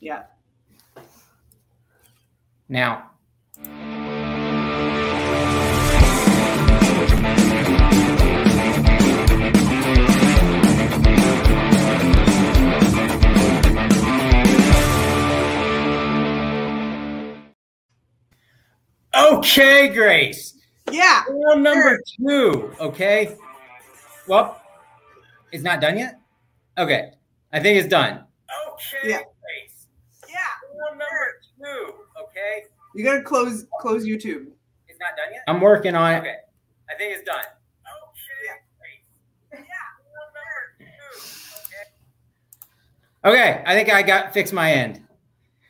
Yeah. 0.00 0.22
Now. 2.68 3.10
Okay, 19.14 19.88
Grace. 19.88 20.54
Yeah. 20.90 21.24
Rule 21.28 21.56
number 21.56 22.00
two. 22.16 22.72
Okay. 22.80 23.36
Well, 24.28 24.60
it's 25.52 25.64
not 25.64 25.80
done 25.80 25.98
yet. 25.98 26.20
Okay, 26.78 27.12
I 27.52 27.60
think 27.60 27.78
it's 27.78 27.88
done. 27.88 28.24
Okay, 28.72 29.10
Yeah. 29.10 29.20
Grace. 31.70 31.84
Yeah. 31.86 31.86
Rule 31.86 31.92
number 31.92 32.22
two. 32.22 32.22
Okay, 32.22 32.62
You 32.94 33.04
gotta 33.04 33.22
close 33.22 33.64
close 33.80 34.04
YouTube. 34.04 34.46
it's 34.88 34.98
not 35.00 35.16
done 35.16 35.32
yet. 35.32 35.42
I'm 35.48 35.60
working 35.60 35.94
on 35.94 36.12
it. 36.14 36.18
Okay, 36.20 36.34
I 36.90 36.94
think 36.96 37.16
it's 37.16 37.24
done. 37.24 37.44
Okay, 43.24 43.62
I 43.66 43.74
think 43.74 43.90
I 43.92 44.02
got 44.02 44.32
fixed 44.32 44.52
my 44.52 44.72
end. 44.72 45.02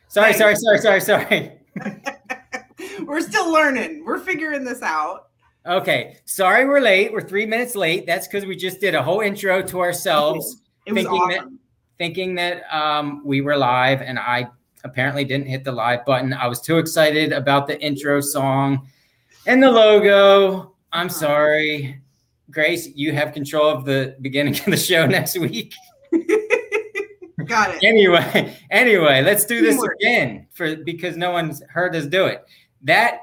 Sorry, 0.07 0.33
sorry, 0.33 0.55
sorry, 0.55 0.79
sorry, 0.79 1.01
sorry. 1.01 1.51
We're 3.05 3.21
still 3.21 3.51
learning. 3.51 4.03
We're 4.05 4.19
figuring 4.19 4.63
this 4.63 4.81
out. 4.81 5.27
Okay, 5.65 6.17
sorry 6.25 6.65
we're 6.67 6.79
late. 6.79 7.11
We're 7.13 7.21
three 7.21 7.45
minutes 7.45 7.75
late. 7.75 8.07
That's 8.07 8.27
because 8.27 8.45
we 8.47 8.55
just 8.55 8.79
did 8.79 8.95
a 8.95 9.03
whole 9.03 9.19
intro 9.21 9.61
to 9.61 9.79
ourselves, 9.79 10.63
It 10.87 10.93
was 10.93 11.03
Thinking 11.03 11.27
that- 11.29 11.37
awesome. 11.39 11.59
thinking 11.99 12.35
that 12.35 12.63
um, 12.75 13.21
we 13.25 13.41
were 13.41 13.55
live, 13.57 14.01
and 14.01 14.17
I 14.17 14.47
apparently 14.83 15.23
didn't 15.23 15.47
hit 15.47 15.63
the 15.63 15.71
live 15.71 16.05
button. 16.05 16.33
I 16.33 16.47
was 16.47 16.61
too 16.61 16.77
excited 16.77 17.31
about 17.31 17.67
the 17.67 17.79
intro 17.81 18.21
song 18.21 18.87
and 19.45 19.61
the 19.61 19.71
logo. 19.71 20.73
I'm 20.91 21.09
sorry, 21.09 22.01
Grace. 22.49 22.87
You 22.95 23.13
have 23.13 23.33
control 23.33 23.69
of 23.69 23.85
the 23.85 24.15
beginning 24.21 24.57
of 24.59 24.65
the 24.65 24.77
show 24.77 25.05
next 25.07 25.37
week. 25.37 25.73
Got 27.45 27.75
it. 27.75 27.83
anyway, 27.83 28.55
anyway, 28.69 29.21
let's 29.23 29.45
do 29.45 29.61
this 29.61 29.81
again 29.81 30.47
for 30.51 30.75
because 30.75 31.17
no 31.17 31.31
one's 31.31 31.61
heard 31.69 31.95
us 31.95 32.05
do 32.05 32.25
it. 32.25 32.43
That 32.83 33.21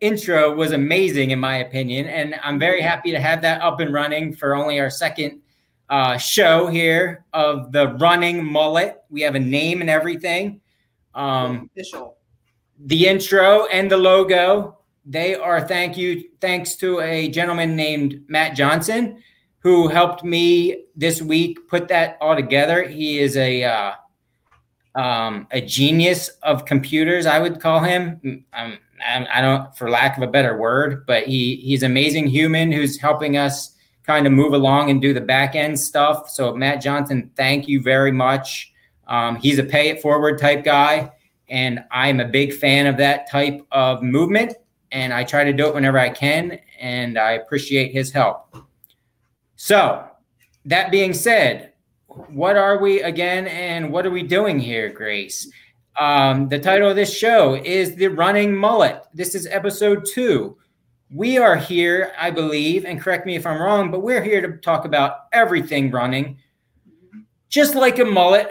intro 0.00 0.54
was 0.54 0.72
amazing 0.72 1.30
in 1.30 1.38
my 1.38 1.58
opinion, 1.58 2.06
and 2.06 2.34
I'm 2.42 2.58
very 2.58 2.80
happy 2.80 3.10
to 3.10 3.20
have 3.20 3.42
that 3.42 3.60
up 3.60 3.80
and 3.80 3.92
running 3.92 4.34
for 4.34 4.54
only 4.54 4.80
our 4.80 4.90
second 4.90 5.40
uh, 5.90 6.16
show 6.18 6.66
here 6.66 7.24
of 7.32 7.72
the 7.72 7.88
running 7.94 8.44
mullet. 8.44 9.02
We 9.10 9.22
have 9.22 9.34
a 9.34 9.40
name 9.40 9.80
and 9.80 9.90
everything. 9.90 10.60
Um, 11.14 11.70
Official. 11.76 12.16
the 12.78 13.08
intro 13.08 13.66
and 13.66 13.90
the 13.90 13.96
logo 13.96 14.78
they 15.04 15.34
are 15.34 15.66
thank 15.66 15.96
you 15.96 16.24
thanks 16.40 16.76
to 16.76 17.00
a 17.00 17.28
gentleman 17.28 17.74
named 17.74 18.22
matt 18.28 18.54
johnson 18.54 19.22
who 19.60 19.88
helped 19.88 20.24
me 20.24 20.84
this 20.96 21.20
week 21.20 21.68
put 21.68 21.88
that 21.88 22.16
all 22.20 22.36
together. 22.36 22.88
He 22.88 23.18
is 23.18 23.36
a 23.36 23.64
uh, 23.64 23.92
um, 24.94 25.46
a 25.50 25.60
genius 25.60 26.28
of 26.42 26.64
computers 26.64 27.26
i 27.26 27.38
would 27.38 27.60
call 27.60 27.80
him. 27.80 28.44
Um, 28.52 28.78
I, 29.06 29.40
don't 29.40 29.76
for 29.76 29.90
lack 29.90 30.16
of 30.16 30.22
a 30.22 30.26
better 30.26 30.56
word 30.56 31.06
but 31.06 31.24
he 31.24 31.56
he's 31.56 31.82
an 31.82 31.90
amazing 31.90 32.26
human 32.26 32.72
who's 32.72 32.98
helping 32.98 33.36
us 33.36 33.74
kind 34.04 34.26
of 34.26 34.32
move 34.32 34.54
along 34.54 34.90
and 34.90 35.02
do 35.02 35.12
the 35.12 35.20
back 35.20 35.54
end 35.54 35.78
stuff. 35.78 36.30
So 36.30 36.54
matt 36.54 36.80
johnson 36.80 37.30
thank 37.36 37.68
you 37.68 37.82
very 37.82 38.12
much 38.12 38.72
um, 39.08 39.36
he's 39.36 39.58
a 39.58 39.64
pay 39.64 39.88
it 39.88 40.00
forward 40.00 40.38
type 40.38 40.64
guy 40.64 41.10
and 41.50 41.84
I'm 41.90 42.20
a 42.20 42.26
big 42.26 42.52
fan 42.52 42.86
of 42.86 42.96
that 42.98 43.30
type 43.30 43.66
of 43.72 44.02
movement. 44.02 44.54
And 44.90 45.12
I 45.12 45.24
try 45.24 45.44
to 45.44 45.52
do 45.52 45.66
it 45.66 45.74
whenever 45.74 45.98
I 45.98 46.08
can, 46.08 46.58
and 46.80 47.18
I 47.18 47.32
appreciate 47.32 47.92
his 47.92 48.10
help. 48.10 48.56
So, 49.56 50.06
that 50.64 50.90
being 50.90 51.12
said, 51.12 51.72
what 52.06 52.56
are 52.56 52.78
we 52.78 53.02
again, 53.02 53.48
and 53.48 53.92
what 53.92 54.06
are 54.06 54.10
we 54.10 54.22
doing 54.22 54.58
here, 54.58 54.88
Grace? 54.88 55.50
Um, 56.00 56.48
the 56.48 56.58
title 56.58 56.88
of 56.88 56.96
this 56.96 57.14
show 57.14 57.54
is 57.54 57.96
The 57.96 58.08
Running 58.08 58.56
Mullet. 58.56 59.02
This 59.12 59.34
is 59.34 59.46
episode 59.46 60.06
two. 60.06 60.56
We 61.10 61.36
are 61.36 61.56
here, 61.56 62.12
I 62.18 62.30
believe, 62.30 62.86
and 62.86 63.00
correct 63.00 63.26
me 63.26 63.36
if 63.36 63.46
I'm 63.46 63.60
wrong, 63.60 63.90
but 63.90 64.00
we're 64.00 64.22
here 64.22 64.40
to 64.40 64.56
talk 64.58 64.86
about 64.86 65.26
everything 65.34 65.90
running. 65.90 66.38
Just 67.50 67.74
like 67.74 67.98
a 67.98 68.04
mullet, 68.06 68.50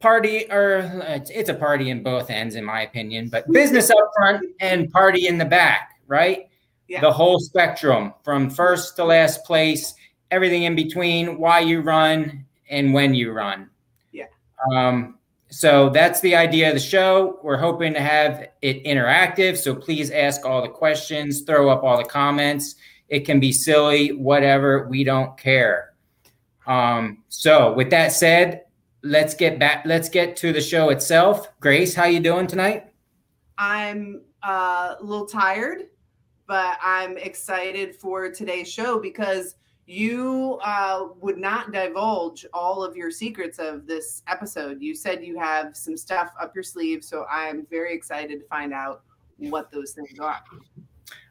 party 0.00 0.50
or 0.50 0.78
it's, 1.08 1.30
it's 1.30 1.48
a 1.48 1.54
party 1.54 1.90
in 1.90 2.02
both 2.02 2.30
ends 2.30 2.54
in 2.54 2.64
my 2.64 2.82
opinion 2.82 3.28
but 3.28 3.50
business 3.50 3.90
up 3.90 4.10
front 4.16 4.44
and 4.60 4.90
party 4.92 5.26
in 5.26 5.38
the 5.38 5.44
back 5.44 5.98
right? 6.06 6.48
Yeah. 6.88 7.02
the 7.02 7.12
whole 7.12 7.38
spectrum 7.38 8.14
from 8.24 8.48
first 8.48 8.96
to 8.96 9.04
last 9.04 9.44
place 9.44 9.94
everything 10.30 10.62
in 10.62 10.74
between 10.74 11.38
why 11.38 11.60
you 11.60 11.80
run 11.82 12.46
and 12.70 12.94
when 12.94 13.14
you 13.14 13.32
run. 13.32 13.68
Yeah. 14.12 14.24
um 14.72 15.18
so 15.50 15.88
that's 15.90 16.20
the 16.20 16.36
idea 16.36 16.68
of 16.68 16.74
the 16.74 16.80
show. 16.80 17.38
We're 17.42 17.56
hoping 17.56 17.94
to 17.94 18.00
have 18.00 18.48
it 18.62 18.84
interactive 18.84 19.56
so 19.56 19.74
please 19.74 20.10
ask 20.10 20.46
all 20.46 20.62
the 20.62 20.68
questions 20.68 21.42
throw 21.42 21.68
up 21.68 21.84
all 21.84 21.98
the 21.98 22.08
comments. 22.08 22.76
It 23.08 23.20
can 23.20 23.40
be 23.40 23.52
silly 23.52 24.12
whatever 24.12 24.86
we 24.88 25.04
don't 25.04 25.36
care. 25.36 25.92
Um 26.66 27.22
so 27.28 27.74
with 27.74 27.90
that 27.90 28.12
said 28.12 28.62
let's 29.08 29.34
get 29.34 29.58
back 29.58 29.82
let's 29.86 30.08
get 30.08 30.36
to 30.36 30.52
the 30.52 30.60
show 30.60 30.90
itself 30.90 31.48
grace 31.60 31.94
how 31.94 32.04
you 32.04 32.20
doing 32.20 32.46
tonight 32.46 32.88
I'm 33.58 34.22
uh, 34.44 34.94
a 34.98 35.02
little 35.02 35.26
tired, 35.26 35.88
but 36.46 36.78
I'm 36.80 37.18
excited 37.18 37.96
for 37.96 38.30
today's 38.30 38.70
show 38.72 39.00
because 39.00 39.56
you 39.86 40.60
uh, 40.62 41.08
would 41.20 41.38
not 41.38 41.72
divulge 41.72 42.46
all 42.54 42.84
of 42.84 42.96
your 42.96 43.10
secrets 43.10 43.58
of 43.58 43.86
this 43.86 44.22
episode. 44.28 44.80
You 44.80 44.94
said 44.94 45.24
you 45.24 45.38
have 45.38 45.76
some 45.76 45.96
stuff 45.96 46.30
up 46.40 46.54
your 46.54 46.62
sleeve, 46.62 47.02
so 47.02 47.26
I'm 47.30 47.66
very 47.68 47.94
excited 47.94 48.38
to 48.40 48.46
find 48.46 48.72
out 48.72 49.02
what 49.38 49.70
those 49.70 49.92
things 49.92 50.18
are. 50.18 50.40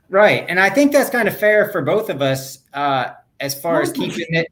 right 0.09 0.45
and 0.47 0.61
i 0.61 0.69
think 0.69 0.93
that's 0.93 1.09
kind 1.09 1.27
of 1.27 1.37
fair 1.37 1.69
for 1.73 1.81
both 1.81 2.09
of 2.09 2.21
us 2.21 2.59
uh 2.73 3.09
as 3.41 3.59
far 3.59 3.81
as 3.81 3.91
keeping 3.91 4.25
it 4.29 4.47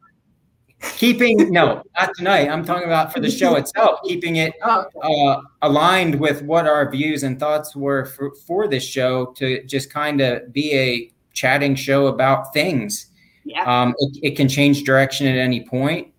keeping 0.93 1.51
no 1.51 1.83
not 1.97 2.11
tonight 2.15 2.49
i'm 2.49 2.63
talking 2.63 2.85
about 2.85 3.11
for 3.13 3.19
the 3.19 3.29
show 3.29 3.55
itself 3.55 3.99
keeping 4.05 4.37
it 4.37 4.53
Oh, 4.63 4.85
uh, 5.01 5.41
aligned 5.61 6.15
with 6.15 6.41
what 6.43 6.67
our 6.67 6.89
views 6.89 7.23
and 7.23 7.39
thoughts 7.39 7.75
were 7.75 8.05
for, 8.05 8.33
for 8.47 8.67
this 8.67 8.83
show 8.83 9.27
to 9.37 9.63
just 9.65 9.91
kind 9.91 10.21
of 10.21 10.51
be 10.53 10.73
a 10.73 11.11
chatting 11.33 11.75
show 11.75 12.07
about 12.07 12.53
things 12.53 13.11
yeah. 13.45 13.63
Um, 13.63 13.95
it, 13.99 14.17
it 14.23 14.35
can 14.35 14.49
change 14.49 14.83
direction 14.83 15.27
at 15.27 15.37
any 15.37 15.63
point. 15.65 16.11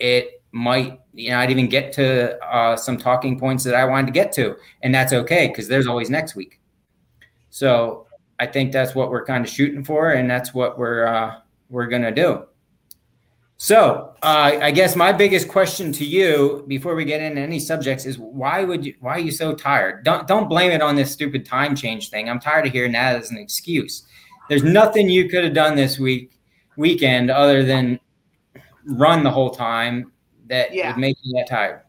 It 0.00 0.42
might, 0.50 1.00
you 1.14 1.30
know, 1.30 1.38
I'd 1.38 1.50
even 1.50 1.68
get 1.68 1.92
to 1.94 2.36
uh, 2.44 2.76
some 2.76 2.98
talking 2.98 3.38
points 3.38 3.62
that 3.64 3.74
I 3.74 3.84
wanted 3.84 4.06
to 4.06 4.12
get 4.12 4.32
to, 4.32 4.56
and 4.82 4.92
that's 4.94 5.12
okay 5.12 5.46
because 5.48 5.68
there's 5.68 5.86
always 5.86 6.10
next 6.10 6.34
week. 6.34 6.60
So 7.50 8.08
I 8.40 8.46
think 8.46 8.72
that's 8.72 8.94
what 8.94 9.10
we're 9.10 9.24
kind 9.24 9.44
of 9.44 9.50
shooting 9.50 9.84
for, 9.84 10.10
and 10.10 10.28
that's 10.28 10.52
what 10.52 10.76
we're 10.76 11.06
uh, 11.06 11.36
we're 11.70 11.86
gonna 11.86 12.12
do. 12.12 12.44
So 13.56 14.14
uh, 14.22 14.58
I 14.60 14.70
guess 14.72 14.96
my 14.96 15.12
biggest 15.12 15.48
question 15.48 15.92
to 15.92 16.04
you 16.04 16.64
before 16.66 16.94
we 16.94 17.04
get 17.04 17.22
into 17.22 17.40
any 17.40 17.60
subjects 17.60 18.04
is 18.04 18.18
why 18.18 18.64
would 18.64 18.84
you 18.84 18.94
why 19.00 19.12
are 19.12 19.20
you 19.20 19.30
so 19.30 19.54
tired? 19.54 20.04
Don't 20.04 20.26
don't 20.26 20.48
blame 20.48 20.70
it 20.72 20.82
on 20.82 20.96
this 20.96 21.12
stupid 21.12 21.46
time 21.46 21.76
change 21.76 22.10
thing. 22.10 22.28
I'm 22.28 22.40
tired 22.40 22.66
of 22.66 22.72
hearing 22.72 22.92
that 22.92 23.16
as 23.16 23.30
an 23.30 23.38
excuse. 23.38 24.06
There's 24.48 24.64
nothing 24.64 25.08
you 25.08 25.28
could 25.28 25.44
have 25.44 25.54
done 25.54 25.76
this 25.76 25.98
week 25.98 26.32
weekend 26.76 27.30
other 27.30 27.62
than 27.62 28.00
run 28.84 29.22
the 29.22 29.30
whole 29.30 29.50
time 29.50 30.12
that 30.48 30.74
Yeah. 30.74 30.88
would 30.90 31.00
make 31.00 31.16
you 31.22 31.34
that 31.36 31.48
tired. 31.48 31.82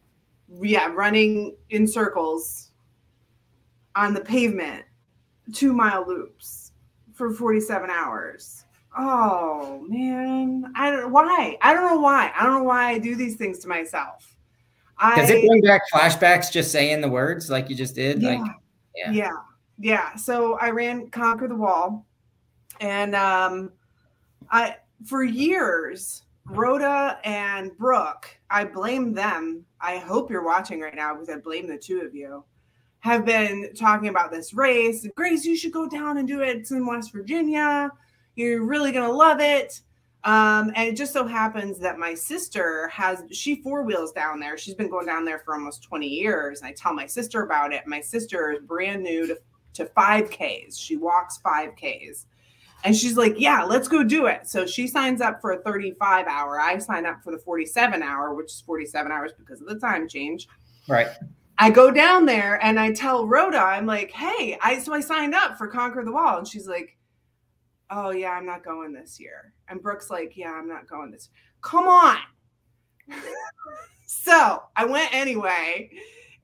yeah, 0.61 0.89
running 0.93 1.55
in 1.71 1.87
circles 1.87 2.69
on 3.95 4.13
the 4.13 4.21
pavement, 4.21 4.85
two 5.51 5.73
mile 5.73 6.05
loops 6.07 6.71
for 7.13 7.33
47 7.33 7.89
hours. 7.89 8.64
Oh 8.97 9.85
man, 9.87 10.71
I 10.75 10.89
don't 10.89 11.01
know 11.01 11.07
why. 11.09 11.57
I 11.61 11.73
don't 11.73 11.85
know 11.85 11.99
why. 11.99 12.31
I 12.37 12.43
don't 12.43 12.53
know 12.55 12.63
why 12.63 12.91
I 12.91 12.99
do 12.99 13.15
these 13.15 13.35
things 13.35 13.59
to 13.59 13.67
myself. 13.67 14.35
I 14.97 15.17
Does 15.17 15.29
it 15.29 15.45
bring 15.45 15.61
back 15.61 15.81
flashbacks 15.93 16.51
just 16.51 16.71
saying 16.71 17.01
the 17.01 17.09
words 17.09 17.49
like 17.49 17.69
you 17.69 17.75
just 17.75 17.95
did? 17.95 18.21
yeah, 18.21 18.29
Like 18.29 18.51
yeah. 18.95 19.11
yeah, 19.11 19.31
yeah. 19.79 20.15
So 20.15 20.57
I 20.59 20.69
ran 20.69 21.09
conquer 21.09 21.47
the 21.47 21.55
wall, 21.55 22.05
and 22.79 23.15
um, 23.15 23.71
I 24.49 24.77
for 25.05 25.23
years 25.23 26.23
Rhoda 26.45 27.19
and 27.23 27.75
Brooke. 27.77 28.27
I 28.49 28.65
blame 28.65 29.13
them. 29.13 29.65
I 29.81 29.97
hope 29.97 30.29
you're 30.29 30.45
watching 30.45 30.79
right 30.79 30.95
now 30.95 31.13
because 31.13 31.29
I 31.29 31.37
blame 31.37 31.67
the 31.67 31.77
two 31.77 32.01
of 32.01 32.15
you. 32.15 32.43
Have 32.99 33.25
been 33.25 33.71
talking 33.75 34.07
about 34.07 34.31
this 34.31 34.53
race. 34.53 35.05
Grace, 35.15 35.45
you 35.45 35.55
should 35.55 35.71
go 35.71 35.87
down 35.87 36.17
and 36.17 36.27
do 36.27 36.41
it. 36.41 36.57
It's 36.57 36.71
in 36.71 36.85
West 36.85 37.11
Virginia. 37.11 37.91
You're 38.35 38.63
really 38.63 38.91
gonna 38.91 39.11
love 39.11 39.39
it. 39.39 39.81
Um, 40.25 40.71
and 40.75 40.89
it 40.89 40.97
just 40.97 41.13
so 41.13 41.27
happens 41.27 41.77
that 41.79 41.99
my 41.99 42.15
sister 42.15 42.87
has 42.87 43.23
she 43.31 43.61
four 43.61 43.83
wheels 43.83 44.11
down 44.11 44.39
there. 44.39 44.57
She's 44.57 44.73
been 44.73 44.89
going 44.89 45.05
down 45.05 45.23
there 45.23 45.37
for 45.37 45.53
almost 45.53 45.83
20 45.83 46.07
years. 46.07 46.61
And 46.61 46.67
I 46.67 46.73
tell 46.73 46.95
my 46.95 47.05
sister 47.05 47.43
about 47.43 47.71
it. 47.71 47.85
My 47.85 48.01
sister 48.01 48.51
is 48.51 48.59
brand 48.63 49.03
new 49.03 49.27
to, 49.27 49.37
to 49.73 49.85
5Ks. 49.85 50.79
She 50.79 50.97
walks 50.97 51.39
5Ks. 51.45 52.25
And 52.83 52.95
she's 52.95 53.17
like, 53.17 53.35
Yeah, 53.37 53.63
let's 53.63 53.87
go 53.87 54.03
do 54.03 54.25
it. 54.25 54.47
So 54.47 54.65
she 54.65 54.87
signs 54.87 55.21
up 55.21 55.41
for 55.41 55.51
a 55.51 55.61
35 55.61 56.25
hour. 56.25 56.59
I 56.59 56.79
sign 56.79 57.05
up 57.05 57.23
for 57.23 57.31
the 57.31 57.39
47 57.39 58.01
hour, 58.01 58.33
which 58.33 58.51
is 58.51 58.61
47 58.61 59.11
hours 59.11 59.31
because 59.37 59.61
of 59.61 59.67
the 59.67 59.79
time 59.79 60.07
change. 60.09 60.47
Right. 60.87 61.07
I 61.59 61.69
go 61.69 61.91
down 61.91 62.25
there 62.25 62.63
and 62.63 62.79
I 62.79 62.91
tell 62.91 63.27
Rhoda, 63.27 63.59
I'm 63.59 63.85
like, 63.85 64.11
hey, 64.11 64.57
I 64.61 64.79
so 64.79 64.91
I 64.91 65.01
signed 65.01 65.35
up 65.35 65.57
for 65.57 65.67
Conquer 65.67 66.03
the 66.03 66.11
Wall. 66.11 66.39
And 66.39 66.47
she's 66.47 66.67
like, 66.67 66.97
Oh 67.89 68.11
yeah, 68.11 68.31
I'm 68.31 68.45
not 68.45 68.63
going 68.63 68.93
this 68.93 69.19
year. 69.19 69.53
And 69.69 69.81
Brooke's 69.81 70.09
like, 70.09 70.33
Yeah, 70.35 70.53
I'm 70.53 70.67
not 70.67 70.87
going 70.87 71.11
this. 71.11 71.29
Come 71.61 71.87
on. 71.87 72.17
so 74.05 74.63
I 74.75 74.85
went 74.85 75.13
anyway 75.13 75.91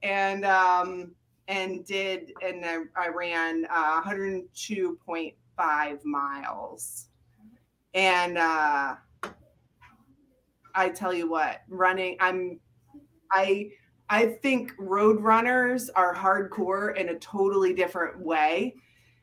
and 0.03 0.45
um 0.45 1.11
and 1.47 1.85
did 1.85 2.33
and 2.41 2.65
I, 2.65 2.77
I 2.95 3.09
ran 3.09 3.65
uh 3.69 4.01
102.5 4.01 6.05
miles. 6.05 7.07
And 7.94 8.37
uh 8.37 8.95
I 10.73 10.89
tell 10.89 11.13
you 11.13 11.29
what, 11.29 11.61
running, 11.67 12.17
I'm 12.19 12.59
I 13.31 13.69
I 14.09 14.37
think 14.41 14.73
road 14.77 15.21
runners 15.21 15.89
are 15.89 16.13
hardcore 16.13 16.97
in 16.97 17.09
a 17.09 17.19
totally 17.19 17.73
different 17.73 18.19
way. 18.19 18.75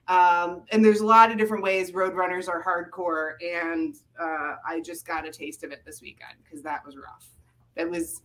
Um, 0.09 0.63
and 0.73 0.85
there's 0.85 1.01
a 1.01 1.07
lot 1.07 1.31
of 1.31 1.39
different 1.39 1.63
ways 1.63 1.93
road 1.93 2.15
runners 2.15 2.49
are 2.49 2.63
hardcore. 2.63 3.33
And 3.43 3.97
uh, 4.19 4.57
I 4.67 4.81
just 4.81 5.07
got 5.07 5.27
a 5.27 5.31
taste 5.31 5.65
of 5.65 5.71
it 5.71 5.83
this 5.85 6.01
weekend 6.01 6.39
because 6.43 6.63
that 6.63 6.85
was 6.85 6.97
rough. 6.97 7.29
It 7.77 7.89
was, 7.89 8.23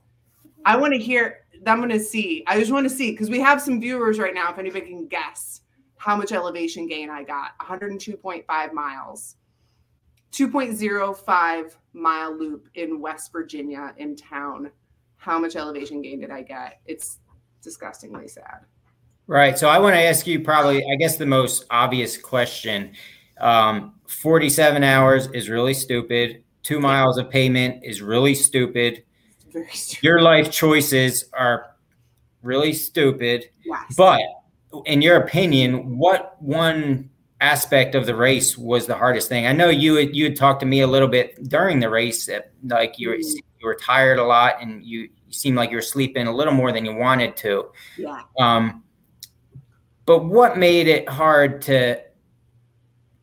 I 0.65 0.77
want 0.77 0.93
to 0.93 0.99
hear, 0.99 1.45
I'm 1.65 1.79
going 1.79 1.89
to 1.89 1.99
see. 1.99 2.43
I 2.47 2.59
just 2.59 2.71
want 2.71 2.87
to 2.87 2.95
see 2.95 3.11
because 3.11 3.29
we 3.29 3.39
have 3.39 3.61
some 3.61 3.81
viewers 3.81 4.17
right 4.17 4.33
now. 4.33 4.51
If 4.51 4.57
anybody 4.57 4.87
can 4.87 5.07
guess 5.07 5.61
how 5.97 6.15
much 6.15 6.31
elevation 6.31 6.87
gain 6.87 7.09
I 7.09 7.23
got 7.23 7.57
102.5 7.59 8.73
miles, 8.73 9.35
2.05 10.31 11.75
mile 11.93 12.35
loop 12.35 12.69
in 12.75 12.99
West 12.99 13.31
Virginia 13.31 13.93
in 13.97 14.15
town 14.15 14.71
how 15.23 15.39
much 15.39 15.55
elevation 15.55 16.01
gain 16.01 16.19
did 16.19 16.31
I 16.31 16.41
get? 16.41 16.81
It's 16.85 17.19
disgustingly 17.61 18.27
sad. 18.27 18.65
Right. 19.27 19.57
So 19.57 19.69
I 19.69 19.79
want 19.79 19.95
to 19.95 20.01
ask 20.01 20.27
you 20.27 20.41
probably, 20.41 20.83
I 20.85 20.95
guess, 20.95 21.17
the 21.17 21.25
most 21.25 21.65
obvious 21.69 22.17
question. 22.17 22.93
Um, 23.39 23.95
47 24.07 24.83
hours 24.83 25.27
is 25.27 25.49
really 25.49 25.73
stupid. 25.73 26.43
Two 26.61 26.79
miles 26.79 27.17
of 27.17 27.29
payment 27.29 27.83
is 27.83 28.01
really 28.01 28.35
stupid. 28.35 29.03
stupid. 29.71 30.03
Your 30.03 30.21
life 30.21 30.51
choices 30.51 31.25
are 31.33 31.75
really 32.41 32.73
stupid. 32.73 33.49
But 33.97 34.21
in 34.85 35.01
your 35.01 35.17
opinion, 35.17 35.97
what 35.97 36.41
one 36.41 37.09
aspect 37.39 37.95
of 37.95 38.05
the 38.05 38.15
race 38.15 38.57
was 38.57 38.87
the 38.87 38.95
hardest 38.95 39.29
thing? 39.29 39.47
I 39.47 39.53
know 39.53 39.69
you 39.69 39.95
had, 39.95 40.15
you 40.15 40.25
had 40.25 40.35
talked 40.35 40.59
to 40.61 40.65
me 40.65 40.81
a 40.81 40.87
little 40.87 41.07
bit 41.07 41.47
during 41.49 41.79
the 41.79 41.89
race 41.89 42.25
that 42.25 42.51
like 42.63 42.99
you 42.99 43.09
were, 43.09 43.15
mm-hmm 43.17 43.39
you 43.63 43.67
were 43.67 43.75
tired 43.75 44.19
a 44.19 44.23
lot 44.23 44.61
and 44.61 44.83
you, 44.83 45.01
you 45.25 45.33
seemed 45.33 45.55
like 45.55 45.69
you 45.71 45.77
were 45.77 45.81
sleeping 45.81 46.27
a 46.27 46.35
little 46.35 46.53
more 46.53 46.73
than 46.73 46.83
you 46.83 46.93
wanted 46.93 47.37
to. 47.37 47.71
Yeah. 47.97 48.21
Um, 48.37 48.83
but 50.05 50.25
what 50.25 50.57
made 50.57 50.87
it 50.87 51.07
hard 51.07 51.61
to 51.63 52.01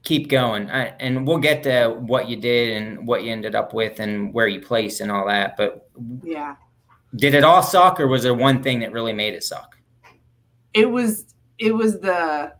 keep 0.02 0.28
going? 0.28 0.70
I, 0.70 0.94
and 1.00 1.26
we'll 1.26 1.38
get 1.38 1.62
to 1.64 1.90
what 1.90 2.28
you 2.28 2.36
did 2.36 2.76
and 2.76 3.06
what 3.06 3.22
you 3.22 3.32
ended 3.32 3.54
up 3.54 3.74
with 3.74 4.00
and 4.00 4.32
where 4.32 4.48
you 4.48 4.60
placed 4.60 5.00
and 5.00 5.10
all 5.10 5.26
that. 5.26 5.56
But 5.56 5.88
yeah, 6.22 6.56
did 7.16 7.34
it 7.34 7.44
all 7.44 7.62
suck, 7.62 8.00
or 8.00 8.06
was 8.06 8.22
there 8.22 8.34
one 8.34 8.62
thing 8.62 8.80
that 8.80 8.92
really 8.92 9.12
made 9.12 9.34
it 9.34 9.44
suck? 9.44 9.76
It 10.74 10.90
was. 10.90 11.26
It 11.58 11.74
was 11.74 12.00
the 12.00 12.54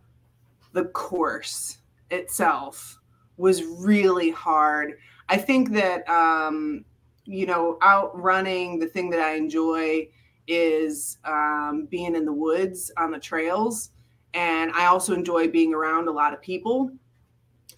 the 0.73 0.84
course 0.87 1.78
itself 2.11 2.99
was 3.37 3.64
really 3.64 4.31
hard. 4.31 4.99
I 5.28 5.38
think 5.38 5.73
that 5.73 6.08
um, 6.08 6.84
you 7.25 7.46
know, 7.46 7.78
out 7.81 8.19
running, 8.20 8.78
the 8.78 8.87
thing 8.87 9.08
that 9.11 9.20
I 9.20 9.34
enjoy 9.34 10.08
is 10.46 11.19
um, 11.25 11.87
being 11.90 12.16
in 12.16 12.25
the 12.25 12.32
woods 12.32 12.90
on 12.99 13.11
the 13.12 13.19
trails. 13.20 13.90
And 14.34 14.70
I 14.72 14.86
also 14.86 15.14
enjoy 15.14 15.48
being 15.48 15.74
around 15.74 16.08
a 16.08 16.12
lot 16.12 16.32
of 16.32 16.40
people. 16.40 16.90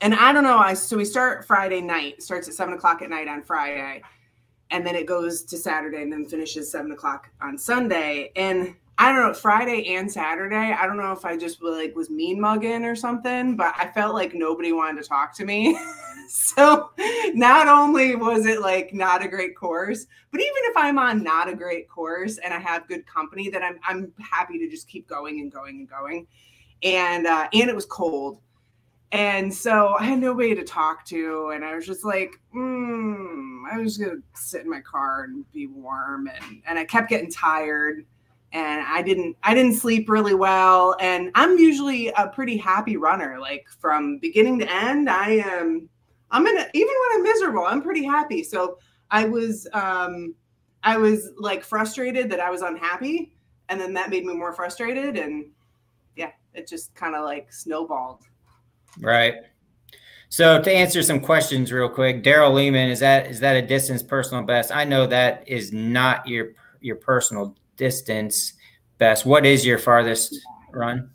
And 0.00 0.14
I 0.14 0.32
don't 0.32 0.44
know, 0.44 0.58
I 0.58 0.74
so 0.74 0.96
we 0.96 1.04
start 1.04 1.46
Friday 1.46 1.80
night, 1.80 2.22
starts 2.22 2.48
at 2.48 2.54
seven 2.54 2.74
o'clock 2.74 3.02
at 3.02 3.10
night 3.10 3.28
on 3.28 3.42
Friday, 3.42 4.02
and 4.70 4.84
then 4.84 4.96
it 4.96 5.06
goes 5.06 5.44
to 5.44 5.56
Saturday 5.56 6.02
and 6.02 6.12
then 6.12 6.24
finishes 6.24 6.70
seven 6.70 6.90
o'clock 6.90 7.30
on 7.40 7.56
Sunday. 7.56 8.32
And 8.34 8.74
I 8.98 9.12
don't 9.12 9.22
know, 9.22 9.34
Friday 9.34 9.94
and 9.94 10.10
Saturday, 10.10 10.56
I 10.56 10.86
don't 10.86 10.96
know 10.96 11.12
if 11.12 11.24
I 11.24 11.36
just 11.36 11.62
like 11.62 11.94
was 11.94 12.10
mean 12.10 12.40
mugging 12.40 12.84
or 12.84 12.96
something, 12.96 13.56
but 13.56 13.74
I 13.78 13.86
felt 13.88 14.14
like 14.14 14.34
nobody 14.34 14.72
wanted 14.72 15.02
to 15.02 15.08
talk 15.08 15.34
to 15.36 15.44
me. 15.44 15.78
so 16.34 16.88
not 17.34 17.68
only 17.68 18.16
was 18.16 18.46
it 18.46 18.62
like 18.62 18.94
not 18.94 19.22
a 19.22 19.28
great 19.28 19.54
course, 19.54 20.06
but 20.30 20.40
even 20.40 20.56
if 20.56 20.76
I'm 20.78 20.98
on 20.98 21.22
not 21.22 21.46
a 21.46 21.54
great 21.54 21.90
course 21.90 22.38
and 22.38 22.54
I 22.54 22.58
have 22.58 22.88
good 22.88 23.06
company, 23.06 23.50
that 23.50 23.62
I'm 23.62 23.78
I'm 23.84 24.14
happy 24.18 24.58
to 24.58 24.66
just 24.66 24.88
keep 24.88 25.06
going 25.06 25.40
and 25.40 25.52
going 25.52 25.80
and 25.80 25.88
going. 25.90 26.26
And 26.82 27.26
uh, 27.26 27.48
and 27.52 27.68
it 27.68 27.74
was 27.74 27.84
cold. 27.84 28.38
And 29.12 29.52
so 29.52 29.94
I 30.00 30.04
had 30.04 30.20
nobody 30.20 30.54
to 30.54 30.64
talk 30.64 31.04
to, 31.08 31.52
and 31.54 31.66
I 31.66 31.74
was 31.74 31.84
just 31.84 32.02
like, 32.02 32.40
mm, 32.56 33.64
I 33.70 33.76
was 33.76 33.98
gonna 33.98 34.20
sit 34.32 34.62
in 34.62 34.70
my 34.70 34.80
car 34.80 35.24
and 35.24 35.44
be 35.52 35.66
warm, 35.66 36.28
and 36.28 36.62
and 36.66 36.78
I 36.78 36.86
kept 36.86 37.10
getting 37.10 37.30
tired, 37.30 38.06
and 38.52 38.86
I 38.86 39.02
didn't 39.02 39.36
I 39.42 39.52
didn't 39.52 39.74
sleep 39.74 40.08
really 40.08 40.34
well, 40.34 40.96
and 40.98 41.30
I'm 41.34 41.58
usually 41.58 42.08
a 42.08 42.28
pretty 42.28 42.56
happy 42.56 42.96
runner, 42.96 43.38
like 43.38 43.66
from 43.80 44.16
beginning 44.16 44.60
to 44.60 44.72
end. 44.72 45.10
I 45.10 45.32
am 45.44 45.90
I'm 46.32 46.44
gonna 46.44 46.66
even 46.74 46.88
when 46.88 47.18
I'm 47.18 47.22
miserable, 47.22 47.64
I'm 47.64 47.82
pretty 47.82 48.04
happy. 48.04 48.42
So 48.42 48.78
I 49.10 49.24
was 49.26 49.68
um 49.72 50.34
I 50.82 50.96
was 50.96 51.30
like 51.38 51.62
frustrated 51.62 52.30
that 52.30 52.40
I 52.40 52.50
was 52.50 52.62
unhappy 52.62 53.34
and 53.68 53.80
then 53.80 53.94
that 53.94 54.10
made 54.10 54.24
me 54.24 54.34
more 54.34 54.52
frustrated 54.52 55.16
and 55.16 55.46
yeah, 56.16 56.32
it 56.54 56.66
just 56.66 56.94
kind 56.94 57.14
of 57.14 57.24
like 57.24 57.52
snowballed. 57.52 58.22
Right. 59.00 59.34
So 60.28 60.62
to 60.62 60.72
answer 60.72 61.02
some 61.02 61.20
questions 61.20 61.70
real 61.70 61.90
quick, 61.90 62.24
Daryl 62.24 62.54
Lehman, 62.54 62.88
is 62.88 63.00
that 63.00 63.26
is 63.26 63.40
that 63.40 63.54
a 63.54 63.62
distance 63.62 64.02
personal 64.02 64.42
best? 64.42 64.74
I 64.74 64.84
know 64.84 65.06
that 65.06 65.46
is 65.46 65.72
not 65.72 66.26
your 66.26 66.54
your 66.80 66.96
personal 66.96 67.54
distance 67.76 68.54
best. 68.98 69.26
What 69.26 69.44
is 69.44 69.66
your 69.66 69.78
farthest 69.78 70.34
run? 70.70 71.10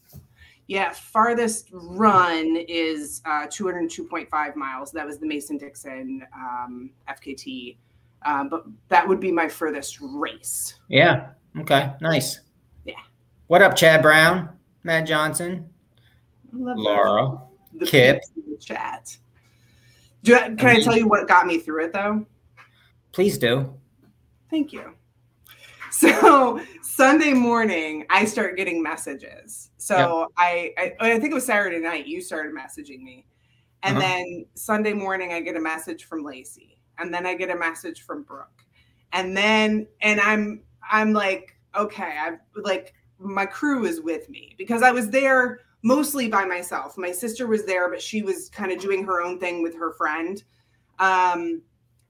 Yeah, 0.68 0.92
farthest 0.92 1.70
run 1.72 2.58
is 2.68 3.22
uh, 3.26 3.48
202.5 3.48 4.56
miles. 4.56 4.92
That 4.92 5.06
was 5.06 5.18
the 5.18 5.26
Mason 5.26 5.58
Dixon 5.58 6.26
um, 6.36 6.92
FKT. 7.10 7.78
Um, 8.26 8.50
but 8.50 8.66
that 8.90 9.08
would 9.08 9.22
be 9.22 9.32
my 9.32 9.48
furthest 9.48 10.00
race. 10.02 10.76
Yeah. 10.90 11.30
Okay. 11.58 11.94
Nice. 12.02 12.42
Yeah. 12.84 12.96
What 13.48 13.62
up, 13.62 13.78
Chad 13.78 14.02
Brown, 14.02 14.50
Matt 14.84 15.08
Johnson, 15.08 15.70
Laura, 16.52 17.42
the 17.74 17.86
Kip, 17.86 18.22
the 18.36 18.58
chat. 18.58 19.16
Do 20.24 20.36
can 20.36 20.60
I, 20.60 20.74
mean, 20.74 20.82
I 20.82 20.82
tell 20.82 20.98
you 20.98 21.08
what 21.08 21.28
got 21.28 21.48
me 21.48 21.60
through 21.60 21.86
it 21.86 21.94
though? 21.94 22.26
Please 23.14 23.38
do. 23.38 23.74
Thank 24.50 24.74
you. 24.74 24.94
So 25.98 26.62
Sunday 26.84 27.34
morning, 27.34 28.06
I 28.12 28.26
start 28.26 28.56
getting 28.56 28.84
messages. 28.84 29.72
So 29.78 30.20
yep. 30.20 30.28
I, 30.38 30.74
I, 30.78 30.96
I 31.00 31.20
think 31.20 31.32
it 31.32 31.34
was 31.34 31.46
Saturday 31.46 31.80
night. 31.80 32.06
You 32.06 32.22
started 32.22 32.54
messaging 32.54 33.02
me, 33.02 33.26
and 33.82 33.98
uh-huh. 33.98 34.08
then 34.08 34.46
Sunday 34.54 34.94
morning, 34.94 35.34
I 35.34 35.42
get 35.42 35.56
a 35.56 35.60
message 35.60 36.04
from 36.06 36.24
Lacey, 36.24 36.80
and 37.00 37.12
then 37.12 37.26
I 37.26 37.34
get 37.34 37.50
a 37.50 37.58
message 37.58 38.04
from 38.04 38.22
Brooke, 38.22 38.64
and 39.12 39.36
then 39.36 39.88
and 40.02 40.22
I'm 40.22 40.62
I'm 40.88 41.14
like, 41.14 41.58
okay, 41.76 42.16
I've 42.22 42.40
like 42.56 42.94
my 43.18 43.48
crew 43.48 43.86
is 43.86 44.00
with 44.00 44.30
me 44.30 44.54
because 44.56 44.84
I 44.84 44.92
was 44.92 45.10
there 45.10 45.62
mostly 45.82 46.28
by 46.28 46.46
myself. 46.46 46.96
My 46.96 47.12
sister 47.12 47.48
was 47.48 47.66
there, 47.66 47.90
but 47.90 48.04
she 48.04 48.22
was 48.22 48.50
kind 48.50 48.72
of 48.72 48.80
doing 48.80 49.04
her 49.04 49.24
own 49.24 49.40
thing 49.40 49.64
with 49.64 49.76
her 49.76 49.94
friend. 49.94 50.44
Um, 51.00 51.64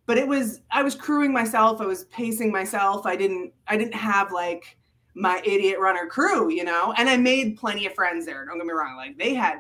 but 0.07 0.17
it 0.17 0.27
was 0.27 0.61
I 0.71 0.81
was 0.81 0.95
crewing 0.95 1.31
myself. 1.31 1.79
I 1.79 1.85
was 1.85 2.05
pacing 2.05 2.51
myself. 2.51 3.05
I 3.05 3.15
didn't 3.15 3.53
I 3.67 3.77
didn't 3.77 3.93
have 3.93 4.31
like 4.31 4.77
my 5.13 5.41
idiot 5.43 5.79
runner 5.79 6.07
crew, 6.07 6.49
you 6.49 6.63
know. 6.63 6.93
And 6.97 7.09
I 7.09 7.17
made 7.17 7.57
plenty 7.57 7.85
of 7.85 7.93
friends 7.93 8.25
there. 8.25 8.45
Don't 8.45 8.57
get 8.57 8.65
me 8.65 8.73
wrong. 8.73 8.95
Like 8.95 9.17
they 9.17 9.35
had 9.35 9.59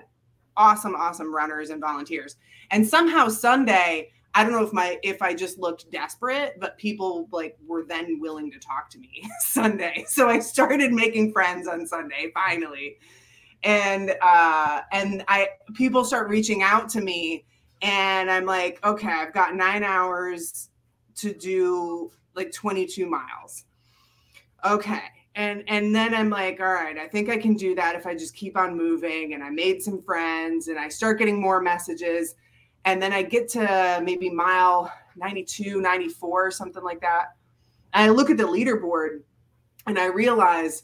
awesome, 0.55 0.95
awesome 0.95 1.35
runners 1.35 1.69
and 1.69 1.81
volunteers. 1.81 2.37
And 2.71 2.87
somehow 2.87 3.27
Sunday, 3.27 4.11
I 4.33 4.43
don't 4.43 4.53
know 4.53 4.63
if 4.63 4.71
my 4.71 4.97
if 5.03 5.21
I 5.21 5.33
just 5.33 5.59
looked 5.59 5.91
desperate, 5.91 6.55
but 6.59 6.77
people 6.77 7.27
like 7.31 7.57
were 7.67 7.83
then 7.83 8.19
willing 8.21 8.49
to 8.51 8.59
talk 8.59 8.89
to 8.91 8.99
me 8.99 9.29
Sunday. 9.41 10.05
So 10.07 10.29
I 10.29 10.39
started 10.39 10.93
making 10.93 11.33
friends 11.33 11.67
on 11.67 11.85
Sunday 11.85 12.31
finally. 12.33 12.95
And 13.63 14.15
uh 14.21 14.81
and 14.93 15.25
I 15.27 15.49
people 15.73 16.05
start 16.05 16.29
reaching 16.29 16.63
out 16.63 16.87
to 16.89 17.01
me 17.01 17.43
and 17.81 18.29
I'm 18.29 18.45
like, 18.45 18.83
okay, 18.85 19.07
I've 19.07 19.33
got 19.33 19.55
nine 19.55 19.83
hours 19.83 20.69
to 21.17 21.33
do 21.33 22.11
like 22.35 22.51
22 22.51 23.05
miles. 23.05 23.65
Okay. 24.65 25.01
And 25.35 25.63
and 25.67 25.93
then 25.93 26.15
I'm 26.15 26.31
like, 26.31 26.59
all 26.59 26.73
right, 26.73 26.97
I 26.97 27.07
think 27.07 27.29
I 27.29 27.37
can 27.37 27.53
do 27.53 27.75
that 27.75 27.95
if 27.95 28.07
I 28.07 28.15
just 28.15 28.35
keep 28.35 28.57
on 28.57 28.75
moving. 28.75 29.33
And 29.33 29.43
I 29.43 29.51
made 29.51 29.83
some 29.83 30.01
friends 30.01 30.67
and 30.67 30.79
I 30.79 30.89
start 30.89 31.19
getting 31.19 31.39
more 31.39 31.61
messages. 31.61 32.35
And 32.85 33.01
then 33.01 33.13
I 33.13 33.21
get 33.21 33.47
to 33.49 34.01
maybe 34.03 34.29
mile 34.29 34.91
92, 35.15 35.79
94, 35.79 36.51
something 36.51 36.83
like 36.83 37.01
that. 37.01 37.35
I 37.93 38.09
look 38.09 38.29
at 38.29 38.37
the 38.37 38.43
leaderboard 38.43 39.21
and 39.85 39.99
I 39.99 40.05
realize 40.05 40.83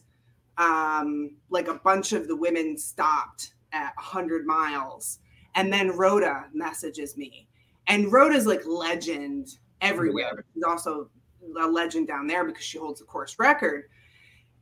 um, 0.58 1.36
like 1.50 1.68
a 1.68 1.76
bunch 1.76 2.14
of 2.14 2.28
the 2.28 2.36
women 2.36 2.78
stopped 2.78 3.54
at 3.72 3.94
100 3.96 4.46
miles. 4.46 5.20
And 5.56 5.72
then 5.72 5.96
Rhoda 5.96 6.46
messages 6.54 7.18
me. 7.18 7.48
And 7.88 8.12
Rhoda's 8.12 8.46
like 8.46 8.66
legend 8.66 9.50
everywhere. 9.82 10.32
Yeah. 10.36 10.42
She's 10.54 10.64
also 10.64 11.10
a 11.60 11.68
legend 11.68 12.08
down 12.08 12.28
there 12.28 12.46
because 12.46 12.64
she 12.64 12.78
holds 12.78 13.00
the 13.00 13.06
course 13.06 13.38
record. 13.38 13.84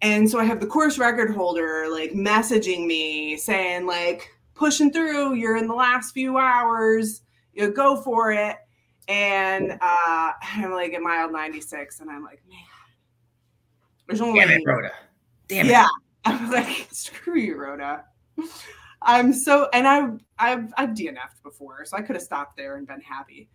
And 0.02 0.30
so 0.30 0.40
I 0.40 0.44
have 0.46 0.60
the 0.60 0.68
course 0.68 0.98
record 0.98 1.34
holder 1.34 1.88
like 1.90 2.12
messaging 2.12 2.88
me 2.88 3.38
saying, 3.38 3.86
like, 3.86 4.32
pushing 4.62 4.92
through, 4.92 5.36
you're 5.36 5.58
in 5.58 5.68
the 5.68 5.74
last 5.74 6.12
few 6.12 6.38
hours, 6.38 7.22
you 7.54 7.64
know, 7.64 7.72
go 7.72 8.02
for 8.02 8.32
it. 8.32 8.58
And 9.08 9.72
uh, 9.72 10.32
I'm 10.42 10.72
like 10.72 10.94
at 10.94 11.02
mile 11.02 11.32
96, 11.32 12.00
and 12.00 12.10
I'm 12.10 12.24
like, 12.24 12.42
man, 12.48 12.60
there's 14.08 14.22
only 14.22 14.40
Damn 14.40 14.52
it, 14.52 14.64
Rhoda. 14.66 14.92
Damn 15.48 15.66
yeah. 15.66 15.88
I'm 16.26 16.52
like, 16.52 16.88
screw 16.92 17.38
you, 17.38 17.58
Rhoda. 17.58 18.06
I'm 19.02 19.34
so, 19.34 19.68
and 19.74 19.88
I, 19.88 20.10
I've, 20.38 20.74
I've 20.78 20.90
DNF'd 20.90 21.42
before, 21.44 21.86
so 21.86 21.98
I 21.98 22.02
could 22.02 22.16
have 22.16 22.24
stopped 22.24 22.56
there 22.56 22.78
and 22.78 22.88
been 22.88 23.02
happy. 23.02 23.50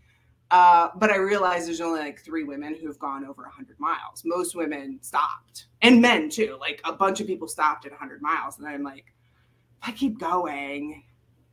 Uh, 0.50 0.90
but 0.96 1.10
I 1.10 1.16
realized 1.16 1.66
there's 1.66 1.80
only 1.80 2.00
like 2.00 2.20
three 2.20 2.44
women 2.44 2.74
who've 2.74 2.98
gone 2.98 3.24
over 3.24 3.42
100 3.42 3.78
miles. 3.80 4.22
Most 4.24 4.54
women 4.54 4.98
stopped, 5.02 5.66
and 5.82 6.00
men 6.00 6.28
too. 6.28 6.56
Like 6.60 6.80
a 6.84 6.92
bunch 6.92 7.20
of 7.20 7.26
people 7.26 7.48
stopped 7.48 7.84
at 7.84 7.92
100 7.92 8.22
miles, 8.22 8.58
and 8.58 8.66
I'm 8.66 8.82
like, 8.82 9.12
if 9.82 9.88
I 9.88 9.92
keep 9.92 10.18
going, 10.20 11.02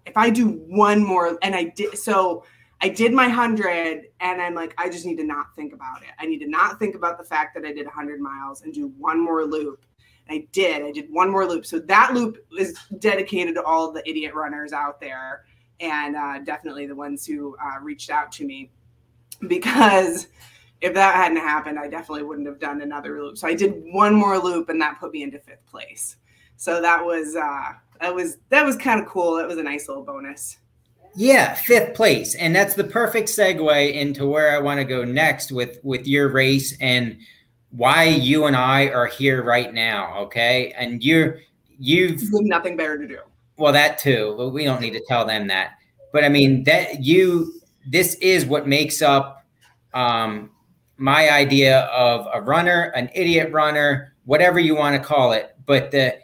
if 0.06 0.16
I 0.16 0.30
do 0.30 0.50
one 0.68 1.04
more, 1.04 1.38
and 1.42 1.56
I 1.56 1.66
did 1.66 1.98
so. 1.98 2.46
I 2.82 2.90
did 2.90 3.14
my 3.14 3.28
100 3.28 4.08
and 4.20 4.42
I'm 4.42 4.56
like, 4.56 4.74
I 4.78 4.90
just 4.90 5.06
need 5.06 5.16
to 5.16 5.24
not 5.24 5.56
think 5.56 5.74
about 5.74 6.02
it. 6.02 6.10
I 6.20 6.26
need 6.26 6.40
to 6.40 6.50
not 6.50 6.80
think 6.80 6.96
about 6.96 7.18
the 7.18 7.24
fact 7.24 7.56
that 7.56 7.64
I 7.64 7.72
did 7.72 7.86
100 7.86 8.20
miles 8.20 8.64
and 8.64 8.74
do 8.74 8.92
one 8.98 9.24
more 9.24 9.46
loop. 9.46 9.86
I 10.30 10.48
did. 10.52 10.84
I 10.84 10.92
did 10.92 11.12
one 11.12 11.30
more 11.30 11.46
loop. 11.46 11.66
So 11.66 11.80
that 11.80 12.14
loop 12.14 12.38
is 12.58 12.78
dedicated 13.00 13.56
to 13.56 13.64
all 13.64 13.92
the 13.92 14.08
idiot 14.10 14.34
runners 14.34 14.72
out 14.72 15.00
there 15.02 15.46
and 15.80 16.16
uh, 16.16 16.40
definitely 16.40 16.88
the 16.88 16.96
ones 16.96 17.26
who 17.26 17.56
uh, 17.58 17.80
reached 17.82 18.10
out 18.10 18.32
to 18.34 18.46
me 18.46 18.72
because 19.48 20.28
if 20.82 20.94
that 20.94 21.16
hadn't 21.16 21.38
happened, 21.38 21.80
I 21.80 21.88
definitely 21.88 22.24
wouldn't 22.24 22.48
have 22.48 22.60
done 22.60 22.82
another 22.82 23.22
loop. 23.22 23.38
So 23.38 23.48
I 23.48 23.54
did 23.54 23.84
one 23.86 24.14
more 24.14 24.38
loop 24.38 24.70
and 24.70 24.82
that 24.82 25.00
put 25.00 25.12
me 25.12 25.24
into 25.24 25.40
fifth 25.40 25.66
place. 25.66 26.18
So 26.58 26.82
that 26.82 27.04
was 27.04 27.36
uh, 27.36 27.74
that 28.00 28.14
was 28.14 28.38
that 28.50 28.66
was 28.66 28.76
kind 28.76 29.00
of 29.00 29.08
cool. 29.08 29.36
That 29.38 29.48
was 29.48 29.58
a 29.58 29.64
nice 29.64 29.88
little 29.88 30.04
bonus. 30.04 30.58
Yeah, 31.16 31.54
fifth 31.54 31.94
place, 31.94 32.36
and 32.36 32.56
that's 32.56 32.74
the 32.74 32.84
perfect 32.84 33.30
segue 33.30 33.94
into 33.94 34.26
where 34.26 34.56
I 34.56 34.60
want 34.60 34.80
to 34.80 34.84
go 34.84 35.04
next 35.04 35.52
with 35.52 35.80
with 35.84 36.08
your 36.08 36.30
race 36.30 36.76
and 36.80 37.18
why 37.76 38.06
you 38.06 38.46
and 38.46 38.56
I 38.56 38.88
are 38.88 39.08
here 39.08 39.44
right 39.44 39.74
now. 39.74 40.18
Okay, 40.20 40.74
and 40.78 41.04
you're 41.04 41.40
you've 41.80 42.22
nothing 42.32 42.78
better 42.78 42.98
to 42.98 43.08
do. 43.08 43.20
Well, 43.58 43.74
that 43.74 43.98
too, 43.98 44.36
but 44.38 44.50
we 44.50 44.64
don't 44.64 44.82
need 44.82 44.94
to 44.94 45.04
tell 45.08 45.26
them 45.26 45.48
that. 45.48 45.74
But 46.12 46.24
I 46.24 46.30
mean 46.30 46.64
that 46.66 47.04
you 47.04 47.62
this 47.86 48.16
is 48.16 48.46
what 48.46 48.68
makes 48.68 49.02
up 49.02 49.46
um, 49.94 50.52
my 50.98 51.30
idea 51.30 51.82
of 51.86 52.28
a 52.34 52.42
runner, 52.42 52.92
an 52.96 53.10
idiot 53.14 53.52
runner, 53.52 54.16
whatever 54.26 54.60
you 54.60 54.76
want 54.76 54.96
to 54.96 55.06
call 55.06 55.34
it. 55.34 55.56
But 55.66 55.92
the 55.92 56.18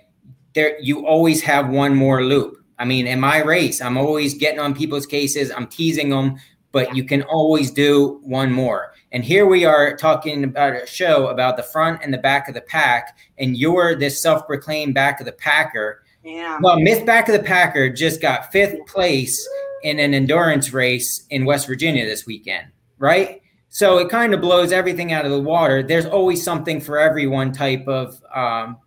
there 0.53 0.79
you 0.79 1.05
always 1.05 1.41
have 1.41 1.69
one 1.69 1.95
more 1.95 2.23
loop 2.23 2.59
I 2.79 2.85
mean, 2.85 3.07
in 3.07 3.19
my 3.19 3.43
race, 3.43 3.81
I'm 3.81 3.97
always 3.97 4.33
getting 4.33 4.59
on 4.59 4.73
people's 4.73 5.05
cases, 5.05 5.51
I'm 5.51 5.67
teasing 5.67 6.09
them, 6.09 6.37
but 6.71 6.95
you 6.95 7.03
can 7.03 7.23
always 7.23 7.71
do 7.71 8.21
one 8.23 8.51
more. 8.51 8.88
And 9.11 9.23
here 9.23 9.45
we 9.45 9.65
are 9.65 9.95
talking 9.95 10.43
about 10.43 10.73
a 10.73 10.85
show 10.85 11.27
about 11.27 11.57
the 11.57 11.63
front 11.63 12.01
and 12.03 12.13
the 12.13 12.17
back 12.17 12.47
of 12.47 12.53
the 12.53 12.61
pack, 12.61 13.17
and 13.37 13.57
you're 13.57 13.95
this 13.95 14.21
self 14.21 14.45
proclaimed 14.45 14.93
back 14.93 15.19
of 15.19 15.25
the 15.25 15.31
packer. 15.31 16.03
Yeah. 16.23 16.59
Well, 16.61 16.79
Myth 16.79 17.05
Back 17.05 17.29
of 17.29 17.33
the 17.33 17.43
Packer 17.43 17.89
just 17.89 18.21
got 18.21 18.51
fifth 18.51 18.85
place 18.87 19.47
in 19.83 19.99
an 19.99 20.13
endurance 20.13 20.73
race 20.73 21.25
in 21.29 21.45
West 21.45 21.65
Virginia 21.65 22.05
this 22.05 22.25
weekend, 22.25 22.67
right? 22.97 23.41
So 23.69 23.99
it 23.99 24.09
kind 24.09 24.33
of 24.33 24.41
blows 24.41 24.73
everything 24.73 25.13
out 25.13 25.25
of 25.25 25.31
the 25.31 25.39
water. 25.39 25.81
There's 25.81 26.05
always 26.05 26.43
something 26.43 26.81
for 26.81 26.99
everyone 26.99 27.53
type 27.53 27.87
of 27.87 28.21
um, 28.35 28.77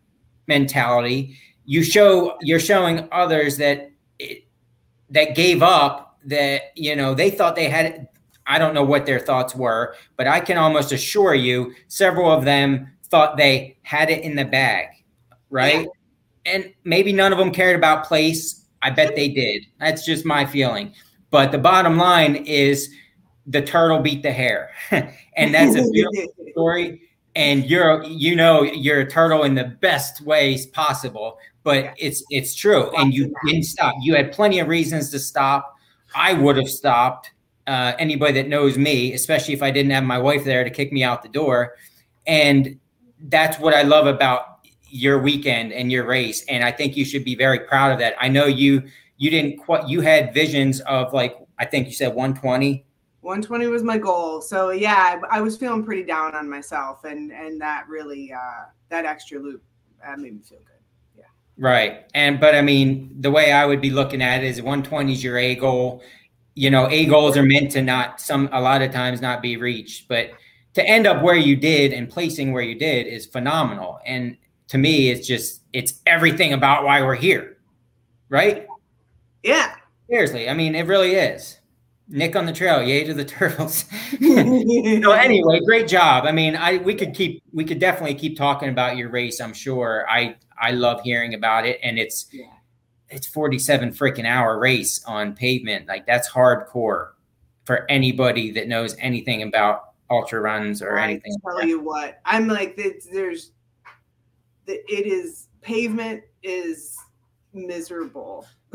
mentality 0.46 1.38
you 1.64 1.82
show 1.82 2.36
you're 2.40 2.60
showing 2.60 3.08
others 3.12 3.56
that 3.58 3.90
that 5.10 5.34
gave 5.34 5.62
up 5.62 6.18
that 6.24 6.62
you 6.74 6.96
know 6.96 7.14
they 7.14 7.30
thought 7.30 7.54
they 7.54 7.68
had 7.68 8.08
I 8.52 8.58
don't 8.58 8.74
know 8.74 8.84
what 8.84 9.06
their 9.06 9.18
thoughts 9.18 9.54
were, 9.54 9.96
but 10.18 10.26
I 10.28 10.38
can 10.38 10.58
almost 10.58 10.92
assure 10.92 11.34
you 11.34 11.74
several 11.88 12.30
of 12.30 12.44
them 12.44 12.92
thought 13.04 13.38
they 13.38 13.78
had 13.80 14.10
it 14.10 14.22
in 14.22 14.36
the 14.36 14.44
bag, 14.44 14.88
right? 15.48 15.86
Yeah. 16.44 16.54
And 16.54 16.74
maybe 16.84 17.14
none 17.14 17.32
of 17.32 17.38
them 17.38 17.50
cared 17.50 17.76
about 17.76 18.04
place. 18.04 18.66
I 18.82 18.90
bet 18.90 19.16
they 19.16 19.30
did. 19.30 19.64
That's 19.80 20.04
just 20.04 20.26
my 20.26 20.44
feeling. 20.44 20.92
But 21.30 21.50
the 21.50 21.56
bottom 21.56 21.96
line 21.96 22.36
is 22.36 22.94
the 23.46 23.62
turtle 23.62 24.00
beat 24.00 24.22
the 24.22 24.32
hare. 24.32 24.70
and 24.90 25.54
that's 25.54 25.74
a 25.74 25.88
beautiful 25.92 26.34
story. 26.50 27.08
And 27.34 27.64
you're 27.64 28.04
you 28.04 28.36
know 28.36 28.64
you're 28.64 29.00
a 29.00 29.10
turtle 29.10 29.44
in 29.44 29.54
the 29.54 29.64
best 29.64 30.20
ways 30.20 30.66
possible 30.66 31.38
but 31.62 31.94
it's 31.96 32.22
it's 32.28 32.54
true 32.54 32.90
and 32.96 33.14
you 33.14 33.32
didn't 33.46 33.62
stop 33.62 33.94
you 34.02 34.14
had 34.14 34.32
plenty 34.32 34.58
of 34.58 34.68
reasons 34.68 35.10
to 35.10 35.18
stop 35.18 35.74
i 36.14 36.34
would 36.34 36.56
have 36.56 36.68
stopped 36.68 37.30
uh, 37.66 37.92
anybody 37.98 38.32
that 38.32 38.48
knows 38.48 38.76
me 38.76 39.12
especially 39.12 39.54
if 39.54 39.62
i 39.62 39.70
didn't 39.70 39.90
have 39.90 40.04
my 40.04 40.18
wife 40.18 40.44
there 40.44 40.64
to 40.64 40.70
kick 40.70 40.92
me 40.92 41.02
out 41.02 41.22
the 41.22 41.28
door 41.28 41.76
and 42.26 42.78
that's 43.28 43.58
what 43.58 43.74
i 43.74 43.82
love 43.82 44.06
about 44.06 44.66
your 44.88 45.18
weekend 45.18 45.72
and 45.72 45.90
your 45.90 46.04
race 46.04 46.44
and 46.48 46.64
i 46.64 46.70
think 46.70 46.96
you 46.96 47.04
should 47.04 47.24
be 47.24 47.34
very 47.34 47.60
proud 47.60 47.92
of 47.92 47.98
that 47.98 48.14
i 48.20 48.28
know 48.28 48.46
you 48.46 48.82
you 49.16 49.30
didn't 49.30 49.56
quite 49.56 49.86
you 49.88 50.00
had 50.00 50.34
visions 50.34 50.80
of 50.82 51.12
like 51.12 51.36
i 51.58 51.64
think 51.64 51.86
you 51.86 51.92
said 51.92 52.08
120 52.08 52.84
120 53.20 53.66
was 53.68 53.82
my 53.84 53.96
goal 53.96 54.40
so 54.40 54.70
yeah 54.70 55.20
I, 55.30 55.38
I 55.38 55.40
was 55.40 55.56
feeling 55.56 55.84
pretty 55.84 56.02
down 56.02 56.34
on 56.34 56.50
myself 56.50 57.04
and 57.04 57.32
and 57.32 57.60
that 57.60 57.88
really 57.88 58.32
uh 58.32 58.64
that 58.88 59.06
extra 59.06 59.38
loop 59.38 59.62
uh, 60.06 60.16
made 60.16 60.34
me 60.34 60.42
feel 60.42 60.58
good 60.58 61.18
Yeah. 61.18 61.24
Right. 61.56 62.04
And 62.14 62.38
but 62.38 62.54
I 62.54 62.62
mean, 62.62 63.14
the 63.20 63.30
way 63.30 63.52
I 63.52 63.66
would 63.66 63.80
be 63.80 63.90
looking 63.90 64.22
at 64.22 64.42
it 64.42 64.46
is 64.46 64.60
120 64.60 65.12
is 65.12 65.24
your 65.24 65.38
A 65.38 65.54
goal. 65.54 66.02
You 66.54 66.70
know, 66.70 66.88
A 66.88 67.06
goals 67.06 67.36
are 67.36 67.42
meant 67.42 67.70
to 67.72 67.82
not 67.82 68.20
some 68.20 68.48
a 68.52 68.60
lot 68.60 68.82
of 68.82 68.92
times 68.92 69.20
not 69.20 69.40
be 69.40 69.56
reached, 69.56 70.08
but 70.08 70.30
to 70.74 70.86
end 70.86 71.06
up 71.06 71.22
where 71.22 71.36
you 71.36 71.56
did 71.56 71.92
and 71.92 72.08
placing 72.08 72.52
where 72.52 72.62
you 72.62 72.74
did 72.74 73.06
is 73.06 73.26
phenomenal. 73.26 74.00
And 74.06 74.36
to 74.68 74.78
me, 74.78 75.10
it's 75.10 75.26
just 75.26 75.62
it's 75.72 76.00
everything 76.06 76.52
about 76.52 76.84
why 76.84 77.02
we're 77.02 77.14
here. 77.14 77.58
Right? 78.28 78.66
Yeah. 79.42 79.74
Seriously. 80.08 80.48
I 80.48 80.54
mean, 80.54 80.74
it 80.74 80.86
really 80.86 81.14
is. 81.14 81.58
Nick 82.08 82.36
on 82.36 82.46
the 82.46 82.52
trail, 82.52 82.82
yay 82.82 83.04
to 83.04 83.14
the 83.14 83.24
turtles. 83.24 83.84
so 84.20 85.12
anyway, 85.12 85.60
great 85.64 85.88
job. 85.88 86.24
I 86.26 86.32
mean, 86.32 86.56
I 86.56 86.78
we 86.78 86.94
could 86.94 87.14
keep 87.14 87.42
we 87.52 87.64
could 87.64 87.78
definitely 87.78 88.14
keep 88.14 88.36
talking 88.36 88.68
about 88.68 88.96
your 88.96 89.08
race. 89.08 89.40
I'm 89.40 89.54
sure. 89.54 90.06
I 90.08 90.36
I 90.60 90.72
love 90.72 91.00
hearing 91.02 91.34
about 91.34 91.66
it, 91.66 91.80
and 91.82 91.98
it's 91.98 92.28
yeah. 92.32 92.46
It's 93.12 93.26
47 93.26 93.90
freaking 93.90 94.26
hour 94.26 94.58
race 94.58 95.04
on 95.04 95.34
pavement. 95.34 95.86
Like 95.86 96.06
that's 96.06 96.28
hardcore 96.28 97.10
for 97.64 97.88
anybody 97.90 98.50
that 98.52 98.68
knows 98.68 98.96
anything 98.98 99.42
about 99.42 99.90
ultra 100.10 100.40
runs 100.40 100.82
or 100.82 100.98
I 100.98 101.04
anything. 101.04 101.36
Tell 101.44 101.56
like 101.56 101.66
you 101.66 101.80
what, 101.80 102.20
I'm 102.24 102.48
like 102.48 102.76
there's 102.76 103.52
it 104.66 105.06
is 105.06 105.48
pavement 105.60 106.22
is 106.42 106.96
miserable 107.52 108.46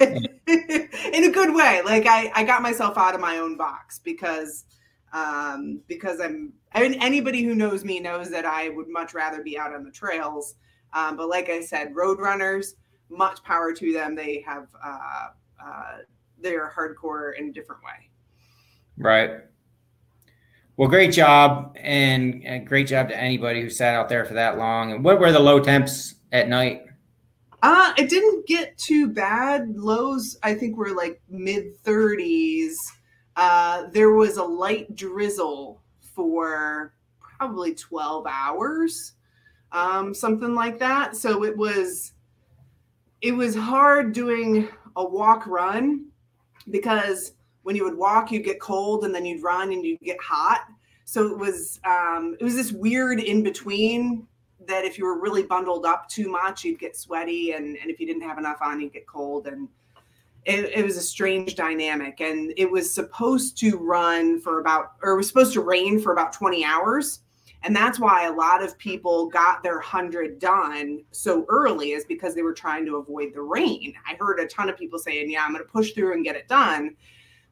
in 0.00 1.24
a 1.24 1.30
good 1.30 1.54
way. 1.54 1.82
Like 1.84 2.06
I, 2.06 2.30
I 2.34 2.44
got 2.44 2.62
myself 2.62 2.96
out 2.96 3.14
of 3.14 3.20
my 3.20 3.38
own 3.38 3.56
box 3.56 3.98
because 3.98 4.64
um, 5.12 5.80
because 5.88 6.20
I'm 6.20 6.52
I 6.72 6.80
mean 6.80 6.94
anybody 7.02 7.42
who 7.42 7.54
knows 7.54 7.84
me 7.84 8.00
knows 8.00 8.30
that 8.30 8.44
I 8.44 8.68
would 8.70 8.88
much 8.88 9.14
rather 9.14 9.42
be 9.42 9.58
out 9.58 9.74
on 9.74 9.84
the 9.84 9.90
trails. 9.90 10.54
Um, 10.92 11.16
but 11.16 11.28
like 11.28 11.48
I 11.48 11.60
said, 11.60 11.94
road 11.94 12.20
runners, 12.20 12.76
much 13.08 13.42
power 13.44 13.72
to 13.72 13.92
them. 13.92 14.14
They 14.14 14.44
have 14.46 14.68
uh, 14.84 15.28
uh, 15.64 15.98
they're 16.40 16.72
hardcore 16.76 17.38
in 17.38 17.48
a 17.48 17.52
different 17.52 17.82
way. 17.82 18.10
Right. 18.96 19.30
Well, 20.76 20.88
great 20.88 21.12
job, 21.12 21.76
and 21.80 22.66
great 22.66 22.88
job 22.88 23.08
to 23.08 23.16
anybody 23.16 23.62
who 23.62 23.70
sat 23.70 23.94
out 23.94 24.08
there 24.08 24.24
for 24.24 24.34
that 24.34 24.58
long. 24.58 24.92
And 24.92 25.04
what 25.04 25.20
were 25.20 25.30
the 25.30 25.38
low 25.38 25.60
temps 25.60 26.16
at 26.32 26.48
night? 26.48 26.82
Uh, 27.62 27.94
it 27.96 28.10
didn't 28.10 28.46
get 28.46 28.76
too 28.76 29.08
bad. 29.08 29.76
Lows, 29.76 30.36
I 30.42 30.54
think, 30.54 30.76
were 30.76 30.92
like 30.92 31.22
mid 31.30 31.80
30s. 31.84 32.74
Uh, 33.36 33.84
there 33.92 34.10
was 34.10 34.36
a 34.36 34.44
light 34.44 34.94
drizzle 34.96 35.80
for 36.14 36.92
probably 37.18 37.74
12 37.74 38.26
hours, 38.28 39.14
um, 39.72 40.12
something 40.12 40.54
like 40.54 40.78
that. 40.80 41.16
So 41.16 41.44
it 41.44 41.56
was 41.56 42.12
it 43.24 43.32
was 43.32 43.54
hard 43.54 44.12
doing 44.12 44.68
a 44.96 45.04
walk 45.04 45.46
run 45.46 46.04
because 46.70 47.32
when 47.62 47.74
you 47.74 47.82
would 47.84 47.96
walk, 47.96 48.30
you'd 48.30 48.44
get 48.44 48.60
cold, 48.60 49.06
and 49.06 49.14
then 49.14 49.24
you'd 49.24 49.42
run 49.42 49.72
and 49.72 49.82
you'd 49.82 49.98
get 50.00 50.20
hot. 50.20 50.66
So 51.06 51.26
it 51.28 51.38
was 51.38 51.80
um, 51.86 52.36
it 52.38 52.44
was 52.44 52.54
this 52.54 52.70
weird 52.70 53.20
in 53.20 53.42
between 53.42 54.26
that 54.66 54.84
if 54.84 54.98
you 54.98 55.06
were 55.06 55.18
really 55.18 55.42
bundled 55.42 55.86
up 55.86 56.06
too 56.06 56.28
much, 56.28 56.64
you'd 56.64 56.78
get 56.78 56.98
sweaty, 56.98 57.52
and, 57.52 57.78
and 57.78 57.90
if 57.90 57.98
you 57.98 58.06
didn't 58.06 58.22
have 58.22 58.36
enough 58.36 58.58
on, 58.60 58.78
you'd 58.78 58.92
get 58.92 59.06
cold. 59.06 59.46
And 59.46 59.68
it, 60.44 60.70
it, 60.74 60.84
was 60.84 60.98
a 60.98 61.02
strange 61.02 61.54
dynamic. 61.54 62.20
And 62.20 62.52
it 62.58 62.70
was 62.70 62.92
supposed 62.92 63.56
to 63.58 63.78
run 63.78 64.38
for 64.38 64.60
about, 64.60 64.92
or 65.02 65.12
it 65.12 65.16
was 65.16 65.28
supposed 65.28 65.54
to 65.54 65.62
rain 65.62 65.98
for 65.98 66.12
about 66.12 66.34
20 66.34 66.62
hours. 66.62 67.20
And 67.64 67.74
that's 67.74 67.98
why 67.98 68.26
a 68.26 68.32
lot 68.32 68.62
of 68.62 68.76
people 68.78 69.26
got 69.26 69.62
their 69.62 69.76
100 69.76 70.38
done 70.38 71.02
so 71.10 71.46
early, 71.48 71.92
is 71.92 72.04
because 72.04 72.34
they 72.34 72.42
were 72.42 72.52
trying 72.52 72.84
to 72.86 72.96
avoid 72.96 73.32
the 73.34 73.40
rain. 73.40 73.94
I 74.06 74.16
heard 74.20 74.38
a 74.38 74.46
ton 74.46 74.68
of 74.68 74.76
people 74.76 74.98
saying, 74.98 75.30
Yeah, 75.30 75.44
I'm 75.44 75.52
going 75.52 75.64
to 75.64 75.70
push 75.70 75.92
through 75.92 76.12
and 76.12 76.24
get 76.24 76.36
it 76.36 76.46
done. 76.46 76.94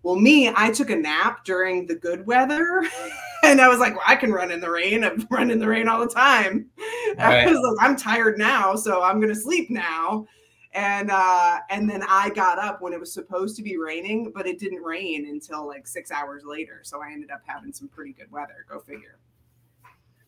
Well, 0.03 0.17
me, 0.17 0.53
I 0.55 0.71
took 0.73 0.91
a 0.91 0.97
nap 0.97 1.45
during 1.45 1.87
the 1.87 1.95
good 1.95 2.27
weather 2.27 2.83
and 3.45 3.61
I 3.61 3.69
was 3.69 3.79
like, 3.79 3.95
well, 3.95 4.05
I 4.07 4.17
can 4.17 4.33
run 4.33 4.51
in 4.51 4.61
the 4.61 4.71
rain. 4.71 5.05
I've 5.05 5.27
run 5.31 5.51
in 5.51 5.59
the 5.59 5.69
rain 5.69 5.89
all 5.89 6.01
the 6.01 6.13
time. 6.13 6.67
Right. 7.19 7.47
I 7.47 7.51
was 7.51 7.61
like, 7.61 7.87
I'm 7.87 7.95
tired 7.95 8.39
now, 8.39 8.75
so 8.75 9.03
I'm 9.03 9.21
gonna 9.21 9.35
sleep 9.35 9.69
now. 9.69 10.27
And 10.73 11.11
uh, 11.11 11.59
and 11.69 11.89
then 11.89 12.03
I 12.09 12.31
got 12.31 12.59
up 12.59 12.81
when 12.81 12.95
it 12.95 12.99
was 12.99 13.13
supposed 13.13 13.55
to 13.57 13.63
be 13.63 13.77
raining, 13.77 14.33
but 14.35 14.47
it 14.47 14.59
didn't 14.59 14.81
rain 14.83 15.27
until 15.29 15.67
like 15.67 15.87
six 15.87 16.11
hours 16.11 16.43
later. 16.47 16.81
So 16.83 17.03
I 17.03 17.13
ended 17.13 17.31
up 17.31 17.43
having 17.45 17.71
some 17.71 17.89
pretty 17.89 18.15
good 18.15 18.33
weather. 18.33 18.65
Go 18.67 18.81
figure. 18.81 19.19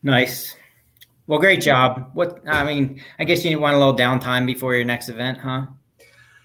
Nice. 0.05 0.55
Well, 1.27 1.39
great 1.39 1.63
job. 1.63 2.11
What 2.13 2.41
I 2.47 2.63
mean, 2.63 3.03
I 3.19 3.25
guess 3.25 3.45
you 3.45 3.59
want 3.59 3.75
a 3.75 3.79
little 3.79 3.97
downtime 3.97 4.45
before 4.45 4.75
your 4.75 4.85
next 4.85 5.09
event, 5.09 5.39
huh? 5.39 5.67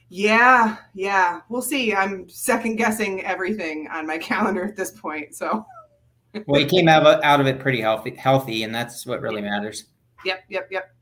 Yeah, 0.08 0.78
yeah. 0.96 1.42
We'll 1.50 1.62
see. 1.62 1.94
I'm 1.94 2.28
second 2.30 2.78
guessing 2.78 3.24
everything 3.26 3.90
on 3.92 4.08
my 4.08 4.18
calendar 4.30 4.64
at 4.64 4.78
this 4.78 4.92
point. 4.92 5.36
So 5.36 5.66
well, 6.48 6.62
he 6.62 6.66
came 6.66 6.88
out 6.88 7.06
of, 7.06 7.22
out 7.22 7.42
of 7.42 7.48
it 7.48 7.60
pretty 7.60 7.82
healthy, 7.82 8.16
healthy, 8.16 8.64
and 8.64 8.74
that's 8.74 9.06
what 9.06 9.22
really 9.22 9.42
matters. 9.42 9.86
Yep, 10.24 10.44
yep, 10.50 10.68
yep. 10.72 10.94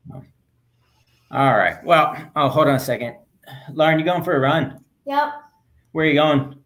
All 1.30 1.56
right. 1.56 1.82
Well, 1.84 2.16
oh, 2.34 2.48
hold 2.48 2.66
on 2.66 2.74
a 2.74 2.80
second. 2.80 3.16
Lauren, 3.72 3.98
you 4.00 4.04
going 4.04 4.24
for 4.24 4.34
a 4.34 4.40
run? 4.40 4.84
Yep. 5.06 5.32
Where 5.92 6.04
are 6.04 6.08
you 6.08 6.14
going? 6.14 6.58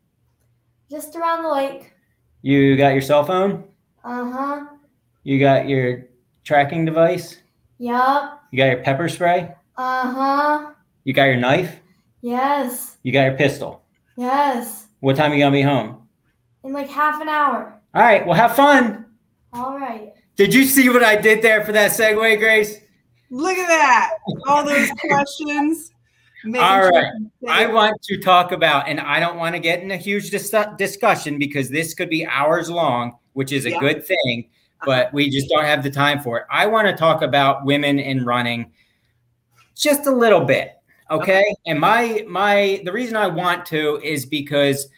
Just 0.91 1.17
around 1.17 1.43
the 1.43 1.51
lake. 1.51 1.93
You 2.41 2.77
got 2.77 2.93
your 2.93 3.03
cell 3.03 3.25
phone? 3.25 3.65
Uh 4.05 4.31
huh. 4.31 4.67
You 5.25 5.39
got 5.39 5.69
your 5.69 6.07
tracking 6.45 6.85
device? 6.85 7.39
Yep. 7.79 8.41
You 8.51 8.59
got 8.59 8.67
your 8.67 8.83
pepper 8.83 9.09
spray? 9.09 9.55
Uh 9.77 10.13
huh. 10.13 10.73
You 11.05 11.13
got 11.13 11.25
your 11.25 11.37
knife? 11.37 11.81
Yes. 12.21 12.97
You 13.03 13.13
got 13.13 13.25
your 13.25 13.37
pistol? 13.37 13.83
Yes. 14.17 14.87
What 15.01 15.17
time 15.17 15.33
are 15.33 15.35
you 15.35 15.41
gonna 15.41 15.53
be 15.53 15.63
home? 15.63 16.09
In 16.65 16.73
like 16.73 16.89
half 16.89 17.21
an 17.21 17.29
hour. 17.29 17.81
All 17.95 18.03
right. 18.03 18.27
Well, 18.27 18.37
have 18.37 18.57
fun. 18.57 19.07
All 19.53 19.79
right. 19.79 20.13
Did 20.37 20.55
you 20.55 20.65
see 20.65 20.89
what 20.89 21.05
I 21.05 21.17
did 21.17 21.43
there 21.43 21.65
for 21.65 21.73
that 21.73 21.91
segue, 21.91 22.39
Grace? 22.39 22.79
Look 23.31 23.57
at 23.57 23.69
that. 23.69 24.11
All 24.47 24.65
those 24.65 24.91
questions. 25.01 25.93
All 26.59 26.89
right. 26.89 27.13
I 27.49 27.67
want 27.67 28.01
to 28.03 28.19
talk 28.19 28.53
about, 28.53 28.89
and 28.89 28.99
I 28.99 29.21
don't 29.21 29.37
want 29.37 29.55
to 29.55 29.61
get 29.61 29.83
in 29.83 29.91
a 29.91 29.97
huge 29.97 30.31
dis- 30.31 30.55
discussion 30.77 31.39
because 31.39 31.69
this 31.69 31.95
could 31.95 32.09
be 32.09 32.27
hours 32.27 32.69
long, 32.69 33.17
which 33.35 33.53
is 33.53 33.65
a 33.65 33.71
yeah. 33.71 33.79
good 33.79 34.07
thing, 34.07 34.51
but 34.85 35.13
we 35.13 35.31
just 35.31 35.49
don't 35.49 35.65
have 35.65 35.83
the 35.83 35.91
time 35.91 36.21
for 36.21 36.39
it. 36.39 36.47
I 36.51 36.67
want 36.67 36.89
to 36.89 36.95
talk 36.95 37.23
about 37.23 37.65
women 37.65 37.99
in 37.99 38.25
running 38.25 38.73
just 39.75 40.07
a 40.07 40.11
little 40.11 40.45
bit 40.45 40.83
Okay? 41.13 41.41
okay. 41.41 41.55
And 41.67 41.79
my 41.79 42.25
my 42.29 42.81
the 42.85 42.93
reason 42.93 43.17
I 43.17 43.27
want 43.27 43.67
to 43.67 44.01
is 44.03 44.25
because 44.25 44.89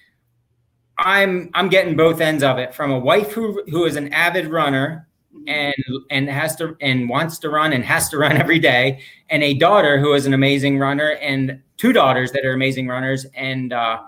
I'm 0.98 1.50
I'm 1.54 1.68
getting 1.68 1.96
both 1.96 2.20
ends 2.20 2.42
of 2.42 2.58
it 2.58 2.74
from 2.74 2.92
a 2.92 2.98
wife 2.98 3.32
who 3.32 3.62
who 3.68 3.84
is 3.84 3.96
an 3.96 4.12
avid 4.12 4.46
runner 4.46 5.08
and 5.48 5.74
and 6.10 6.28
has 6.28 6.54
to 6.56 6.76
and 6.80 7.08
wants 7.08 7.38
to 7.40 7.50
run 7.50 7.72
and 7.72 7.84
has 7.84 8.08
to 8.10 8.18
run 8.18 8.36
every 8.36 8.60
day 8.60 9.00
and 9.28 9.42
a 9.42 9.54
daughter 9.54 9.98
who 9.98 10.14
is 10.14 10.26
an 10.26 10.34
amazing 10.34 10.78
runner 10.78 11.10
and 11.20 11.60
two 11.76 11.92
daughters 11.92 12.30
that 12.32 12.44
are 12.44 12.52
amazing 12.52 12.86
runners 12.86 13.26
and 13.34 13.72
uh, 13.72 14.00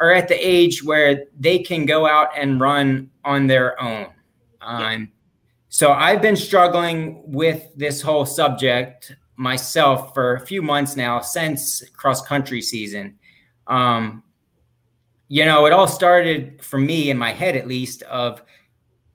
are 0.00 0.12
at 0.12 0.28
the 0.28 0.34
age 0.34 0.82
where 0.82 1.24
they 1.38 1.58
can 1.58 1.84
go 1.84 2.06
out 2.06 2.28
and 2.34 2.60
run 2.60 3.10
on 3.24 3.46
their 3.46 3.80
own 3.80 4.06
so 5.68 5.92
i've 5.92 6.22
been 6.22 6.36
struggling 6.36 7.22
with 7.24 7.68
this 7.76 8.00
whole 8.00 8.26
subject 8.26 9.14
myself 9.36 10.14
for 10.14 10.34
a 10.34 10.40
few 10.40 10.62
months 10.62 10.96
now 10.96 11.20
since 11.20 11.82
cross 11.90 12.22
country 12.22 12.62
season. 12.62 13.18
Um, 13.66 14.22
you 15.28 15.44
know, 15.44 15.66
it 15.66 15.72
all 15.72 15.88
started 15.88 16.62
for 16.62 16.78
me 16.78 17.10
in 17.10 17.18
my 17.18 17.32
head, 17.32 17.56
at 17.56 17.66
least, 17.66 18.02
of 18.02 18.42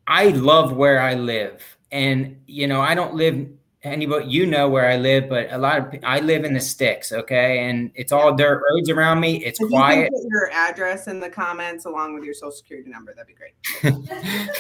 I 0.08 0.30
love 0.30 0.76
where 0.76 1.02
I 1.02 1.14
live. 1.14 1.78
And, 1.92 2.42
you 2.48 2.68
know, 2.68 2.82
I 2.82 2.96
don't 2.96 3.14
live 3.14 3.48
anybody 3.88 4.28
you 4.28 4.46
know 4.46 4.70
where 4.70 4.88
I 4.88 4.98
live, 4.98 5.30
but 5.30 5.52
a 5.52 5.58
lot 5.58 5.78
of 5.80 6.00
I 6.04 6.20
live 6.20 6.44
in 6.46 6.54
the 6.54 6.60
sticks, 6.60 7.12
okay, 7.12 7.68
and 7.68 7.92
it's 7.96 8.12
all 8.12 8.36
dirt 8.36 8.62
roads 8.70 8.90
around 8.90 9.20
me. 9.20 9.44
It's 9.44 9.60
if 9.60 9.70
quiet. 9.70 10.10
You 10.12 10.22
put 10.22 10.30
your 10.30 10.52
address 10.52 11.08
in 11.08 11.20
the 11.20 11.30
comments 11.30 11.86
along 11.86 12.14
with 12.14 12.24
your 12.24 12.34
social 12.34 12.52
security 12.52 12.90
number. 12.90 13.14
That'd 13.14 13.28
be 13.28 13.94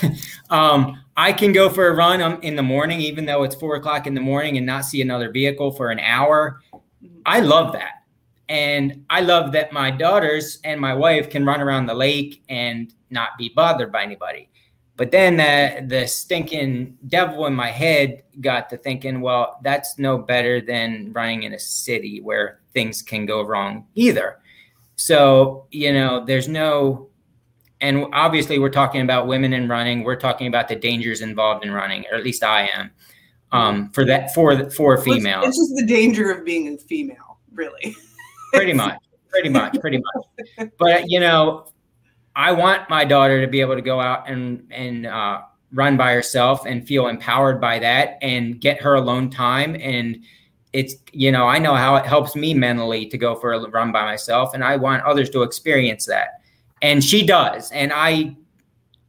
great. 0.03 0.19
um, 0.49 1.03
I 1.15 1.33
can 1.33 1.51
go 1.51 1.69
for 1.69 1.87
a 1.87 1.95
run 1.95 2.21
um, 2.21 2.39
in 2.41 2.55
the 2.55 2.63
morning, 2.63 3.01
even 3.01 3.25
though 3.25 3.43
it's 3.43 3.55
four 3.55 3.75
o'clock 3.75 4.07
in 4.07 4.13
the 4.13 4.21
morning, 4.21 4.57
and 4.57 4.65
not 4.65 4.85
see 4.85 5.01
another 5.01 5.31
vehicle 5.31 5.71
for 5.71 5.89
an 5.89 5.99
hour. 5.99 6.61
Mm-hmm. 6.73 7.19
I 7.25 7.41
love 7.41 7.73
that, 7.73 8.03
and 8.49 9.05
I 9.09 9.21
love 9.21 9.51
that 9.51 9.71
my 9.71 9.91
daughters 9.91 10.59
and 10.63 10.79
my 10.79 10.93
wife 10.93 11.29
can 11.29 11.45
run 11.45 11.61
around 11.61 11.85
the 11.85 11.95
lake 11.95 12.43
and 12.49 12.93
not 13.09 13.37
be 13.37 13.49
bothered 13.55 13.91
by 13.91 14.03
anybody. 14.03 14.49
But 14.97 15.11
then 15.11 15.37
the, 15.37 15.85
the 15.87 16.07
stinking 16.07 16.97
devil 17.07 17.45
in 17.45 17.53
my 17.53 17.69
head 17.69 18.23
got 18.41 18.69
to 18.71 18.77
thinking, 18.77 19.21
well, 19.21 19.59
that's 19.63 19.99
no 19.99 20.17
better 20.17 20.59
than 20.59 21.13
running 21.13 21.43
in 21.43 21.53
a 21.53 21.59
city 21.59 22.19
where 22.19 22.59
things 22.73 23.03
can 23.03 23.27
go 23.27 23.43
wrong 23.43 23.85
either. 23.93 24.39
So, 24.95 25.67
you 25.69 25.93
know, 25.93 26.25
there's 26.25 26.47
no, 26.47 27.09
and 27.79 28.07
obviously 28.11 28.57
we're 28.57 28.69
talking 28.69 29.01
about 29.01 29.27
women 29.27 29.53
in 29.53 29.69
running. 29.69 30.03
We're 30.03 30.15
talking 30.15 30.47
about 30.47 30.67
the 30.67 30.75
dangers 30.75 31.21
involved 31.21 31.63
in 31.63 31.71
running, 31.71 32.05
or 32.11 32.17
at 32.17 32.23
least 32.23 32.43
I 32.43 32.67
am. 32.73 32.89
Um, 33.51 33.91
for 33.91 34.03
that, 34.03 34.33
for 34.33 34.69
for 34.71 34.97
female, 34.97 35.41
it's 35.41 35.57
just 35.57 35.73
the 35.77 35.85
danger 35.85 36.31
of 36.31 36.43
being 36.43 36.73
a 36.73 36.77
female, 36.77 37.37
really. 37.53 37.95
pretty 38.53 38.73
much, 38.73 38.99
pretty 39.29 39.47
much, 39.47 39.79
pretty 39.79 39.99
much. 39.99 40.69
But 40.77 41.09
you 41.09 41.21
know, 41.21 41.67
I 42.37 42.51
want 42.51 42.87
my 42.87 43.03
daughter 43.03 43.41
to 43.41 43.47
be 43.47 43.61
able 43.61 43.75
to 43.75 43.81
go 43.81 43.99
out 43.99 44.29
and 44.29 44.67
and 44.69 45.07
uh, 45.07 45.41
run 45.73 45.97
by 45.97 46.13
herself 46.13 46.67
and 46.67 46.87
feel 46.87 47.07
empowered 47.07 47.59
by 47.59 47.79
that 47.79 48.19
and 48.21 48.61
get 48.61 48.79
her 48.79 48.93
alone 48.93 49.31
time. 49.31 49.75
And 49.81 50.23
it's 50.71 50.93
you 51.11 51.31
know 51.31 51.47
I 51.47 51.57
know 51.57 51.73
how 51.73 51.95
it 51.95 52.05
helps 52.05 52.35
me 52.35 52.53
mentally 52.53 53.07
to 53.07 53.17
go 53.17 53.33
for 53.35 53.53
a 53.53 53.69
run 53.71 53.91
by 53.91 54.05
myself 54.05 54.53
and 54.53 54.63
I 54.63 54.75
want 54.75 55.03
others 55.03 55.31
to 55.31 55.41
experience 55.41 56.05
that. 56.05 56.41
And 56.83 57.03
she 57.03 57.25
does. 57.25 57.71
And 57.71 57.91
I 57.91 58.37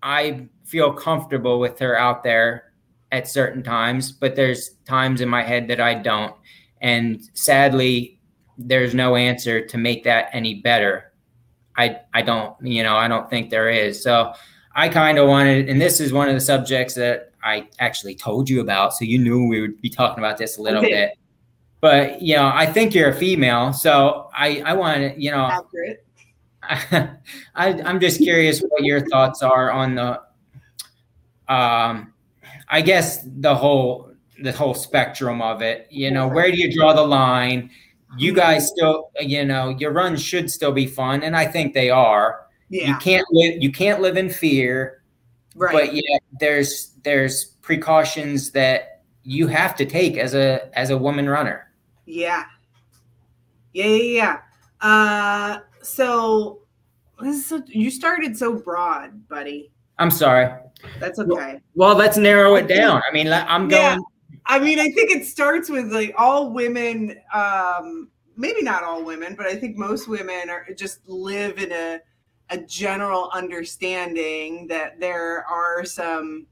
I 0.03 0.49
feel 0.65 0.95
comfortable 0.95 1.61
with 1.61 1.79
her 1.81 1.99
out 1.99 2.25
there 2.25 2.73
at 3.13 3.29
certain 3.29 3.63
times 3.63 4.11
but 4.11 4.37
there's 4.37 4.71
times 4.87 5.21
in 5.21 5.29
my 5.29 5.43
head 5.43 5.69
that 5.69 5.81
I 5.81 5.95
don't. 5.95 6.35
And 6.81 7.21
sadly 7.35 8.21
there's 8.57 8.95
no 8.95 9.17
answer 9.17 9.67
to 9.67 9.77
make 9.77 10.03
that 10.05 10.31
any 10.33 10.63
better 10.63 11.08
I 11.79 12.01
I 12.13 12.23
don't 12.23 12.55
you 12.61 12.83
know 12.83 12.97
I 12.97 13.09
don't 13.09 13.31
think 13.31 13.49
there 13.49 13.71
is. 13.71 14.03
So 14.03 14.35
I 14.75 14.89
kind 14.89 15.19
of 15.19 15.27
wanted, 15.27 15.69
and 15.69 15.81
this 15.81 16.01
is 16.01 16.13
one 16.13 16.29
of 16.29 16.35
the 16.35 16.41
subjects 16.41 16.95
that 16.95 17.33
I 17.43 17.69
actually 17.81 18.15
told 18.15 18.49
you 18.49 18.61
about, 18.61 18.95
so 18.95 19.05
you 19.05 19.19
knew 19.19 19.49
we 19.49 19.61
would 19.61 19.81
be 19.81 19.89
talking 19.91 20.23
about 20.23 20.39
this 20.39 20.59
a 20.59 20.63
little 20.63 20.85
okay. 20.85 20.91
bit. 20.91 21.19
But 21.81 22.23
you 22.23 22.37
know, 22.37 22.51
I 22.53 22.67
think 22.67 22.95
you're 22.95 23.11
a 23.11 23.15
female, 23.15 23.73
so 23.73 24.29
I 24.33 24.63
I 24.65 24.75
want 24.75 24.99
to 24.99 25.21
you 25.21 25.31
know. 25.31 25.67
I, 26.71 27.09
I'm 27.55 27.99
just 27.99 28.19
curious 28.19 28.61
what 28.61 28.85
your 28.85 29.01
thoughts 29.09 29.43
are 29.43 29.71
on 29.71 29.95
the, 29.95 30.21
um, 31.49 32.13
I 32.69 32.83
guess 32.83 33.25
the 33.25 33.55
whole 33.55 34.13
the 34.43 34.53
whole 34.53 34.75
spectrum 34.75 35.41
of 35.41 35.63
it. 35.63 35.87
You 35.91 36.11
know, 36.11 36.29
where 36.29 36.51
do 36.51 36.59
you 36.59 36.73
draw 36.73 36.93
the 36.93 37.07
line? 37.07 37.71
You 38.17 38.33
guys 38.33 38.69
still, 38.69 39.11
you 39.21 39.45
know, 39.45 39.71
your 39.71 39.93
runs 39.93 40.23
should 40.23 40.51
still 40.51 40.73
be 40.73 40.87
fun, 40.87 41.23
and 41.23 41.37
I 41.37 41.47
think 41.47 41.75
they 41.75 41.91
are. 41.91 42.47
Yeah. 42.71 42.89
You 42.89 42.97
can't 42.97 43.27
live. 43.31 43.63
You 43.63 43.73
can't 43.73 44.01
live 44.01 44.17
in 44.17 44.31
fear. 44.31 45.03
Right. 45.55 45.73
But 45.73 45.95
yeah, 45.95 46.19
there's 46.39 46.93
there's 47.03 47.45
precautions 47.63 48.53
that 48.53 49.03
you 49.25 49.47
have 49.49 49.77
to 49.77 49.85
take 49.85 50.17
as 50.17 50.35
a 50.35 50.71
as 50.79 50.91
a 50.91 50.97
woman 50.97 51.29
runner. 51.29 51.73
Yeah. 52.07 52.45
Yeah, 53.73 53.87
yeah, 53.87 54.03
yeah. 54.03 54.39
Uh, 54.81 55.59
so 55.83 56.61
this 57.21 57.37
is 57.37 57.47
so, 57.47 57.63
you 57.67 57.91
started 57.91 58.37
so 58.37 58.55
broad, 58.55 59.29
buddy. 59.29 59.71
I'm 59.99 60.11
sorry. 60.11 60.53
That's 61.01 61.19
okay. 61.19 61.61
Well, 61.75 61.97
let's 61.97 62.17
narrow 62.17 62.55
it 62.55 62.69
down. 62.69 63.03
I 63.09 63.13
mean, 63.13 63.29
I'm 63.29 63.69
Yeah. 63.71 63.99
I 64.49 64.59
mean, 64.59 64.81
I 64.81 64.91
think 64.91 65.11
it 65.11 65.27
starts 65.27 65.69
with 65.69 65.93
like 65.93 66.15
all 66.17 66.53
women, 66.53 67.21
um, 67.35 68.09
maybe 68.37 68.63
not 68.63 68.83
all 68.83 69.05
women, 69.05 69.35
but 69.35 69.47
I 69.47 69.55
think 69.55 69.77
most 69.77 70.09
women 70.09 70.49
are 70.49 70.67
just 70.75 71.07
live 71.07 71.59
in 71.59 71.71
a 71.73 72.01
a 72.51 72.57
general 72.57 73.31
understanding 73.35 74.67
that 74.69 74.99
there 74.99 75.45
are 75.47 75.85
some 75.85 76.47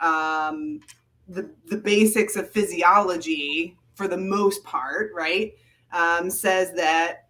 um, 0.00 0.80
the 1.28 1.50
the 1.66 1.76
basics 1.76 2.36
of 2.36 2.50
physiology 2.50 3.76
for 3.94 4.06
the 4.06 4.16
most 4.16 4.62
part, 4.64 5.10
right? 5.14 5.54
Um, 5.92 6.30
says 6.30 6.72
that 6.74 7.26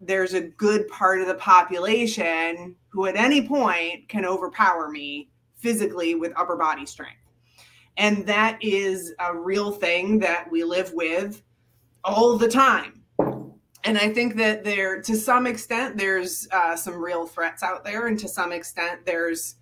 there's 0.00 0.34
a 0.34 0.40
good 0.40 0.88
part 0.88 1.20
of 1.20 1.26
the 1.26 1.34
population 1.34 2.74
who 2.88 3.06
at 3.06 3.16
any 3.16 3.46
point 3.46 4.08
can 4.08 4.24
overpower 4.24 4.88
me 4.88 5.30
physically 5.58 6.14
with 6.14 6.32
upper 6.36 6.56
body 6.56 6.86
strength. 6.86 7.21
And 7.96 8.26
that 8.26 8.58
is 8.62 9.14
a 9.18 9.36
real 9.36 9.70
thing 9.70 10.18
that 10.20 10.50
we 10.50 10.64
live 10.64 10.92
with 10.94 11.42
all 12.04 12.36
the 12.36 12.48
time. 12.48 13.02
And 13.84 13.98
I 13.98 14.12
think 14.12 14.36
that 14.36 14.64
there, 14.64 15.02
to 15.02 15.16
some 15.16 15.46
extent, 15.46 15.96
there's 15.96 16.48
uh, 16.52 16.76
some 16.76 16.94
real 16.94 17.26
threats 17.26 17.62
out 17.62 17.84
there, 17.84 18.06
and 18.06 18.18
to 18.20 18.28
some 18.28 18.52
extent, 18.52 19.04
there's 19.04 19.56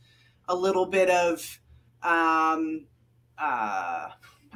a 0.49 0.55
little 0.55 0.85
bit 0.85 1.09
of, 1.09 1.61
um, 2.03 2.87
uh, 3.39 4.11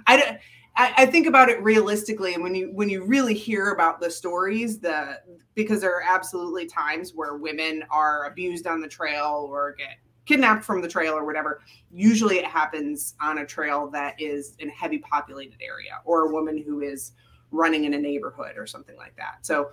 I, 0.06 0.38
I 0.76 1.06
think 1.06 1.26
about 1.26 1.48
it 1.48 1.62
realistically, 1.62 2.34
and 2.34 2.42
when 2.42 2.54
you 2.54 2.70
when 2.74 2.88
you 2.88 3.04
really 3.04 3.34
hear 3.34 3.70
about 3.70 4.00
the 4.00 4.10
stories, 4.10 4.80
the 4.80 5.20
because 5.54 5.80
there 5.80 5.96
are 5.96 6.02
absolutely 6.06 6.66
times 6.66 7.12
where 7.14 7.36
women 7.36 7.84
are 7.90 8.26
abused 8.26 8.66
on 8.66 8.80
the 8.80 8.88
trail 8.88 9.46
or 9.48 9.76
get 9.78 9.98
kidnapped 10.26 10.64
from 10.64 10.80
the 10.80 10.88
trail 10.88 11.14
or 11.14 11.24
whatever. 11.24 11.60
Usually, 11.90 12.38
it 12.38 12.46
happens 12.46 13.14
on 13.20 13.38
a 13.38 13.46
trail 13.46 13.88
that 13.90 14.20
is 14.20 14.56
in 14.58 14.68
a 14.68 14.72
heavy 14.72 14.98
populated 14.98 15.60
area 15.60 16.00
or 16.04 16.26
a 16.26 16.32
woman 16.32 16.62
who 16.62 16.80
is 16.80 17.12
running 17.50 17.84
in 17.84 17.94
a 17.94 17.98
neighborhood 17.98 18.56
or 18.56 18.66
something 18.66 18.96
like 18.96 19.14
that. 19.16 19.38
So 19.42 19.70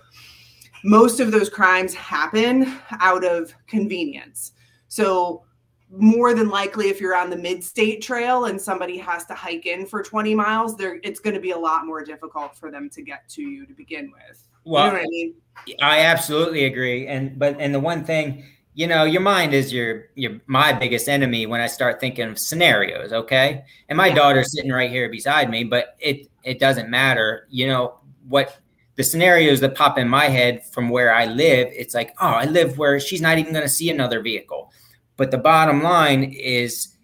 most 0.84 1.20
of 1.20 1.32
those 1.32 1.50
crimes 1.50 1.94
happen 1.94 2.80
out 3.00 3.24
of 3.24 3.54
convenience. 3.68 4.54
So 4.88 5.44
more 5.90 6.34
than 6.34 6.50
likely 6.50 6.90
if 6.90 7.02
you're 7.02 7.16
on 7.16 7.30
the 7.30 7.36
mid-state 7.36 8.02
trail 8.02 8.46
and 8.46 8.60
somebody 8.60 8.98
has 8.98 9.26
to 9.26 9.34
hike 9.34 9.66
in 9.66 9.86
for 9.86 10.02
20 10.02 10.34
miles, 10.36 10.78
there 10.78 11.00
it's 11.04 11.20
going 11.20 11.34
to 11.34 11.40
be 11.42 11.52
a 11.52 11.58
lot 11.58 11.86
more 11.86 12.04
difficult 12.04 12.56
for 12.56 12.72
them 12.72 12.90
to 12.92 13.02
get 13.02 13.28
to 13.30 13.42
you 13.42 13.66
to 13.66 13.74
begin 13.74 14.12
with. 14.12 14.48
Well, 14.64 14.86
you 14.86 14.94
know 14.94 15.00
I 15.00 15.06
mean? 15.08 15.34
I 15.82 16.00
absolutely 16.02 16.66
agree. 16.66 17.08
And 17.08 17.38
but 17.38 17.60
and 17.60 17.74
the 17.74 17.80
one 17.80 18.04
thing, 18.06 18.46
you 18.74 18.88
know, 18.88 19.04
your 19.04 19.22
mind 19.22 19.54
is 19.54 19.74
your 19.74 20.06
your 20.16 20.40
my 20.48 20.72
biggest 20.72 21.10
enemy 21.10 21.46
when 21.46 21.60
I 21.60 21.68
start 21.68 22.00
thinking 22.00 22.30
of 22.30 22.40
scenarios, 22.40 23.12
okay? 23.12 23.66
And 23.90 23.98
my 23.98 24.10
daughter's 24.10 24.56
sitting 24.56 24.72
right 24.72 24.90
here 24.90 25.10
beside 25.10 25.50
me, 25.50 25.64
but 25.64 25.96
it 26.00 26.30
it 26.44 26.60
doesn't 26.60 26.90
matter. 26.90 27.48
You 27.50 27.68
know, 27.68 28.00
what 28.28 28.58
the 28.96 29.04
scenarios 29.04 29.60
that 29.62 29.76
pop 29.76 29.98
in 29.98 30.08
my 30.08 30.26
head 30.26 30.66
from 30.66 30.90
where 30.90 31.14
I 31.14 31.26
live, 31.26 31.70
it's 31.72 31.94
like, 31.94 32.14
oh, 32.22 32.28
I 32.28 32.46
live 32.46 32.78
where 32.78 33.00
she's 33.00 33.22
not 33.22 33.38
even 33.38 33.54
going 33.54 33.66
to 33.66 33.70
see 33.70 33.90
another 33.90 34.22
vehicle. 34.22 34.72
But 35.18 35.32
the 35.32 35.38
bottom 35.38 35.82
line 35.82 36.24
is 36.24 36.96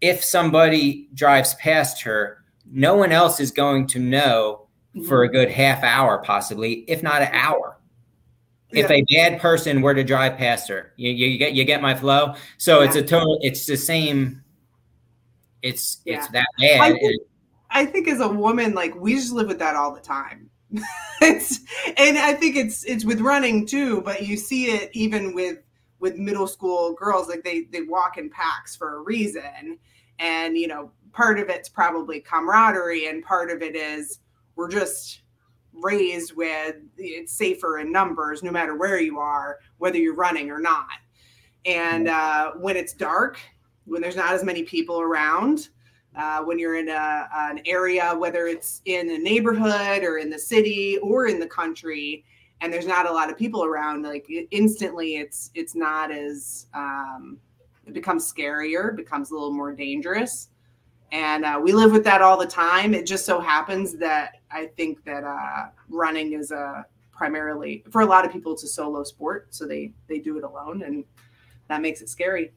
if 0.00 0.22
somebody 0.22 1.08
drives 1.14 1.54
past 1.54 2.02
her, 2.02 2.44
no 2.70 2.94
one 2.96 3.12
else 3.12 3.40
is 3.40 3.50
going 3.50 3.86
to 3.88 3.98
know 3.98 4.66
for 5.06 5.22
a 5.22 5.26
mm-hmm. 5.26 5.36
good 5.36 5.50
half 5.50 5.82
hour, 5.82 6.18
possibly, 6.18 6.84
if 6.88 7.02
not 7.02 7.22
an 7.22 7.30
hour. 7.32 7.75
If 8.70 8.90
Yeah. 8.90 8.96
a 8.96 9.04
bad 9.14 9.40
person 9.40 9.80
were 9.80 9.94
to 9.94 10.02
drive 10.02 10.36
past 10.36 10.68
her, 10.68 10.92
you, 10.96 11.10
you 11.10 11.38
get 11.38 11.52
you 11.54 11.64
get 11.64 11.80
my 11.80 11.94
flow. 11.94 12.34
So 12.58 12.82
it's 12.82 12.96
a 12.96 13.02
total. 13.02 13.38
It's 13.42 13.66
the 13.66 13.76
same. 13.76 14.42
It's 15.62 16.00
it's 16.04 16.28
that 16.28 16.46
bad. 16.58 16.80
I 16.80 16.92
think- 16.92 17.22
I 17.68 17.84
think 17.84 18.08
as 18.08 18.20
a 18.20 18.28
woman, 18.28 18.74
like 18.74 18.94
we 18.94 19.14
just 19.16 19.32
live 19.32 19.48
with 19.48 19.58
that 19.58 19.74
all 19.76 19.92
the 19.94 20.00
time. 20.00 20.48
it's 21.20 21.58
and 21.96 22.16
I 22.16 22.32
think 22.32 22.56
it's 22.56 22.84
it's 22.84 23.04
with 23.04 23.20
running 23.20 23.66
too, 23.66 24.02
but 24.02 24.22
you 24.22 24.36
see 24.36 24.66
it 24.66 24.90
even 24.94 25.34
with 25.34 25.58
with 25.98 26.16
middle 26.16 26.46
school 26.46 26.94
girls, 26.94 27.28
like 27.28 27.42
they 27.42 27.62
they 27.72 27.82
walk 27.82 28.18
in 28.18 28.30
packs 28.30 28.76
for 28.76 28.96
a 28.96 29.00
reason. 29.00 29.78
And 30.18 30.56
you 30.56 30.68
know, 30.68 30.90
part 31.12 31.38
of 31.38 31.48
it's 31.48 31.68
probably 31.68 32.20
camaraderie, 32.20 33.08
and 33.08 33.22
part 33.22 33.50
of 33.50 33.62
it 33.62 33.74
is 33.76 34.20
we're 34.54 34.70
just 34.70 35.20
raised 35.82 36.34
with 36.34 36.76
it's 36.96 37.32
safer 37.32 37.78
in 37.78 37.92
numbers 37.92 38.42
no 38.42 38.50
matter 38.50 38.76
where 38.76 39.00
you 39.00 39.18
are, 39.18 39.58
whether 39.78 39.98
you're 39.98 40.14
running 40.14 40.50
or 40.50 40.58
not. 40.58 40.86
And 41.64 42.08
uh, 42.08 42.52
when 42.52 42.76
it's 42.76 42.92
dark, 42.92 43.38
when 43.84 44.00
there's 44.00 44.16
not 44.16 44.32
as 44.32 44.44
many 44.44 44.62
people 44.62 45.00
around, 45.00 45.68
uh, 46.16 46.42
when 46.42 46.58
you're 46.58 46.76
in 46.76 46.88
a, 46.88 47.28
an 47.34 47.60
area, 47.66 48.14
whether 48.16 48.46
it's 48.46 48.80
in 48.84 49.10
a 49.10 49.18
neighborhood 49.18 50.02
or 50.02 50.18
in 50.18 50.30
the 50.30 50.38
city 50.38 50.98
or 50.98 51.26
in 51.26 51.38
the 51.38 51.46
country, 51.46 52.24
and 52.60 52.72
there's 52.72 52.86
not 52.86 53.08
a 53.08 53.12
lot 53.12 53.30
of 53.30 53.36
people 53.36 53.64
around, 53.64 54.02
like 54.02 54.24
it- 54.28 54.48
instantly, 54.50 55.16
it's 55.16 55.50
it's 55.54 55.74
not 55.74 56.10
as 56.10 56.66
um, 56.72 57.38
it 57.86 57.92
becomes 57.92 58.32
scarier, 58.32 58.96
becomes 58.96 59.30
a 59.30 59.34
little 59.34 59.52
more 59.52 59.72
dangerous, 59.72 60.48
and 61.12 61.44
uh, 61.44 61.60
we 61.62 61.72
live 61.72 61.92
with 61.92 62.04
that 62.04 62.20
all 62.22 62.36
the 62.36 62.46
time. 62.46 62.94
It 62.94 63.06
just 63.06 63.24
so 63.24 63.40
happens 63.40 63.94
that 63.94 64.40
I 64.50 64.66
think 64.76 65.04
that 65.04 65.24
uh, 65.24 65.66
running 65.88 66.32
is 66.32 66.50
a 66.50 66.86
primarily 67.12 67.82
for 67.90 68.02
a 68.02 68.06
lot 68.06 68.24
of 68.26 68.32
people 68.32 68.52
it's 68.52 68.62
a 68.64 68.68
solo 68.68 69.02
sport, 69.04 69.48
so 69.50 69.66
they 69.66 69.92
they 70.08 70.18
do 70.18 70.36
it 70.38 70.44
alone, 70.44 70.82
and 70.82 71.04
that 71.68 71.80
makes 71.80 72.00
it 72.00 72.08
scary. 72.08 72.52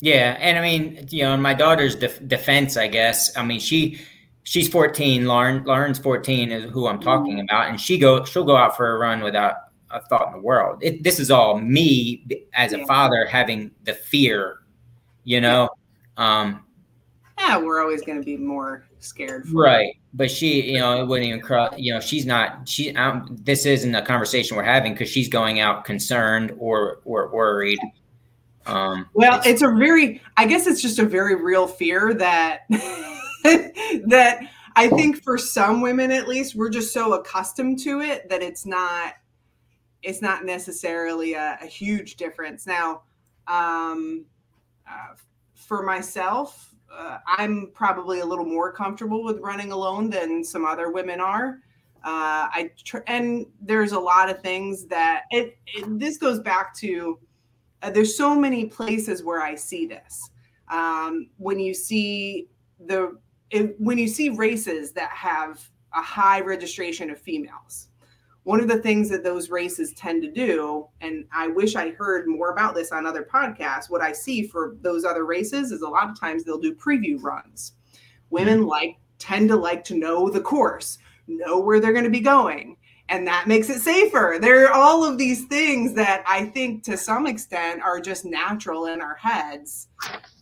Yeah, 0.00 0.36
and 0.40 0.58
I 0.58 0.62
mean, 0.62 1.06
you 1.10 1.22
know, 1.22 1.32
in 1.32 1.40
my 1.40 1.54
daughter's 1.54 1.94
def- 1.94 2.26
defense, 2.28 2.76
I 2.76 2.86
guess. 2.86 3.34
I 3.36 3.42
mean, 3.44 3.60
she 3.60 4.00
she's 4.42 4.68
14. 4.68 5.26
Lauren 5.26 5.64
Lauren's 5.64 5.98
14 5.98 6.52
is 6.52 6.70
who 6.70 6.86
I'm 6.86 7.00
talking 7.00 7.40
about, 7.40 7.68
and 7.68 7.80
she 7.80 7.98
go 7.98 8.24
she'll 8.24 8.44
go 8.44 8.56
out 8.56 8.76
for 8.76 8.94
a 8.94 8.98
run 8.98 9.22
without 9.22 9.54
a 9.90 10.00
thought 10.00 10.26
in 10.28 10.32
the 10.34 10.40
world. 10.40 10.78
It, 10.82 11.02
this 11.02 11.18
is 11.20 11.30
all 11.30 11.58
me 11.58 12.26
as 12.54 12.72
a 12.72 12.78
Yeah. 12.78 12.86
father 12.86 13.24
having 13.24 13.70
the 13.84 13.94
fear, 13.94 14.58
you 15.24 15.40
know. 15.40 15.70
Um, 16.16 16.65
Yeah, 17.46 17.58
we're 17.58 17.80
always 17.80 18.02
going 18.02 18.18
to 18.18 18.24
be 18.24 18.36
more 18.36 18.84
scared. 18.98 19.46
For 19.46 19.62
right, 19.62 19.94
but 20.14 20.30
she, 20.30 20.62
you 20.72 20.78
know, 20.78 21.00
it 21.00 21.06
wouldn't 21.06 21.28
even 21.28 21.40
cross. 21.40 21.74
You 21.76 21.94
know, 21.94 22.00
she's 22.00 22.26
not. 22.26 22.68
She. 22.68 22.94
Um, 22.96 23.36
this 23.42 23.66
isn't 23.66 23.94
a 23.94 24.02
conversation 24.02 24.56
we're 24.56 24.64
having 24.64 24.92
because 24.94 25.08
she's 25.08 25.28
going 25.28 25.60
out 25.60 25.84
concerned 25.84 26.52
or 26.58 27.00
or 27.04 27.28
worried. 27.28 27.78
Um, 28.66 29.08
Well, 29.14 29.38
it's- 29.38 29.46
it's 29.46 29.62
a 29.62 29.70
very, 29.70 30.20
I 30.36 30.44
guess 30.46 30.66
it's 30.66 30.82
just 30.82 30.98
a 30.98 31.04
very 31.04 31.36
real 31.36 31.68
fear 31.68 32.12
that, 32.14 32.62
that 32.70 34.40
I 34.74 34.88
think 34.88 35.22
for 35.22 35.38
some 35.38 35.80
women 35.82 36.10
at 36.10 36.26
least, 36.26 36.56
we're 36.56 36.68
just 36.70 36.92
so 36.92 37.12
accustomed 37.12 37.78
to 37.84 38.00
it 38.00 38.28
that 38.28 38.42
it's 38.42 38.66
not, 38.66 39.14
it's 40.02 40.20
not 40.20 40.44
necessarily 40.44 41.34
a, 41.34 41.56
a 41.62 41.66
huge 41.66 42.16
difference. 42.16 42.66
Now, 42.66 43.02
um, 43.46 44.24
uh, 44.90 45.14
for 45.54 45.84
myself, 45.84 46.74
uh, 46.96 47.18
I'm 47.26 47.70
probably 47.74 48.20
a 48.20 48.26
little 48.26 48.44
more 48.44 48.72
comfortable 48.72 49.22
with 49.22 49.38
running 49.40 49.72
alone 49.72 50.10
than 50.10 50.42
some 50.42 50.64
other 50.64 50.90
women 50.90 51.20
are. 51.20 51.60
Uh, 52.04 52.48
I 52.52 52.70
tr- 52.84 52.98
and 53.06 53.46
there's 53.60 53.92
a 53.92 53.98
lot 53.98 54.30
of 54.30 54.40
things 54.40 54.86
that 54.86 55.24
it, 55.30 55.58
it 55.66 55.98
this 55.98 56.18
goes 56.18 56.38
back 56.38 56.74
to 56.76 57.18
uh, 57.82 57.90
there's 57.90 58.16
so 58.16 58.34
many 58.34 58.66
places 58.66 59.22
where 59.22 59.42
I 59.42 59.54
see 59.54 59.86
this. 59.86 60.30
Um, 60.68 61.28
when 61.38 61.58
you 61.58 61.74
see 61.74 62.48
the 62.86 63.18
it, 63.50 63.80
when 63.80 63.98
you 63.98 64.08
see 64.08 64.30
races 64.30 64.92
that 64.92 65.10
have 65.10 65.68
a 65.94 66.02
high 66.02 66.40
registration 66.40 67.10
of 67.10 67.18
females, 67.18 67.88
one 68.46 68.60
of 68.60 68.68
the 68.68 68.78
things 68.78 69.08
that 69.08 69.24
those 69.24 69.50
races 69.50 69.92
tend 69.94 70.22
to 70.22 70.30
do, 70.30 70.86
and 71.00 71.26
I 71.32 71.48
wish 71.48 71.74
I 71.74 71.90
heard 71.90 72.28
more 72.28 72.52
about 72.52 72.76
this 72.76 72.92
on 72.92 73.04
other 73.04 73.24
podcasts. 73.24 73.90
What 73.90 74.02
I 74.02 74.12
see 74.12 74.46
for 74.46 74.76
those 74.82 75.04
other 75.04 75.26
races 75.26 75.72
is 75.72 75.82
a 75.82 75.88
lot 75.88 76.08
of 76.08 76.20
times 76.20 76.44
they'll 76.44 76.56
do 76.56 76.72
preview 76.72 77.20
runs. 77.20 77.72
Women 78.30 78.64
like 78.64 78.98
tend 79.18 79.48
to 79.48 79.56
like 79.56 79.82
to 79.86 79.96
know 79.96 80.30
the 80.30 80.40
course, 80.40 80.98
know 81.26 81.58
where 81.58 81.80
they're 81.80 81.92
going 81.92 82.04
to 82.04 82.10
be 82.10 82.20
going 82.20 82.76
and 83.08 83.26
that 83.26 83.48
makes 83.48 83.68
it 83.68 83.80
safer. 83.80 84.38
There 84.40 84.68
are 84.68 84.72
all 84.72 85.04
of 85.04 85.18
these 85.18 85.46
things 85.46 85.92
that 85.94 86.22
I 86.24 86.44
think 86.44 86.84
to 86.84 86.96
some 86.96 87.26
extent 87.26 87.82
are 87.82 88.00
just 88.00 88.24
natural 88.24 88.86
in 88.86 89.00
our 89.00 89.16
heads. 89.16 89.88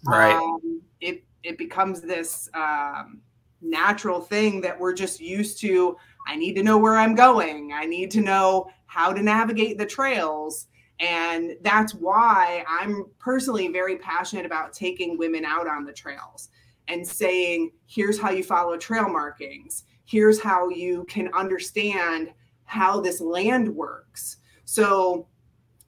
right. 0.05 0.35
Um, 0.35 0.83
it 1.01 1.25
it 1.43 1.57
becomes 1.57 2.03
this 2.03 2.51
um, 2.53 3.23
natural 3.65 4.21
thing 4.21 4.61
that 4.61 4.79
we're 4.79 4.95
just 4.95 5.21
used 5.21 5.59
to. 5.61 5.97
I 6.27 6.37
need 6.37 6.55
to 6.55 6.63
know 6.63 6.79
where 6.79 6.97
I'm 6.97 7.15
going. 7.15 7.73
I 7.73 7.85
need 7.85 8.11
to 8.13 8.21
know 8.21 8.67
how 8.87 9.13
to 9.13 9.23
navigate 9.23 9.79
the 9.79 9.87
trails. 9.87 10.69
And 11.01 11.57
that's 11.63 11.95
why 11.95 12.65
I'm 12.69 13.07
personally 13.19 13.69
very 13.69 13.97
passionate 13.97 14.47
about 14.47 14.73
taking 14.73 15.19
women 15.19 15.45
out 15.45 15.67
on 15.67 15.85
the 15.85 15.93
trails 15.93 16.51
and 16.89 17.07
saying, 17.07 17.73
here's 17.87 18.19
how 18.19 18.31
you 18.31 18.45
follow 18.45 18.77
trail 18.77 19.09
markings. 19.09 19.85
Here's 20.05 20.41
how 20.41 20.69
you 20.69 21.05
can 21.09 21.33
understand 21.35 22.33
how 22.65 23.01
this 23.01 23.21
land 23.21 23.69
works. 23.69 24.37
So 24.65 25.27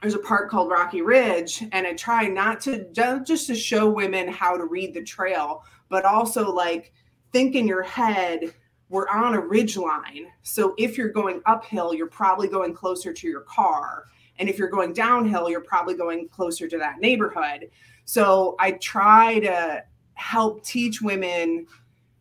there's 0.00 0.14
a 0.14 0.18
park 0.18 0.50
called 0.50 0.70
Rocky 0.70 1.02
Ridge, 1.02 1.64
and 1.72 1.86
I 1.86 1.94
try 1.94 2.26
not 2.26 2.60
to 2.62 2.86
just 2.92 3.46
to 3.46 3.54
show 3.54 3.88
women 3.88 4.28
how 4.28 4.56
to 4.56 4.64
read 4.64 4.94
the 4.94 5.02
trail, 5.02 5.62
but 5.88 6.04
also 6.04 6.52
like 6.52 6.92
think 7.32 7.54
in 7.54 7.66
your 7.66 7.82
head 7.82 8.54
we're 8.88 9.08
on 9.08 9.34
a 9.34 9.40
ridge 9.40 9.76
line. 9.76 10.26
So 10.42 10.74
if 10.78 10.96
you're 10.96 11.08
going 11.08 11.42
uphill, 11.46 11.94
you're 11.94 12.06
probably 12.06 12.48
going 12.48 12.72
closer 12.72 13.12
to 13.12 13.28
your 13.28 13.40
car. 13.42 14.04
And 14.38 14.48
if 14.48 14.58
you're 14.58 14.68
going 14.68 14.92
downhill, 14.92 15.50
you're 15.50 15.60
probably 15.60 15.94
going 15.94 16.28
closer 16.28 16.68
to 16.68 16.78
that 16.78 17.00
neighborhood. 17.00 17.70
So 18.04 18.54
I 18.60 18.72
try 18.72 19.40
to 19.40 19.82
help 20.14 20.64
teach 20.64 21.02
women 21.02 21.66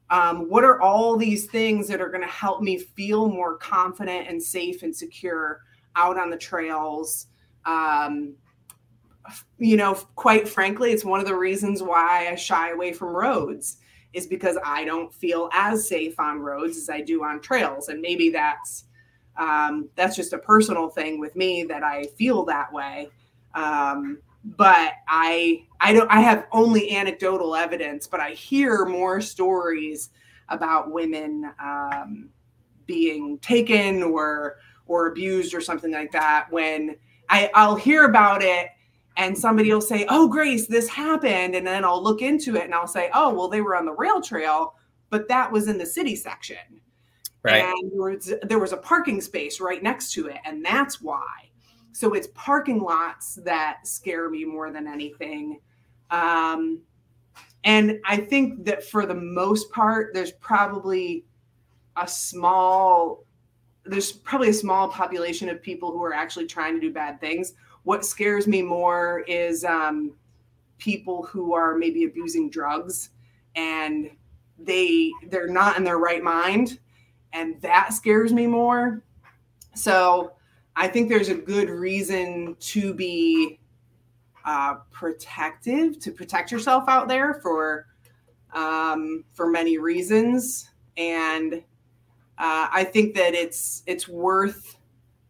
um, 0.10 0.50
what 0.50 0.64
are 0.64 0.82
all 0.82 1.18
these 1.18 1.48
things 1.48 1.88
that 1.88 2.00
are 2.00 2.10
going 2.10 2.22
to 2.22 2.28
help 2.28 2.62
me 2.62 2.78
feel 2.78 3.28
more 3.28 3.58
confident 3.58 4.28
and 4.28 4.42
safe 4.42 4.84
and 4.84 4.96
secure 4.96 5.62
out 5.96 6.20
on 6.20 6.30
the 6.30 6.38
trails. 6.38 7.28
Um, 7.66 8.36
you 9.58 9.78
know, 9.78 9.96
quite 10.16 10.48
frankly, 10.48 10.92
it's 10.92 11.04
one 11.04 11.20
of 11.20 11.26
the 11.26 11.36
reasons 11.36 11.82
why 11.82 12.28
I 12.30 12.36
shy 12.36 12.70
away 12.72 12.94
from 12.94 13.16
roads 13.16 13.78
is 14.16 14.26
because 14.26 14.58
I 14.64 14.86
don't 14.86 15.14
feel 15.14 15.50
as 15.54 15.88
safe 15.88 16.20
on 16.20 16.40
roads 16.40 16.78
as 16.78 16.90
I 16.90 17.02
do 17.02 17.24
on 17.24 17.42
trails. 17.42 17.90
And 17.90 18.02
maybe 18.02 18.30
that's 18.30 18.86
um, 19.38 19.90
that's 19.96 20.16
just 20.16 20.32
a 20.32 20.38
personal 20.38 20.90
thing 20.90 21.20
with 21.20 21.36
me 21.36 21.64
that 21.66 21.84
I 21.84 22.06
feel 22.18 22.46
that 22.46 22.72
way. 22.72 23.10
Um, 23.54 24.20
but 24.44 24.94
I 25.08 25.66
I 25.82 25.94
don't 25.94 26.10
I 26.10 26.22
have 26.22 26.48
only 26.52 26.96
anecdotal 26.96 27.56
evidence, 27.56 28.08
but 28.08 28.20
I 28.20 28.32
hear 28.32 28.86
more 28.86 29.20
stories 29.20 30.12
about 30.50 30.92
women 30.92 31.52
um, 31.60 32.30
being 32.86 33.38
taken 33.40 34.02
or 34.02 34.58
or 34.88 35.08
abused 35.08 35.54
or 35.54 35.62
something 35.62 35.92
like 35.92 36.12
that 36.12 36.48
when 36.52 36.96
I, 37.28 37.50
I'll 37.56 37.76
hear 37.76 38.06
about 38.06 38.44
it 38.44 38.70
and 39.18 39.38
somebody 39.38 39.72
will 39.72 39.82
say, 39.82 40.06
"Oh, 40.10 40.28
Grace, 40.28 40.68
this 40.68 40.90
happened," 40.90 41.56
and 41.56 41.66
then 41.66 41.86
I'll 41.86 42.04
look 42.04 42.22
into 42.22 42.56
it 42.56 42.66
and 42.66 42.74
I'll 42.74 42.88
say, 42.88 43.10
"Oh, 43.14 43.34
well, 43.34 43.48
they 43.48 43.62
were 43.62 43.76
on 43.76 43.86
the 43.86 43.94
rail 43.94 44.22
trail, 44.22 44.76
but 45.10 45.28
that 45.28 45.52
was 45.52 45.68
in 45.68 45.78
the 45.78 45.86
city 45.86 46.16
section, 46.16 46.82
right? 47.44 47.64
And 47.64 47.92
there 47.92 48.02
was, 48.02 48.34
there 48.44 48.60
was 48.60 48.74
a 48.74 48.78
parking 48.78 49.22
space 49.22 49.60
right 49.60 49.82
next 49.82 50.12
to 50.14 50.28
it, 50.28 50.38
and 50.46 50.64
that's 50.64 51.02
why." 51.02 51.50
So 51.92 52.14
it's 52.14 52.28
parking 52.34 52.82
lots 52.82 53.36
that 53.36 53.88
scare 53.88 54.30
me 54.30 54.44
more 54.44 54.72
than 54.72 54.88
anything, 54.88 55.60
um, 56.12 56.82
and 57.64 58.00
I 58.06 58.18
think 58.18 58.66
that 58.66 58.84
for 58.84 59.06
the 59.06 59.16
most 59.16 59.72
part, 59.72 60.14
there's 60.14 60.34
probably 60.34 61.26
a 61.98 62.08
small 62.08 63.24
there's 63.88 64.12
probably 64.12 64.50
a 64.50 64.54
small 64.54 64.90
population 64.90 65.48
of 65.48 65.62
people 65.62 65.92
who 65.92 66.04
are 66.04 66.14
actually 66.14 66.48
trying 66.48 66.74
to 66.74 66.80
do 66.80 66.92
bad 66.92 67.22
things 67.22 67.54
what 67.86 68.04
scares 68.04 68.48
me 68.48 68.62
more 68.62 69.20
is 69.28 69.64
um, 69.64 70.12
people 70.80 71.24
who 71.24 71.54
are 71.54 71.76
maybe 71.76 72.04
abusing 72.04 72.50
drugs 72.50 73.12
and 73.56 74.10
they 74.60 75.12
they're 75.30 75.48
not 75.48 75.78
in 75.78 75.84
their 75.84 76.00
right 76.00 76.24
mind 76.24 76.80
and 77.32 77.62
that 77.62 77.94
scares 77.94 78.34
me 78.34 78.46
more. 78.48 79.02
So 79.76 80.34
i 80.78 80.88
think 80.90 81.08
there's 81.08 81.30
a 81.30 81.36
good 81.36 81.70
reason 81.70 82.58
to 82.60 82.94
be 82.94 83.60
uh, 84.44 84.76
protective 84.92 85.98
to 86.00 86.12
protect 86.12 86.52
yourself 86.52 86.84
out 86.88 87.08
there 87.08 87.36
for 87.36 87.88
um, 88.54 89.24
for 89.34 89.50
many 89.50 89.78
reasons. 89.78 90.72
And 90.98 91.54
uh, 92.38 92.68
i 92.74 92.84
think 92.84 93.14
that 93.14 93.36
it's 93.36 93.84
it's 93.86 94.08
worth 94.08 94.78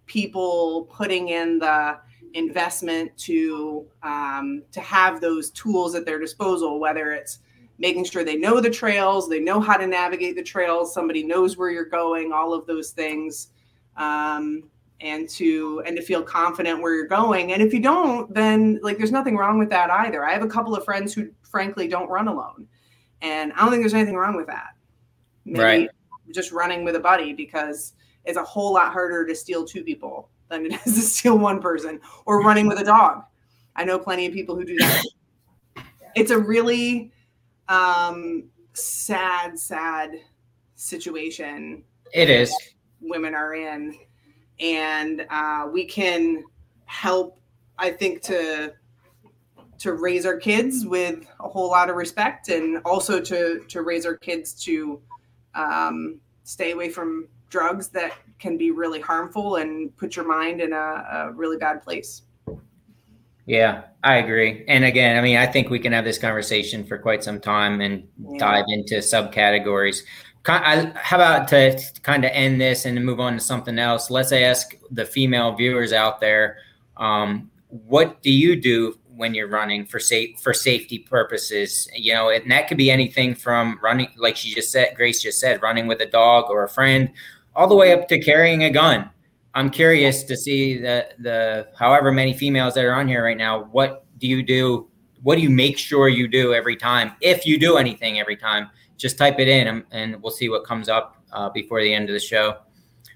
people 0.06 0.88
putting 0.92 1.30
in 1.30 1.60
the 1.60 2.00
investment 2.36 3.18
to 3.18 3.86
um, 4.04 4.62
to 4.72 4.82
have 4.82 5.22
those 5.22 5.50
tools 5.52 5.96
at 5.96 6.06
their 6.06 6.20
disposal, 6.20 6.80
whether 6.80 7.12
it's 7.12 7.40
making 7.80 8.06
sure 8.06 8.24
they 8.24 8.36
know 8.36 8.62
the 8.62 8.70
trails, 8.70 9.28
they 9.28 9.40
know 9.40 9.60
how 9.60 9.76
to 9.76 9.88
navigate 9.88 10.36
the 10.36 10.44
trails, 10.44 10.94
somebody 10.94 11.24
knows 11.24 11.58
where 11.58 11.70
you're 11.72 11.86
going, 11.86 12.32
all 12.32 12.54
of 12.54 12.66
those 12.68 12.92
things, 12.92 13.50
um, 13.98 14.64
and 15.02 15.28
to 15.30 15.82
and 15.86 15.96
to 15.96 16.04
feel 16.04 16.22
confident 16.22 16.82
where 16.82 16.94
you're 16.94 17.08
going. 17.08 17.54
And 17.54 17.62
if 17.62 17.74
you 17.74 17.80
don't, 17.80 18.32
then 18.34 18.80
like 18.84 18.98
there's 18.98 19.12
nothing 19.12 19.38
wrong 19.38 19.58
with 19.58 19.70
that 19.70 19.90
either. 19.90 20.24
I 20.24 20.34
have 20.34 20.44
a 20.44 20.48
couple 20.48 20.76
of 20.76 20.86
friends 20.86 21.14
who 21.14 21.30
frankly 21.42 21.88
don't 21.88 22.10
run 22.10 22.28
alone, 22.28 22.68
and 23.22 23.54
I 23.54 23.62
don't 23.62 23.72
think 23.72 23.82
there's 23.82 23.94
anything 23.94 24.16
wrong 24.16 24.36
with 24.36 24.48
that. 24.48 24.76
Maybe 25.46 25.64
right. 25.64 25.90
Just 26.34 26.52
running 26.52 26.84
with 26.84 26.96
a 26.96 27.00
buddy 27.00 27.34
because 27.34 27.94
it's 28.26 28.38
a 28.38 28.44
whole 28.44 28.74
lot 28.74 28.92
harder 28.92 29.26
to 29.26 29.36
steal 29.36 29.64
two 29.64 29.84
people 29.84 30.30
than 30.50 30.66
it 30.66 30.74
is 30.86 30.96
to 30.96 31.02
steal 31.02 31.38
one 31.38 31.62
person 31.62 32.00
or 32.26 32.42
running 32.42 32.68
with 32.68 32.80
a 32.80 32.84
dog. 32.84 33.24
I 33.76 33.84
know 33.84 34.00
plenty 34.00 34.26
of 34.26 34.34
people 34.34 34.56
who 34.56 34.66
do 34.66 34.78
that. 34.78 35.04
It's 36.16 36.32
a 36.32 36.40
really 36.40 37.12
um, 37.68 38.46
sad, 38.74 39.60
sad 39.60 40.12
situation. 40.76 41.84
It 42.14 42.30
is. 42.30 42.56
Women 43.02 43.36
are 43.36 43.54
in, 43.54 43.98
and 44.60 45.26
uh, 45.30 45.68
we 45.72 45.86
can 45.86 46.44
help. 46.86 47.40
I 47.78 47.92
think 47.92 48.22
to 48.24 48.74
to 49.80 49.94
raise 49.94 50.26
our 50.26 50.38
kids 50.38 50.86
with 50.86 51.28
a 51.42 51.50
whole 51.50 51.70
lot 51.70 51.90
of 51.90 51.98
respect, 51.98 52.48
and 52.48 52.82
also 52.86 53.20
to 53.20 53.60
to 53.68 53.82
raise 53.82 54.06
our 54.06 54.16
kids 54.16 54.54
to 54.64 55.02
um, 55.54 56.20
stay 56.44 56.72
away 56.72 56.90
from 56.90 57.28
drugs 57.50 57.90
that 57.90 58.14
can 58.40 58.58
be 58.58 58.72
really 58.72 59.02
harmful 59.02 59.58
and 59.58 59.96
put 59.98 60.16
your 60.16 60.26
mind 60.26 60.62
in 60.62 60.74
a, 60.74 60.76
a 60.76 61.32
really 61.34 61.58
bad 61.58 61.82
place. 61.82 62.24
Yeah, 63.46 63.84
I 64.04 64.18
agree. 64.18 64.66
And 64.68 64.86
again, 64.86 65.18
I 65.18 65.22
mean, 65.22 65.38
I 65.38 65.46
think 65.46 65.70
we 65.70 65.80
can 65.80 65.92
have 65.94 66.04
this 66.04 66.18
conversation 66.18 66.84
for 66.84 66.98
quite 66.98 67.24
some 67.24 67.40
time 67.40 67.80
and 67.80 68.08
yeah. 68.18 68.40
dive 68.40 68.66
into 68.70 68.96
subcategories. 68.96 70.02
how 70.46 71.16
about 71.16 71.48
to 71.50 71.80
kind 72.02 72.26
of 72.26 72.32
end 72.34 72.60
this 72.60 72.86
and 72.86 73.04
move 73.06 73.20
on 73.20 73.34
to 73.34 73.40
something 73.40 73.78
else? 73.78 74.10
Let's 74.10 74.32
ask 74.32 74.76
the 74.90 75.06
female 75.06 75.56
viewers 75.56 75.94
out 75.94 76.20
there, 76.20 76.58
um, 76.98 77.52
what 77.70 78.22
do 78.24 78.32
you 78.32 78.56
do 78.60 78.98
when 79.16 79.34
you're 79.34 79.48
running 79.48 79.86
for 79.86 80.00
safe 80.00 80.40
for 80.40 80.54
safety 80.54 81.00
purposes? 81.00 81.88
You 81.94 82.14
know, 82.14 82.30
and 82.30 82.50
that 82.50 82.68
could 82.68 82.78
be 82.78 82.90
anything 82.90 83.36
from 83.36 83.80
running, 83.84 84.10
like 84.18 84.38
she 84.38 84.56
just 84.56 84.72
said, 84.72 84.96
Grace 84.96 85.22
just 85.22 85.40
said, 85.40 85.62
running 85.62 85.86
with 85.86 86.02
a 86.02 86.06
dog 86.08 86.46
or 86.50 86.64
a 86.64 86.70
friend, 86.70 87.12
all 87.56 87.68
the 87.68 87.76
way 87.76 87.94
up 87.94 88.08
to 88.10 88.20
carrying 88.20 88.64
a 88.64 88.70
gun. 88.70 89.10
I'm 89.54 89.70
curious 89.70 90.24
to 90.24 90.36
see 90.36 90.78
the 90.78 91.08
the 91.20 91.68
however 91.78 92.12
many 92.12 92.34
females 92.34 92.74
that 92.74 92.84
are 92.84 92.94
on 92.94 93.08
here 93.08 93.24
right 93.24 93.38
now. 93.38 93.64
What 93.72 94.06
do 94.18 94.28
you 94.28 94.44
do? 94.44 94.90
What 95.24 95.36
do 95.36 95.42
you 95.42 95.50
make 95.50 95.78
sure 95.78 96.10
you 96.10 96.28
do 96.28 96.54
every 96.54 96.76
time? 96.76 97.14
If 97.22 97.46
you 97.46 97.58
do 97.58 97.78
anything 97.78 98.20
every 98.20 98.36
time, 98.36 98.70
just 98.98 99.18
type 99.18 99.40
it 99.40 99.48
in 99.48 99.68
and, 99.68 99.84
and 99.92 100.22
we'll 100.22 100.32
see 100.32 100.50
what 100.50 100.66
comes 100.66 100.90
up 100.90 101.24
uh, 101.32 101.50
before 101.50 101.82
the 101.82 101.94
end 101.94 102.10
of 102.10 102.14
the 102.14 102.20
show. 102.20 102.58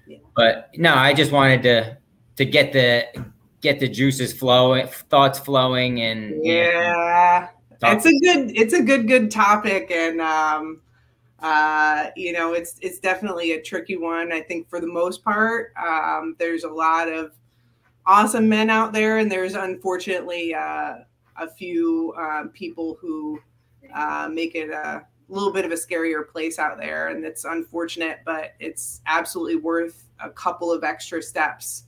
Yeah. 0.06 0.18
But 0.34 0.70
no, 0.76 0.94
I 0.94 1.12
just 1.12 1.30
wanted 1.30 1.62
to 1.64 1.98
to 2.36 2.44
get 2.44 2.72
the 2.72 3.06
get 3.60 3.78
the 3.78 3.88
juices 3.88 4.32
flowing, 4.32 4.86
thoughts 4.86 5.38
flowing, 5.38 6.00
and 6.00 6.44
yeah, 6.44 7.48
it's 7.82 8.06
a 8.06 8.18
good 8.20 8.56
it's 8.56 8.72
a 8.72 8.82
good 8.82 9.06
good 9.06 9.30
topic, 9.30 9.90
and 9.90 10.20
um, 10.20 10.80
uh, 11.42 12.10
you 12.16 12.32
know, 12.32 12.52
it's 12.52 12.78
it's 12.82 12.98
definitely 12.98 13.52
a 13.52 13.62
tricky 13.62 13.96
one. 13.96 14.32
I 14.32 14.40
think 14.40 14.68
for 14.68 14.80
the 14.80 14.86
most 14.86 15.24
part, 15.24 15.72
um, 15.82 16.36
there's 16.38 16.64
a 16.64 16.68
lot 16.68 17.08
of 17.08 17.32
awesome 18.06 18.48
men 18.48 18.68
out 18.68 18.92
there, 18.92 19.18
and 19.18 19.30
there's 19.30 19.54
unfortunately 19.54 20.54
uh, 20.54 20.96
a 21.36 21.48
few 21.48 22.14
um, 22.18 22.50
people 22.50 22.98
who 23.00 23.40
uh, 23.94 24.28
make 24.30 24.54
it 24.54 24.70
a 24.70 25.06
little 25.28 25.52
bit 25.52 25.64
of 25.64 25.72
a 25.72 25.76
scarier 25.76 26.28
place 26.28 26.58
out 26.58 26.76
there, 26.76 27.08
and 27.08 27.24
it's 27.24 27.44
unfortunate, 27.44 28.18
but 28.26 28.52
it's 28.60 29.00
absolutely 29.06 29.56
worth 29.56 30.04
a 30.22 30.28
couple 30.28 30.70
of 30.70 30.84
extra 30.84 31.22
steps 31.22 31.84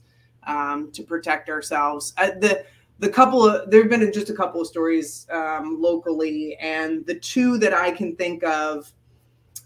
um, 0.47 0.91
to 0.91 1.03
protect 1.03 1.49
ourselves. 1.49 2.13
Uh, 2.17 2.31
the 2.39 2.65
the 2.99 3.09
couple 3.09 3.47
of 3.47 3.69
there 3.69 3.81
have 3.81 3.89
been 3.89 4.11
just 4.13 4.29
a 4.31 4.33
couple 4.33 4.61
of 4.61 4.65
stories 4.65 5.27
um, 5.29 5.79
locally, 5.79 6.55
and 6.59 7.05
the 7.05 7.15
two 7.15 7.59
that 7.59 7.73
I 7.73 7.91
can 7.91 8.15
think 8.15 8.43
of 8.43 8.91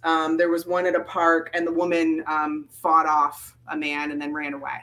um, 0.04 0.38
there 0.38 0.50
was 0.50 0.66
one 0.66 0.86
at 0.86 0.96
a 0.96 1.02
park, 1.02 1.50
and 1.54 1.66
the 1.66 1.72
woman 1.72 2.24
um, 2.28 2.68
fought 2.72 3.06
off 3.06 3.56
a 3.70 3.78
man 3.78 4.12
and 4.12 4.22
then 4.22 4.34
ran 4.34 4.54
away. 4.54 4.82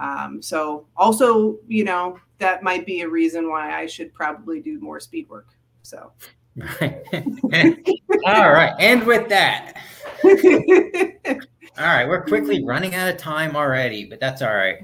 Um, 0.00 0.42
so, 0.42 0.86
also, 0.96 1.58
you 1.68 1.84
know, 1.84 2.18
that 2.38 2.62
might 2.62 2.86
be 2.86 3.02
a 3.02 3.08
reason 3.08 3.48
why 3.48 3.78
I 3.78 3.86
should 3.86 4.12
probably 4.14 4.60
do 4.60 4.80
more 4.80 5.00
speed 5.00 5.28
work. 5.28 5.48
So, 5.82 6.12
all 6.80 8.52
right. 8.52 8.74
And 8.78 9.06
with 9.06 9.28
that, 9.28 9.74
all 10.24 10.32
right, 11.78 12.08
we're 12.08 12.24
quickly 12.24 12.64
running 12.64 12.94
out 12.94 13.08
of 13.08 13.18
time 13.18 13.56
already, 13.56 14.04
but 14.04 14.20
that's 14.20 14.42
all 14.42 14.54
right. 14.54 14.78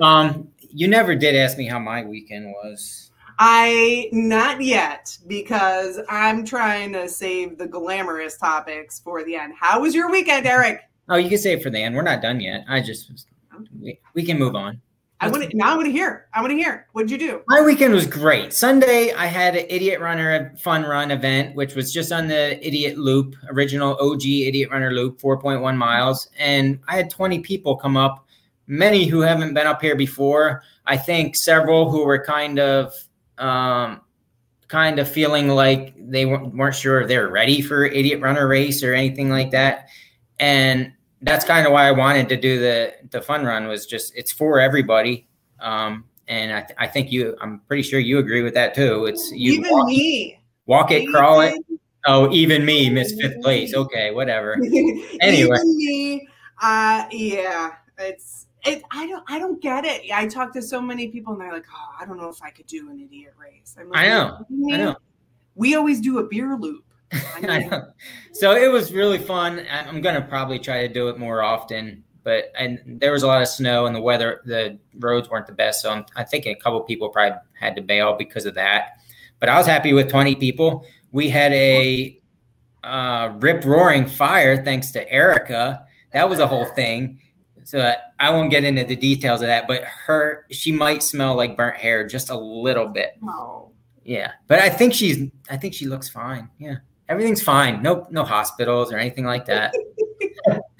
Um, 0.00 0.48
you 0.70 0.88
never 0.88 1.14
did 1.14 1.34
ask 1.34 1.58
me 1.58 1.66
how 1.66 1.78
my 1.78 2.04
weekend 2.04 2.46
was. 2.46 3.07
I 3.38 4.08
not 4.12 4.60
yet 4.60 5.16
because 5.26 6.00
I'm 6.08 6.44
trying 6.44 6.92
to 6.94 7.08
save 7.08 7.58
the 7.58 7.66
glamorous 7.66 8.36
topics 8.36 9.00
for 9.00 9.24
the 9.24 9.36
end. 9.36 9.54
How 9.58 9.80
was 9.80 9.94
your 9.94 10.10
weekend, 10.10 10.46
Eric? 10.46 10.82
Oh, 11.08 11.16
you 11.16 11.28
can 11.28 11.38
save 11.38 11.62
for 11.62 11.70
the 11.70 11.78
end. 11.78 11.94
We're 11.94 12.02
not 12.02 12.20
done 12.20 12.40
yet. 12.40 12.64
I 12.68 12.80
just 12.80 13.26
we, 13.80 13.98
we 14.14 14.24
can 14.24 14.38
move 14.38 14.54
on. 14.54 14.80
I 15.20 15.28
want 15.28 15.50
to 15.50 15.56
now. 15.56 15.72
I 15.72 15.76
want 15.76 15.86
to 15.86 15.92
hear. 15.92 16.28
I 16.32 16.40
want 16.40 16.52
to 16.52 16.56
hear. 16.56 16.86
What'd 16.92 17.10
you 17.10 17.18
do? 17.18 17.42
My 17.48 17.60
weekend 17.60 17.92
was 17.92 18.06
great. 18.06 18.52
Sunday, 18.52 19.12
I 19.12 19.26
had 19.26 19.56
an 19.56 19.66
Idiot 19.68 20.00
Runner 20.00 20.54
Fun 20.58 20.84
Run 20.84 21.10
event, 21.10 21.56
which 21.56 21.74
was 21.74 21.92
just 21.92 22.12
on 22.12 22.28
the 22.28 22.64
Idiot 22.64 22.98
Loop, 22.98 23.34
original 23.48 23.96
OG 24.00 24.24
Idiot 24.24 24.70
Runner 24.70 24.92
Loop, 24.92 25.20
4.1 25.20 25.76
miles. 25.76 26.28
And 26.38 26.78
I 26.86 26.96
had 26.96 27.10
20 27.10 27.40
people 27.40 27.76
come 27.76 27.96
up, 27.96 28.26
many 28.68 29.06
who 29.06 29.20
haven't 29.20 29.54
been 29.54 29.66
up 29.66 29.82
here 29.82 29.96
before. 29.96 30.62
I 30.86 30.96
think 30.96 31.34
several 31.34 31.90
who 31.90 32.04
were 32.04 32.24
kind 32.24 32.60
of, 32.60 32.94
um, 33.38 34.00
kind 34.68 34.98
of 34.98 35.10
feeling 35.10 35.48
like 35.48 35.94
they 35.98 36.26
weren't 36.26 36.74
sure 36.74 37.00
if 37.00 37.08
they 37.08 37.18
were 37.18 37.30
ready 37.30 37.60
for 37.60 37.84
Idiot 37.84 38.20
Runner 38.20 38.46
race 38.46 38.82
or 38.82 38.94
anything 38.94 39.30
like 39.30 39.50
that. 39.52 39.88
And 40.38 40.92
that's 41.22 41.44
kind 41.44 41.66
of 41.66 41.72
why 41.72 41.88
I 41.88 41.92
wanted 41.92 42.28
to 42.28 42.36
do 42.36 42.60
the 42.60 42.94
the 43.10 43.20
fun 43.20 43.44
run 43.44 43.66
was 43.66 43.86
just 43.86 44.14
it's 44.16 44.30
for 44.30 44.60
everybody. 44.60 45.26
Um, 45.60 46.04
and 46.28 46.52
I, 46.52 46.60
th- 46.60 46.76
I 46.78 46.86
think 46.86 47.10
you, 47.10 47.36
I'm 47.40 47.60
pretty 47.60 47.82
sure 47.82 47.98
you 47.98 48.18
agree 48.18 48.42
with 48.42 48.54
that 48.54 48.74
too. 48.74 49.06
It's 49.06 49.32
you 49.32 49.54
even 49.54 49.70
walk, 49.70 49.86
me, 49.88 50.40
walk 50.66 50.90
it, 50.90 51.08
crawl 51.08 51.40
it. 51.40 51.54
Oh, 52.06 52.30
even 52.32 52.64
me, 52.64 52.90
miss 52.90 53.14
fifth 53.18 53.40
place. 53.42 53.74
Okay, 53.74 54.12
whatever. 54.12 54.56
Anyway, 55.20 55.56
even 55.56 55.76
me, 55.76 56.28
uh, 56.62 57.06
yeah, 57.10 57.72
it's 57.98 58.46
it. 58.68 58.82
I 58.90 59.06
don't, 59.06 59.24
I 59.28 59.38
don't 59.38 59.60
get 59.60 59.84
it. 59.84 60.10
I 60.12 60.26
talk 60.26 60.52
to 60.54 60.62
so 60.62 60.80
many 60.80 61.08
people, 61.08 61.32
and 61.32 61.42
they're 61.42 61.52
like, 61.52 61.66
"Oh, 61.72 61.94
I 62.00 62.06
don't 62.06 62.16
know 62.16 62.28
if 62.28 62.42
I 62.42 62.50
could 62.50 62.66
do 62.66 62.90
an 62.90 63.00
idiot 63.00 63.34
race." 63.38 63.76
I'm 63.78 63.90
like, 63.90 64.00
I 64.00 64.08
know, 64.08 64.46
I 64.72 64.76
know. 64.76 64.96
We 65.54 65.74
always 65.74 66.00
do 66.00 66.18
a 66.18 66.24
beer 66.24 66.56
loop. 66.56 66.84
I 67.12 67.40
know. 67.40 67.86
So 68.32 68.54
it 68.54 68.70
was 68.70 68.92
really 68.92 69.18
fun. 69.18 69.66
I'm 69.70 70.00
gonna 70.00 70.22
probably 70.22 70.58
try 70.58 70.86
to 70.86 70.92
do 70.92 71.08
it 71.08 71.18
more 71.18 71.42
often 71.42 72.04
but 72.28 72.52
and 72.58 72.78
there 73.00 73.12
was 73.12 73.22
a 73.22 73.26
lot 73.26 73.40
of 73.40 73.48
snow 73.48 73.86
and 73.86 73.96
the 73.96 74.00
weather 74.02 74.42
the 74.44 74.78
roads 74.98 75.30
weren't 75.30 75.46
the 75.46 75.52
best 75.52 75.80
so 75.80 75.90
I'm, 75.90 76.04
i 76.14 76.22
think 76.22 76.46
a 76.46 76.54
couple 76.54 76.78
people 76.82 77.08
probably 77.08 77.38
had 77.58 77.74
to 77.76 77.80
bail 77.80 78.16
because 78.16 78.44
of 78.44 78.54
that 78.54 79.00
but 79.40 79.48
i 79.48 79.56
was 79.56 79.66
happy 79.66 79.94
with 79.94 80.10
20 80.10 80.34
people 80.34 80.84
we 81.10 81.30
had 81.30 81.54
a 81.54 82.20
uh, 82.84 83.32
rip 83.38 83.64
roaring 83.64 84.06
fire 84.06 84.62
thanks 84.62 84.90
to 84.92 85.10
erica 85.10 85.86
that 86.12 86.28
was 86.28 86.38
a 86.38 86.46
whole 86.46 86.66
thing 86.66 87.18
so 87.68 87.94
i 88.18 88.30
won't 88.30 88.50
get 88.50 88.64
into 88.64 88.84
the 88.84 88.96
details 88.96 89.40
of 89.42 89.46
that 89.46 89.68
but 89.68 89.82
her 89.84 90.46
she 90.50 90.72
might 90.72 91.02
smell 91.02 91.34
like 91.34 91.56
burnt 91.56 91.76
hair 91.76 92.06
just 92.06 92.30
a 92.30 92.38
little 92.38 92.88
bit 92.88 93.18
oh. 93.24 93.70
yeah 94.04 94.32
but 94.46 94.58
i 94.60 94.68
think 94.68 94.94
she's 94.94 95.30
i 95.50 95.56
think 95.56 95.74
she 95.74 95.86
looks 95.86 96.08
fine 96.08 96.48
yeah 96.58 96.76
everything's 97.08 97.42
fine 97.42 97.82
no 97.82 98.06
no 98.10 98.24
hospitals 98.24 98.92
or 98.92 98.96
anything 98.96 99.24
like 99.24 99.44
that 99.44 99.74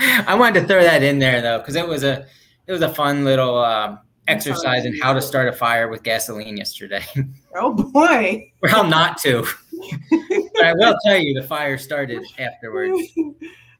I 0.01 0.35
wanted 0.35 0.61
to 0.61 0.67
throw 0.67 0.83
that 0.83 1.03
in 1.03 1.19
there 1.19 1.41
though, 1.41 1.59
because 1.59 1.77
it 1.77 1.87
was 1.87 2.05
a 2.05 2.27
it 2.67 2.73
was 2.73 2.83
a 2.83 2.93
fun 2.93 3.25
little 3.25 3.59
um, 3.59 4.01
exercise 4.27 4.85
in 4.85 4.99
how 5.01 5.13
to 5.13 5.23
start 5.23 5.49
a 5.49 5.53
fire 5.53 5.89
with 5.89 6.03
gasoline 6.03 6.57
yesterday. 6.57 7.05
Oh 7.61 7.73
boy! 7.73 8.53
well, 8.63 8.87
not 8.87 9.19
to. 9.23 9.43
but 10.11 10.65
I 10.65 10.75
will 10.75 10.95
tell 11.05 11.19
you, 11.19 11.35
the 11.35 11.45
fire 11.45 11.77
started 11.77 12.23
afterwards. 12.39 13.03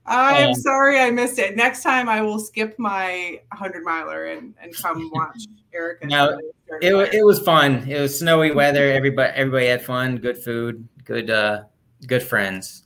I'm 0.09 0.49
um, 0.49 0.55
sorry 0.55 0.99
I 0.99 1.11
missed 1.11 1.39
it. 1.39 1.57
Next 1.57 1.83
time 1.83 2.09
I 2.09 2.23
will 2.23 2.39
skip 2.39 2.79
my 2.79 3.41
100 3.49 3.85
miler 3.85 4.27
and, 4.27 4.55
and 4.61 4.75
come 4.75 5.11
watch 5.15 5.45
Erica. 5.73 6.07
No, 6.07 6.39
it, 6.81 7.15
it 7.15 7.25
was 7.25 7.41
fun. 7.41 7.89
It 7.89 8.01
was 8.01 8.19
snowy 8.19 8.53
weather. 8.53 8.91
Everybody 8.91 9.33
everybody 9.35 9.67
had 9.67 9.83
fun. 9.85 10.17
Good 10.17 10.43
food. 10.43 10.87
Good 11.05 11.31
uh, 11.31 11.65
good 12.07 12.23
friends. 12.23 12.85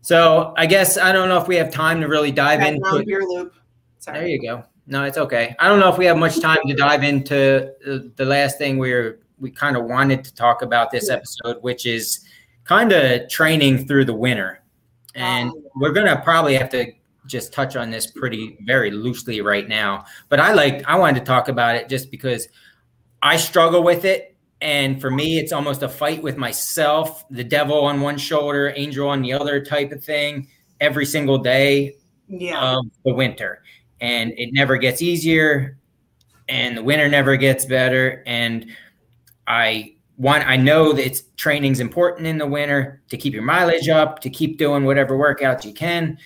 So 0.00 0.54
I 0.56 0.66
guess 0.66 0.98
I 0.98 1.12
don't 1.12 1.28
know 1.28 1.38
if 1.38 1.48
we 1.48 1.56
have 1.56 1.70
time 1.70 2.00
to 2.00 2.08
really 2.08 2.32
dive 2.32 2.60
yeah, 2.60 2.68
into 2.68 3.04
your 3.06 3.28
loop. 3.28 3.54
Sorry. 3.98 4.18
There 4.18 4.28
you 4.28 4.42
go. 4.42 4.64
No, 4.86 5.02
it's 5.02 5.18
okay. 5.18 5.56
I 5.58 5.68
don't 5.68 5.80
know 5.80 5.90
if 5.90 5.98
we 5.98 6.06
have 6.06 6.16
much 6.16 6.40
time 6.40 6.58
to 6.66 6.74
dive 6.74 7.02
into 7.02 7.72
the, 7.84 8.12
the 8.14 8.24
last 8.24 8.56
thing 8.58 8.78
we 8.78 8.92
are 8.92 9.18
we 9.38 9.50
kind 9.50 9.76
of 9.76 9.84
wanted 9.84 10.24
to 10.24 10.34
talk 10.34 10.62
about 10.62 10.90
this 10.90 11.10
episode, 11.10 11.62
which 11.62 11.86
is 11.86 12.24
kind 12.64 12.92
of 12.92 13.28
training 13.28 13.86
through 13.86 14.04
the 14.04 14.14
winter. 14.14 14.62
And 15.14 15.50
oh. 15.50 15.65
We're 15.76 15.92
gonna 15.92 16.20
probably 16.22 16.54
have 16.56 16.70
to 16.70 16.92
just 17.26 17.52
touch 17.52 17.76
on 17.76 17.90
this 17.90 18.06
pretty 18.06 18.56
very 18.62 18.90
loosely 18.90 19.40
right 19.40 19.68
now. 19.68 20.04
But 20.28 20.40
I 20.40 20.52
like 20.52 20.84
I 20.86 20.96
wanted 20.96 21.20
to 21.20 21.26
talk 21.26 21.48
about 21.48 21.76
it 21.76 21.88
just 21.88 22.10
because 22.10 22.48
I 23.22 23.36
struggle 23.36 23.82
with 23.82 24.04
it 24.04 24.36
and 24.60 25.00
for 25.00 25.10
me, 25.10 25.38
it's 25.38 25.52
almost 25.52 25.82
a 25.82 25.88
fight 25.88 26.22
with 26.22 26.36
myself, 26.36 27.28
the 27.28 27.44
devil 27.44 27.84
on 27.84 28.00
one 28.00 28.16
shoulder, 28.16 28.72
angel 28.74 29.08
on 29.08 29.20
the 29.20 29.32
other 29.32 29.62
type 29.62 29.92
of 29.92 30.02
thing 30.02 30.48
every 30.80 31.04
single 31.04 31.38
day 31.38 31.96
yeah. 32.28 32.58
of 32.58 32.86
the 33.04 33.12
winter. 33.12 33.62
And 34.00 34.32
it 34.36 34.50
never 34.52 34.76
gets 34.78 35.02
easier 35.02 35.78
and 36.48 36.76
the 36.76 36.82
winter 36.82 37.08
never 37.08 37.36
gets 37.36 37.66
better. 37.66 38.22
And 38.26 38.66
I 39.46 39.95
want 40.18 40.46
I 40.46 40.56
know 40.56 40.92
that 40.92 41.04
it's 41.04 41.24
training's 41.36 41.80
important 41.80 42.26
in 42.26 42.38
the 42.38 42.46
winter 42.46 43.02
to 43.08 43.16
keep 43.16 43.34
your 43.34 43.42
mileage 43.42 43.88
up, 43.88 44.20
to 44.20 44.30
keep 44.30 44.58
doing 44.58 44.84
whatever 44.84 45.16
workouts 45.16 45.64
you 45.64 45.72
can. 45.72 46.18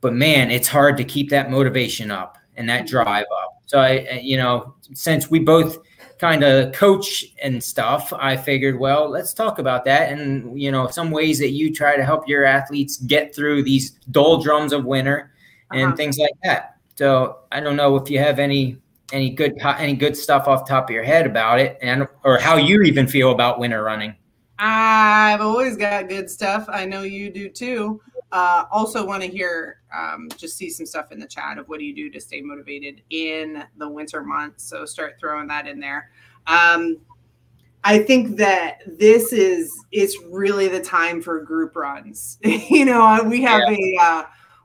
But 0.00 0.14
man, 0.14 0.50
it's 0.50 0.68
hard 0.68 0.96
to 0.98 1.04
keep 1.04 1.30
that 1.30 1.50
motivation 1.50 2.10
up 2.10 2.38
and 2.56 2.68
that 2.68 2.86
drive 2.86 3.26
up. 3.42 3.62
So 3.66 3.80
I 3.80 4.20
you 4.22 4.36
know, 4.36 4.74
since 4.94 5.30
we 5.30 5.38
both 5.38 5.78
kind 6.18 6.42
of 6.44 6.72
coach 6.72 7.24
and 7.42 7.62
stuff, 7.62 8.12
I 8.12 8.36
figured, 8.36 8.78
well, 8.78 9.08
let's 9.10 9.34
talk 9.34 9.58
about 9.58 9.84
that 9.86 10.12
and 10.12 10.60
you 10.60 10.70
know 10.70 10.88
some 10.88 11.10
ways 11.10 11.38
that 11.38 11.50
you 11.50 11.72
try 11.72 11.96
to 11.96 12.04
help 12.04 12.28
your 12.28 12.44
athletes 12.44 12.98
get 12.98 13.34
through 13.34 13.62
these 13.62 13.92
doldrums 14.10 14.72
of 14.72 14.84
winter 14.84 15.32
and 15.70 15.88
uh-huh. 15.88 15.96
things 15.96 16.18
like 16.18 16.34
that. 16.42 16.76
So 16.96 17.40
I 17.50 17.60
don't 17.60 17.76
know 17.76 17.96
if 17.96 18.08
you 18.08 18.18
have 18.20 18.38
any 18.38 18.78
any 19.12 19.30
good 19.30 19.54
any 19.78 19.94
good 19.94 20.16
stuff 20.16 20.48
off 20.48 20.68
top 20.68 20.88
of 20.88 20.94
your 20.94 21.04
head 21.04 21.26
about 21.26 21.60
it 21.60 21.78
and 21.82 22.08
or 22.24 22.38
how 22.38 22.56
you 22.56 22.82
even 22.82 23.06
feel 23.06 23.32
about 23.32 23.58
winter 23.58 23.82
running. 23.82 24.14
I've 24.58 25.40
always 25.40 25.76
got 25.76 26.08
good 26.08 26.30
stuff. 26.30 26.66
I 26.68 26.84
know 26.84 27.02
you 27.02 27.30
do 27.30 27.48
too. 27.48 28.00
Uh, 28.32 28.64
also, 28.70 29.06
want 29.06 29.22
to 29.22 29.28
hear 29.28 29.80
um, 29.96 30.28
just 30.36 30.56
see 30.56 30.68
some 30.68 30.86
stuff 30.86 31.12
in 31.12 31.20
the 31.20 31.26
chat 31.26 31.58
of 31.58 31.68
what 31.68 31.78
do 31.78 31.84
you 31.84 31.94
do 31.94 32.10
to 32.10 32.20
stay 32.20 32.40
motivated 32.40 33.02
in 33.10 33.62
the 33.76 33.88
winter 33.88 34.22
months. 34.24 34.64
So 34.64 34.84
start 34.84 35.16
throwing 35.20 35.46
that 35.48 35.68
in 35.68 35.78
there. 35.78 36.10
Um, 36.46 36.98
I 37.84 37.98
think 37.98 38.36
that 38.38 38.78
this 38.86 39.32
is 39.32 39.72
it's 39.92 40.16
really 40.30 40.68
the 40.68 40.80
time 40.80 41.20
for 41.20 41.42
group 41.42 41.76
runs. 41.76 42.38
you 42.44 42.84
know, 42.84 43.22
we 43.24 43.42
have 43.42 43.62
yeah. 43.70 43.76
a 43.76 44.02
uh, 44.02 44.24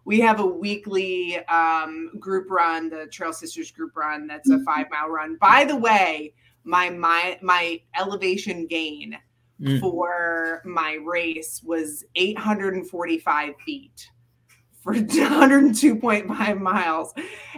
we 0.10 0.20
have 0.20 0.40
a 0.40 0.46
weekly 0.46 1.38
um, 1.46 2.10
group 2.20 2.50
run, 2.50 2.90
the 2.90 3.06
Trail 3.12 3.32
Sisters 3.32 3.70
group 3.70 3.96
run. 3.96 4.26
That's 4.26 4.50
a 4.50 4.54
mm-hmm. 4.54 4.64
five 4.64 4.88
mile 4.90 5.08
run. 5.08 5.36
By 5.36 5.66
the 5.66 5.76
way, 5.76 6.34
my 6.64 6.90
my 6.90 7.38
my 7.44 7.80
elevation 7.96 8.66
gain 8.66 9.16
mm. 9.62 9.80
for 9.80 10.64
my 10.66 10.98
race 11.06 11.62
was 11.64 12.04
845 12.16 13.54
feet 13.64 14.10
for 14.82 14.94
102.5 14.96 16.60
miles. 16.60 17.14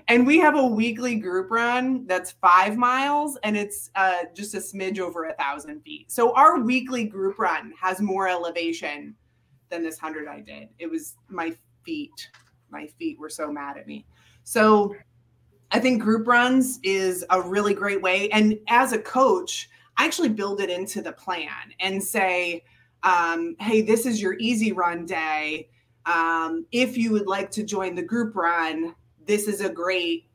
And 0.09 0.27
we 0.27 0.37
have 0.39 0.57
a 0.57 0.65
weekly 0.65 1.15
group 1.15 1.51
run 1.51 2.05
that's 2.05 2.31
five 2.31 2.75
miles 2.75 3.37
and 3.43 3.55
it's 3.55 3.91
uh, 3.95 4.23
just 4.35 4.55
a 4.55 4.57
smidge 4.57 4.99
over 4.99 5.23
a 5.23 5.33
thousand 5.35 5.79
feet. 5.83 6.11
So 6.11 6.35
our 6.35 6.59
weekly 6.59 7.05
group 7.05 7.39
run 7.39 7.71
has 7.79 8.01
more 8.01 8.27
elevation 8.27 9.15
than 9.69 9.83
this 9.83 10.01
100 10.01 10.27
I 10.27 10.41
did. 10.41 10.67
It 10.79 10.91
was 10.91 11.15
my 11.29 11.55
feet. 11.83 12.29
My 12.69 12.87
feet 12.87 13.19
were 13.19 13.29
so 13.29 13.51
mad 13.51 13.77
at 13.77 13.87
me. 13.87 14.05
So 14.43 14.95
I 15.71 15.79
think 15.79 16.01
group 16.01 16.27
runs 16.27 16.79
is 16.83 17.25
a 17.29 17.41
really 17.41 17.73
great 17.73 18.01
way. 18.01 18.29
And 18.29 18.59
as 18.67 18.91
a 18.91 18.99
coach, 18.99 19.69
I 19.97 20.05
actually 20.05 20.29
build 20.29 20.61
it 20.61 20.69
into 20.69 21.01
the 21.01 21.11
plan 21.11 21.73
and 21.79 22.03
say, 22.03 22.63
um, 23.03 23.55
hey, 23.59 23.81
this 23.81 24.05
is 24.05 24.21
your 24.21 24.35
easy 24.39 24.71
run 24.71 25.05
day. 25.05 25.69
Um, 26.05 26.65
if 26.71 26.97
you 26.97 27.11
would 27.11 27.27
like 27.27 27.51
to 27.51 27.63
join 27.63 27.95
the 27.95 28.01
group 28.01 28.35
run, 28.35 28.95
this 29.25 29.47
is 29.47 29.61
a 29.61 29.69
great 29.69 30.25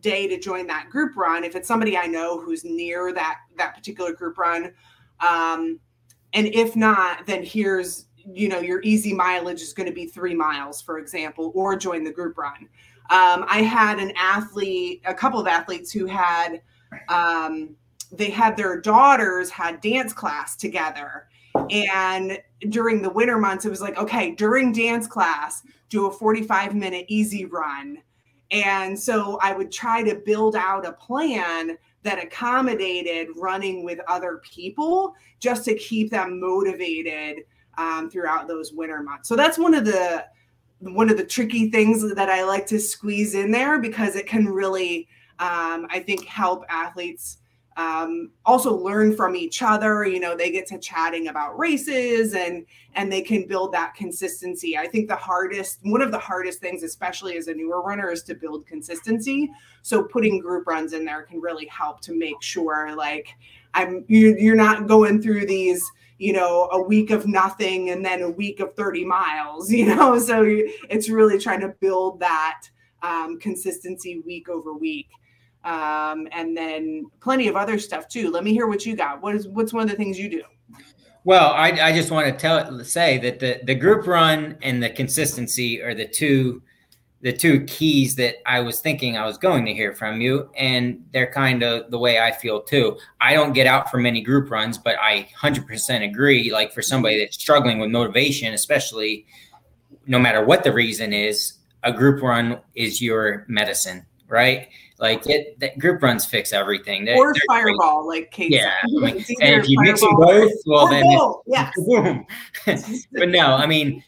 day 0.00 0.26
to 0.26 0.38
join 0.38 0.66
that 0.66 0.90
group 0.90 1.16
run. 1.16 1.44
If 1.44 1.56
it's 1.56 1.68
somebody 1.68 1.96
I 1.96 2.06
know 2.06 2.40
who's 2.40 2.64
near 2.64 3.12
that 3.12 3.38
that 3.56 3.74
particular 3.74 4.12
group 4.12 4.38
run, 4.38 4.72
um, 5.20 5.80
and 6.32 6.46
if 6.48 6.76
not, 6.76 7.26
then 7.26 7.44
here's 7.44 8.06
you 8.32 8.48
know 8.48 8.60
your 8.60 8.80
easy 8.82 9.12
mileage 9.12 9.62
is 9.62 9.72
going 9.72 9.88
to 9.88 9.94
be 9.94 10.06
three 10.06 10.34
miles, 10.34 10.80
for 10.80 10.98
example, 10.98 11.52
or 11.54 11.76
join 11.76 12.04
the 12.04 12.12
group 12.12 12.38
run. 12.38 12.68
Um, 13.10 13.44
I 13.48 13.62
had 13.62 13.98
an 13.98 14.12
athlete, 14.16 15.02
a 15.04 15.12
couple 15.12 15.38
of 15.38 15.46
athletes 15.46 15.92
who 15.92 16.06
had 16.06 16.62
um, 17.08 17.76
they 18.12 18.30
had 18.30 18.56
their 18.56 18.80
daughters 18.80 19.50
had 19.50 19.80
dance 19.80 20.12
class 20.12 20.56
together 20.56 21.26
and 21.70 22.38
during 22.70 23.02
the 23.02 23.10
winter 23.10 23.38
months 23.38 23.64
it 23.64 23.70
was 23.70 23.80
like 23.80 23.96
okay 23.96 24.32
during 24.32 24.72
dance 24.72 25.06
class 25.06 25.62
do 25.88 26.06
a 26.06 26.12
45 26.12 26.74
minute 26.74 27.04
easy 27.08 27.44
run 27.44 27.98
and 28.50 28.98
so 28.98 29.38
i 29.42 29.52
would 29.52 29.70
try 29.70 30.02
to 30.02 30.16
build 30.16 30.56
out 30.56 30.86
a 30.86 30.92
plan 30.92 31.76
that 32.02 32.22
accommodated 32.22 33.28
running 33.36 33.84
with 33.84 33.98
other 34.08 34.40
people 34.42 35.14
just 35.40 35.64
to 35.64 35.74
keep 35.76 36.10
them 36.10 36.40
motivated 36.40 37.44
um, 37.78 38.10
throughout 38.10 38.48
those 38.48 38.72
winter 38.72 39.02
months 39.02 39.28
so 39.28 39.36
that's 39.36 39.58
one 39.58 39.74
of 39.74 39.84
the 39.84 40.24
one 40.80 41.08
of 41.08 41.16
the 41.16 41.24
tricky 41.24 41.70
things 41.70 42.14
that 42.14 42.28
i 42.28 42.44
like 42.44 42.66
to 42.66 42.78
squeeze 42.78 43.34
in 43.34 43.50
there 43.50 43.78
because 43.78 44.16
it 44.16 44.26
can 44.26 44.46
really 44.46 45.08
Um, 45.40 45.88
I 45.90 45.98
think 45.98 46.24
help 46.26 46.64
athletes 46.68 47.38
um, 47.76 48.30
also 48.44 48.72
learn 48.72 49.16
from 49.16 49.34
each 49.34 49.62
other. 49.62 50.06
You 50.06 50.20
know, 50.20 50.36
they 50.36 50.52
get 50.52 50.68
to 50.68 50.78
chatting 50.78 51.26
about 51.26 51.58
races 51.58 52.34
and 52.34 52.64
and 52.94 53.10
they 53.10 53.20
can 53.20 53.48
build 53.48 53.72
that 53.72 53.96
consistency. 53.96 54.78
I 54.78 54.86
think 54.86 55.08
the 55.08 55.16
hardest, 55.16 55.80
one 55.82 56.02
of 56.02 56.12
the 56.12 56.18
hardest 56.20 56.60
things, 56.60 56.84
especially 56.84 57.36
as 57.36 57.48
a 57.48 57.54
newer 57.54 57.82
runner, 57.82 58.12
is 58.12 58.22
to 58.24 58.34
build 58.36 58.64
consistency. 58.68 59.50
So 59.82 60.04
putting 60.04 60.38
group 60.38 60.68
runs 60.68 60.92
in 60.92 61.04
there 61.04 61.22
can 61.22 61.40
really 61.40 61.66
help 61.66 62.00
to 62.02 62.16
make 62.16 62.40
sure 62.40 62.94
like 62.94 63.26
I'm 63.74 64.04
you, 64.06 64.36
you're 64.38 64.54
not 64.54 64.86
going 64.86 65.20
through 65.20 65.46
these 65.46 65.82
you 66.18 66.32
know 66.32 66.68
a 66.72 66.80
week 66.80 67.10
of 67.10 67.26
nothing 67.26 67.90
and 67.90 68.04
then 68.04 68.22
a 68.22 68.30
week 68.30 68.60
of 68.60 68.74
30 68.74 69.04
miles 69.04 69.70
you 69.72 69.86
know? 69.86 70.18
So 70.18 70.44
it's 70.88 71.08
really 71.08 71.38
trying 71.38 71.60
to 71.60 71.68
build 71.80 72.20
that 72.20 72.62
um, 73.02 73.38
consistency 73.38 74.20
week 74.20 74.48
over 74.48 74.72
week. 74.72 75.08
Um, 75.64 76.28
and 76.32 76.54
then 76.54 77.06
plenty 77.20 77.48
of 77.48 77.56
other 77.56 77.78
stuff 77.78 78.06
too. 78.06 78.30
Let 78.30 78.44
me 78.44 78.52
hear 78.52 78.66
what 78.66 78.84
you 78.84 78.94
got. 78.96 79.22
What 79.22 79.34
is 79.34 79.48
what's 79.48 79.72
one 79.72 79.82
of 79.82 79.90
the 79.90 79.96
things 79.96 80.18
you 80.18 80.28
do? 80.28 80.42
Well 81.26 81.52
i, 81.52 81.70
I 81.70 81.92
just 81.92 82.10
want 82.10 82.26
to 82.26 82.32
tell 82.32 82.84
say 82.84 83.16
that 83.18 83.40
the, 83.40 83.60
the 83.64 83.74
group 83.74 84.06
run 84.06 84.58
and 84.62 84.82
the 84.82 84.90
consistency 84.90 85.80
are 85.80 85.94
the 85.94 86.06
two 86.06 86.62
the 87.24 87.32
two 87.32 87.64
keys 87.64 88.16
that 88.16 88.34
I 88.44 88.60
was 88.60 88.80
thinking 88.80 89.16
I 89.16 89.24
was 89.24 89.38
going 89.38 89.64
to 89.64 89.72
hear 89.72 89.94
from 89.94 90.20
you. 90.20 90.50
And 90.58 91.02
they're 91.14 91.32
kind 91.32 91.62
of 91.62 91.90
the 91.90 91.98
way 91.98 92.20
I 92.20 92.30
feel 92.32 92.60
too. 92.60 92.98
I 93.18 93.32
don't 93.32 93.54
get 93.54 93.66
out 93.66 93.90
for 93.90 93.96
many 93.96 94.20
group 94.20 94.50
runs, 94.50 94.76
but 94.76 94.96
I 95.00 95.26
100% 95.34 96.04
agree. 96.04 96.52
Like 96.52 96.74
for 96.74 96.82
somebody 96.82 97.18
that's 97.18 97.38
struggling 97.38 97.78
with 97.78 97.90
motivation, 97.90 98.52
especially 98.52 99.24
no 100.06 100.18
matter 100.18 100.44
what 100.44 100.64
the 100.64 100.72
reason 100.74 101.14
is, 101.14 101.54
a 101.82 101.94
group 101.94 102.22
run 102.22 102.60
is 102.74 103.00
your 103.00 103.46
medicine, 103.48 104.04
right? 104.28 104.68
Like 104.98 105.26
it, 105.26 105.58
that 105.60 105.78
group 105.78 106.02
runs 106.02 106.26
fix 106.26 106.52
everything. 106.52 107.06
They're, 107.06 107.16
or 107.16 107.32
they're 107.32 107.42
fireball, 107.48 108.06
great. 108.06 108.24
like 108.24 108.32
Kate 108.32 108.50
yeah. 108.50 108.74
And 108.84 109.62
if 109.62 109.66
you 109.66 109.80
mix 109.80 110.02
them 110.02 110.14
both, 110.16 110.52
well, 110.66 110.88
then 110.88 111.06
yeah. 111.46 111.70
but 113.12 113.30
no, 113.30 113.54
I 113.54 113.66
mean, 113.66 114.04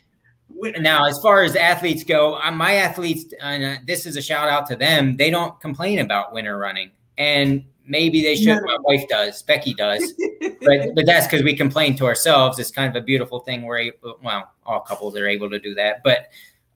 now 0.79 1.05
as 1.05 1.19
far 1.21 1.43
as 1.43 1.57
athletes 1.57 2.05
go 2.05 2.37
uh, 2.37 2.51
my 2.51 2.75
athletes 2.75 3.33
and 3.41 3.65
uh, 3.65 3.77
this 3.87 4.07
is 4.07 4.17
a 4.17 4.23
shout 4.23 4.49
out 4.49 4.67
to 4.67 4.77
them 4.77 5.17
they 5.17 5.31
don't 5.31 5.59
complain 5.61 5.99
about 5.99 6.33
winter 6.33 6.59
running. 6.59 6.91
And 7.19 7.65
maybe 7.87 8.23
they 8.23 8.37
should 8.37 8.63
my 8.63 8.77
wife 8.81 9.09
does 9.09 9.43
becky 9.43 9.75
does. 9.75 10.15
But 10.61 10.95
but 10.97 11.07
that's 11.07 11.27
because 11.27 11.45
we 11.45 11.55
complain 11.55 11.97
to 11.97 12.07
ourselves. 12.07 12.59
It's 12.59 12.73
kind 12.73 12.95
of 12.95 13.01
a 13.01 13.05
beautiful 13.05 13.41
thing 13.41 13.63
where 13.63 13.79
able, 13.79 14.19
well 14.23 14.51
all 14.65 14.81
couples 14.81 15.17
are 15.17 15.29
able 15.29 15.49
to 15.51 15.61
do 15.61 15.75
that. 15.75 16.03
But 16.03 16.29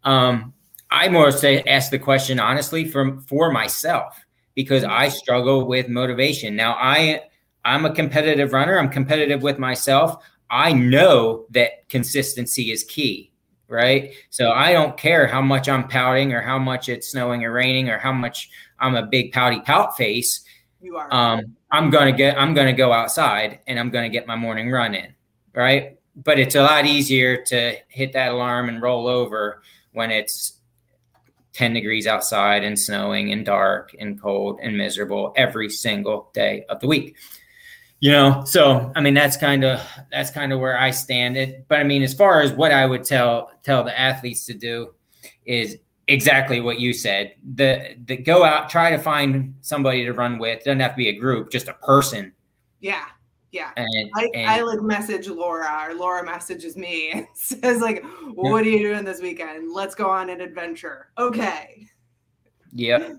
um 0.04 0.54
i 0.90 1.08
more 1.08 1.30
say 1.30 1.62
ask 1.62 1.90
the 1.90 1.98
question 1.98 2.40
honestly 2.40 2.84
from 2.84 3.20
for 3.22 3.52
myself 3.52 4.24
because 4.54 4.84
i 4.84 5.08
struggle 5.08 5.66
with 5.66 5.88
motivation. 5.88 6.56
Now 6.56 6.76
i 6.78 7.22
i'm 7.64 7.84
a 7.84 7.94
competitive 7.94 8.52
runner. 8.52 8.78
I'm 8.78 8.88
competitive 8.88 9.42
with 9.42 9.58
myself. 9.58 10.22
I 10.50 10.72
know 10.72 11.46
that 11.50 11.88
consistency 11.88 12.72
is 12.72 12.84
key 12.84 13.29
right? 13.70 14.12
So 14.28 14.50
I 14.50 14.72
don't 14.72 14.96
care 14.96 15.26
how 15.26 15.40
much 15.40 15.68
I'm 15.68 15.88
pouting 15.88 16.32
or 16.32 16.42
how 16.42 16.58
much 16.58 16.88
it's 16.88 17.08
snowing 17.08 17.44
or 17.44 17.52
raining 17.52 17.88
or 17.88 17.98
how 17.98 18.12
much 18.12 18.50
I'm 18.78 18.96
a 18.96 19.06
big 19.06 19.32
pouty 19.32 19.60
pout 19.60 19.96
face. 19.96 20.44
You 20.82 20.96
are. 20.96 21.12
Um, 21.12 21.56
I'm 21.70 21.90
gonna 21.90 22.12
get. 22.12 22.36
I'm 22.36 22.52
gonna 22.52 22.72
go 22.72 22.92
outside 22.92 23.60
and 23.66 23.78
I'm 23.78 23.90
gonna 23.90 24.08
get 24.08 24.26
my 24.26 24.36
morning 24.36 24.70
run 24.70 24.94
in, 24.94 25.14
right? 25.54 25.98
But 26.16 26.38
it's 26.38 26.56
a 26.56 26.62
lot 26.62 26.84
easier 26.84 27.42
to 27.44 27.76
hit 27.88 28.12
that 28.14 28.32
alarm 28.32 28.68
and 28.68 28.82
roll 28.82 29.06
over 29.06 29.62
when 29.92 30.10
it's 30.10 30.58
10 31.52 31.74
degrees 31.74 32.06
outside 32.06 32.64
and 32.64 32.78
snowing 32.78 33.32
and 33.32 33.44
dark 33.44 33.94
and 33.98 34.20
cold 34.20 34.58
and 34.62 34.76
miserable 34.76 35.32
every 35.36 35.68
single 35.68 36.30
day 36.32 36.64
of 36.68 36.80
the 36.80 36.86
week 36.86 37.16
you 38.00 38.10
know 38.10 38.42
so 38.44 38.90
i 38.96 39.00
mean 39.00 39.14
that's 39.14 39.36
kind 39.36 39.64
of 39.64 39.80
that's 40.10 40.30
kind 40.30 40.52
of 40.52 40.60
where 40.60 40.78
i 40.78 40.90
stand 40.90 41.36
it. 41.36 41.66
But 41.68 41.80
i 41.80 41.84
mean 41.84 42.02
as 42.02 42.14
far 42.14 42.40
as 42.40 42.52
what 42.52 42.72
i 42.72 42.84
would 42.86 43.04
tell 43.04 43.52
tell 43.62 43.84
the 43.84 43.98
athletes 43.98 44.46
to 44.46 44.54
do 44.54 44.94
is 45.44 45.76
exactly 46.08 46.60
what 46.60 46.80
you 46.80 46.92
said. 46.92 47.34
The 47.54 47.96
the 48.04 48.16
go 48.16 48.44
out 48.44 48.68
try 48.68 48.90
to 48.90 48.98
find 48.98 49.54
somebody 49.60 50.04
to 50.04 50.12
run 50.12 50.38
with. 50.38 50.64
Doesn't 50.64 50.80
have 50.80 50.92
to 50.92 50.96
be 50.96 51.08
a 51.08 51.12
group 51.12 51.50
just 51.50 51.68
a 51.68 51.74
person. 51.74 52.32
Yeah 52.80 53.06
yeah. 53.52 53.70
And, 53.76 54.10
I, 54.14 54.28
and, 54.34 54.50
I 54.50 54.62
like 54.62 54.80
message 54.80 55.28
laura. 55.28 55.88
Or 55.88 55.94
laura 55.94 56.24
messages 56.24 56.76
me 56.76 57.10
and 57.14 57.26
says 57.34 57.80
like 57.80 58.04
what 58.34 58.64
are 58.64 58.68
you 58.68 58.78
doing 58.78 59.04
this 59.04 59.20
weekend? 59.20 59.72
Let's 59.72 59.94
go 59.94 60.08
on 60.08 60.30
an 60.30 60.40
adventure. 60.40 61.08
Okay. 61.18 61.86
Yep. 62.72 63.18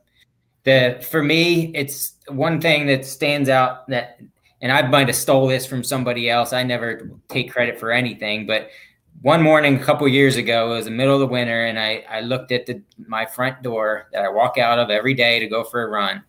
The 0.63 1.05
for 1.09 1.23
me 1.23 1.71
it's 1.75 2.15
one 2.27 2.61
thing 2.61 2.88
that 2.88 3.05
stands 3.05 3.49
out 3.49 3.88
that 3.89 4.19
and 4.62 4.72
I 4.72 4.82
might 4.84 5.07
have 5.07 5.16
stole 5.16 5.47
this 5.47 5.66
from 5.66 5.84
somebody 5.84 6.30
else. 6.30 6.53
I 6.53 6.64
never 6.64 7.12
take 7.30 7.51
credit 7.51 7.80
for 7.80 7.91
anything, 7.91 8.45
but 8.45 8.70
one 9.22 9.43
morning 9.43 9.76
a 9.76 9.84
couple 9.84 10.07
years 10.07 10.36
ago, 10.36 10.72
it 10.72 10.76
was 10.78 10.86
the 10.86 10.91
middle 10.91 11.14
of 11.14 11.20
the 11.20 11.28
winter, 11.28 11.66
and 11.66 11.78
I, 11.78 12.03
I 12.09 12.22
looked 12.22 12.51
at 12.51 12.66
the, 12.66 12.82
my 13.07 13.26
front 13.26 13.62
door 13.62 14.07
that 14.14 14.24
I 14.24 14.30
walk 14.30 14.57
out 14.57 14.80
of 14.80 14.89
every 14.89 15.14
day 15.14 15.39
to 15.39 15.47
go 15.47 15.64
for 15.64 15.84
a 15.84 15.89
run, 15.89 16.24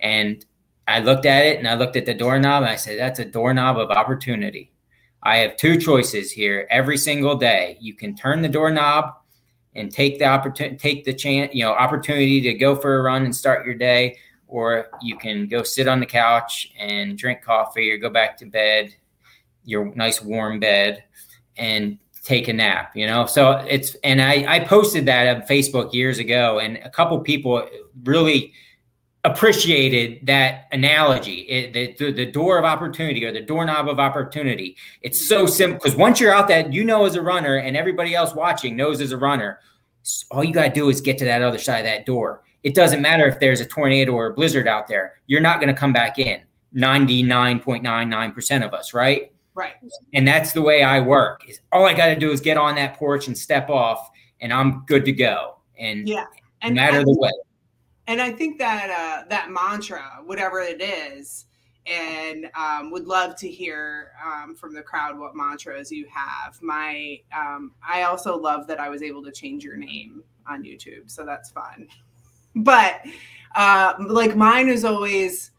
and 0.00 0.44
I 0.86 1.00
looked 1.00 1.26
at 1.26 1.44
it 1.44 1.58
and 1.58 1.68
I 1.68 1.74
looked 1.74 1.96
at 1.96 2.06
the 2.06 2.14
doorknob 2.14 2.62
and 2.62 2.70
I 2.70 2.76
said, 2.76 2.98
"That's 2.98 3.18
a 3.18 3.24
doorknob 3.24 3.78
of 3.78 3.90
opportunity." 3.90 4.72
I 5.22 5.38
have 5.38 5.56
two 5.56 5.78
choices 5.78 6.32
here 6.32 6.66
every 6.70 6.96
single 6.96 7.34
day. 7.34 7.76
You 7.80 7.94
can 7.94 8.16
turn 8.16 8.40
the 8.40 8.48
doorknob 8.48 9.12
and 9.74 9.92
take 9.92 10.18
the 10.18 10.24
opportunity, 10.24 10.76
take 10.76 11.04
the 11.04 11.12
chance, 11.12 11.54
you 11.54 11.64
know, 11.64 11.72
opportunity 11.72 12.40
to 12.40 12.54
go 12.54 12.74
for 12.74 12.98
a 12.98 13.02
run 13.02 13.24
and 13.24 13.36
start 13.36 13.66
your 13.66 13.74
day, 13.74 14.16
or 14.48 14.88
you 15.02 15.16
can 15.16 15.46
go 15.46 15.62
sit 15.62 15.86
on 15.86 16.00
the 16.00 16.06
couch 16.06 16.72
and 16.78 17.16
drink 17.16 17.42
coffee 17.42 17.90
or 17.90 17.98
go 17.98 18.10
back 18.10 18.36
to 18.38 18.46
bed, 18.46 18.94
your 19.64 19.94
nice 19.94 20.22
warm 20.22 20.58
bed, 20.58 21.04
and 21.56 21.98
take 22.24 22.48
a 22.48 22.52
nap, 22.52 22.96
you 22.96 23.06
know? 23.06 23.26
So 23.26 23.52
it's, 23.68 23.94
and 24.02 24.20
I, 24.20 24.44
I 24.56 24.60
posted 24.60 25.06
that 25.06 25.36
on 25.36 25.42
Facebook 25.42 25.92
years 25.92 26.18
ago, 26.18 26.58
and 26.58 26.78
a 26.78 26.90
couple 26.90 27.18
people 27.20 27.68
really 28.04 28.52
appreciated 29.24 30.26
that 30.26 30.66
analogy. 30.72 31.40
It, 31.40 31.98
the, 31.98 32.12
the 32.12 32.26
door 32.26 32.58
of 32.58 32.64
opportunity 32.64 33.24
or 33.24 33.32
the 33.32 33.40
doorknob 33.40 33.88
of 33.88 33.98
opportunity. 33.98 34.76
It's 35.02 35.28
so 35.28 35.44
simple 35.44 35.78
because 35.82 35.96
once 35.96 36.20
you're 36.20 36.32
out 36.32 36.48
that 36.48 36.72
you 36.72 36.84
know 36.84 37.04
as 37.04 37.16
a 37.16 37.22
runner 37.22 37.56
and 37.56 37.76
everybody 37.76 38.14
else 38.14 38.34
watching 38.34 38.76
knows 38.76 39.00
as 39.00 39.12
a 39.12 39.18
runner 39.18 39.58
all 40.30 40.44
you 40.44 40.52
got 40.52 40.68
to 40.68 40.70
do 40.70 40.88
is 40.88 41.00
get 41.00 41.18
to 41.18 41.24
that 41.24 41.42
other 41.42 41.58
side 41.58 41.80
of 41.80 41.84
that 41.84 42.06
door 42.06 42.42
it 42.62 42.74
doesn't 42.74 43.00
matter 43.00 43.26
if 43.26 43.38
there's 43.40 43.60
a 43.60 43.66
tornado 43.66 44.12
or 44.12 44.26
a 44.26 44.34
blizzard 44.34 44.66
out 44.66 44.88
there. 44.88 45.20
You're 45.26 45.40
not 45.40 45.60
going 45.60 45.72
to 45.72 45.78
come 45.78 45.92
back 45.92 46.18
in. 46.18 46.40
99.99% 46.74 48.64
of 48.64 48.74
us, 48.74 48.92
right? 48.92 49.32
Right. 49.54 49.74
And 50.14 50.28
that's 50.28 50.52
the 50.52 50.62
way 50.62 50.82
I 50.82 51.00
work. 51.00 51.48
Is 51.48 51.60
all 51.72 51.86
I 51.86 51.94
got 51.94 52.06
to 52.08 52.16
do 52.16 52.30
is 52.30 52.40
get 52.40 52.56
on 52.56 52.74
that 52.76 52.94
porch 52.94 53.26
and 53.26 53.36
step 53.36 53.70
off 53.70 54.10
and 54.40 54.52
I'm 54.52 54.84
good 54.86 55.04
to 55.06 55.12
go. 55.12 55.56
And 55.78 56.08
yeah, 56.08 56.26
and 56.62 56.74
matter 56.74 57.02
the 57.02 57.16
way. 57.18 57.30
And 58.06 58.20
I 58.20 58.32
think 58.32 58.58
that 58.58 58.90
uh, 58.90 59.28
that 59.28 59.50
mantra, 59.50 60.20
whatever 60.24 60.60
it 60.60 60.80
is, 60.80 61.46
and 61.86 62.50
um, 62.54 62.90
would 62.90 63.06
love 63.06 63.36
to 63.36 63.48
hear 63.48 64.12
um, 64.24 64.54
from 64.54 64.74
the 64.74 64.82
crowd 64.82 65.18
what 65.18 65.34
mantras 65.34 65.90
you 65.90 66.06
have. 66.12 66.60
My, 66.62 67.20
um, 67.36 67.72
I 67.86 68.02
also 68.02 68.36
love 68.36 68.66
that 68.66 68.78
I 68.78 68.88
was 68.88 69.02
able 69.02 69.22
to 69.24 69.32
change 69.32 69.64
your 69.64 69.76
name 69.76 70.22
on 70.46 70.62
YouTube, 70.62 71.10
so 71.10 71.24
that's 71.24 71.50
fun 71.50 71.88
but 72.58 73.00
uh, 73.54 73.94
like 74.08 74.36
mine 74.36 74.68
is 74.68 74.84
always 74.84 75.50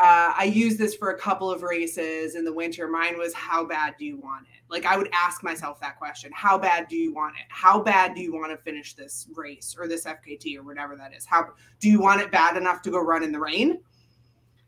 uh, 0.00 0.32
I 0.34 0.44
use 0.44 0.78
this 0.78 0.94
for 0.94 1.10
a 1.10 1.18
couple 1.18 1.50
of 1.50 1.62
races 1.62 2.34
in 2.34 2.42
the 2.42 2.52
winter. 2.52 2.88
Mine 2.88 3.18
was, 3.18 3.34
How 3.34 3.64
bad 3.64 3.96
do 3.98 4.06
you 4.06 4.16
want 4.16 4.46
it? 4.46 4.62
Like, 4.70 4.86
I 4.86 4.96
would 4.96 5.10
ask 5.12 5.42
myself 5.42 5.78
that 5.80 5.98
question 5.98 6.30
How 6.34 6.56
bad 6.56 6.88
do 6.88 6.96
you 6.96 7.12
want 7.12 7.36
it? 7.36 7.44
How 7.50 7.82
bad 7.82 8.14
do 8.14 8.22
you 8.22 8.32
want 8.32 8.50
to 8.50 8.56
finish 8.56 8.94
this 8.94 9.28
race 9.34 9.76
or 9.78 9.86
this 9.86 10.06
FKT 10.06 10.56
or 10.56 10.62
whatever 10.62 10.96
that 10.96 11.14
is? 11.14 11.26
How 11.26 11.50
do 11.80 11.90
you 11.90 12.00
want 12.00 12.22
it 12.22 12.32
bad 12.32 12.56
enough 12.56 12.80
to 12.82 12.90
go 12.90 12.98
run 12.98 13.22
in 13.22 13.30
the 13.30 13.38
rain? 13.38 13.80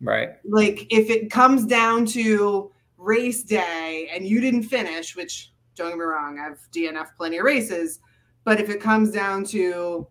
Right. 0.03 0.31
Like, 0.45 0.87
if 0.93 1.09
it 1.09 1.31
comes 1.31 1.65
down 1.65 2.05
to 2.07 2.71
race 2.99 3.43
day 3.43 4.11
and 4.13 4.27
you 4.27 4.39
didn't 4.39 4.65
finish, 4.65 5.17
which 5.17 5.53
don't 5.77 5.89
get 5.89 5.99
me 5.99 6.05
wrong, 6.05 6.39
I've 6.41 6.61
DNF 6.73 7.17
plenty 7.17 7.39
of 7.39 7.45
races, 7.45 8.01
but 8.45 8.61
if 8.61 8.69
it 8.69 8.83
comes 8.83 9.13
down 9.13 9.45
to 9.47 10.07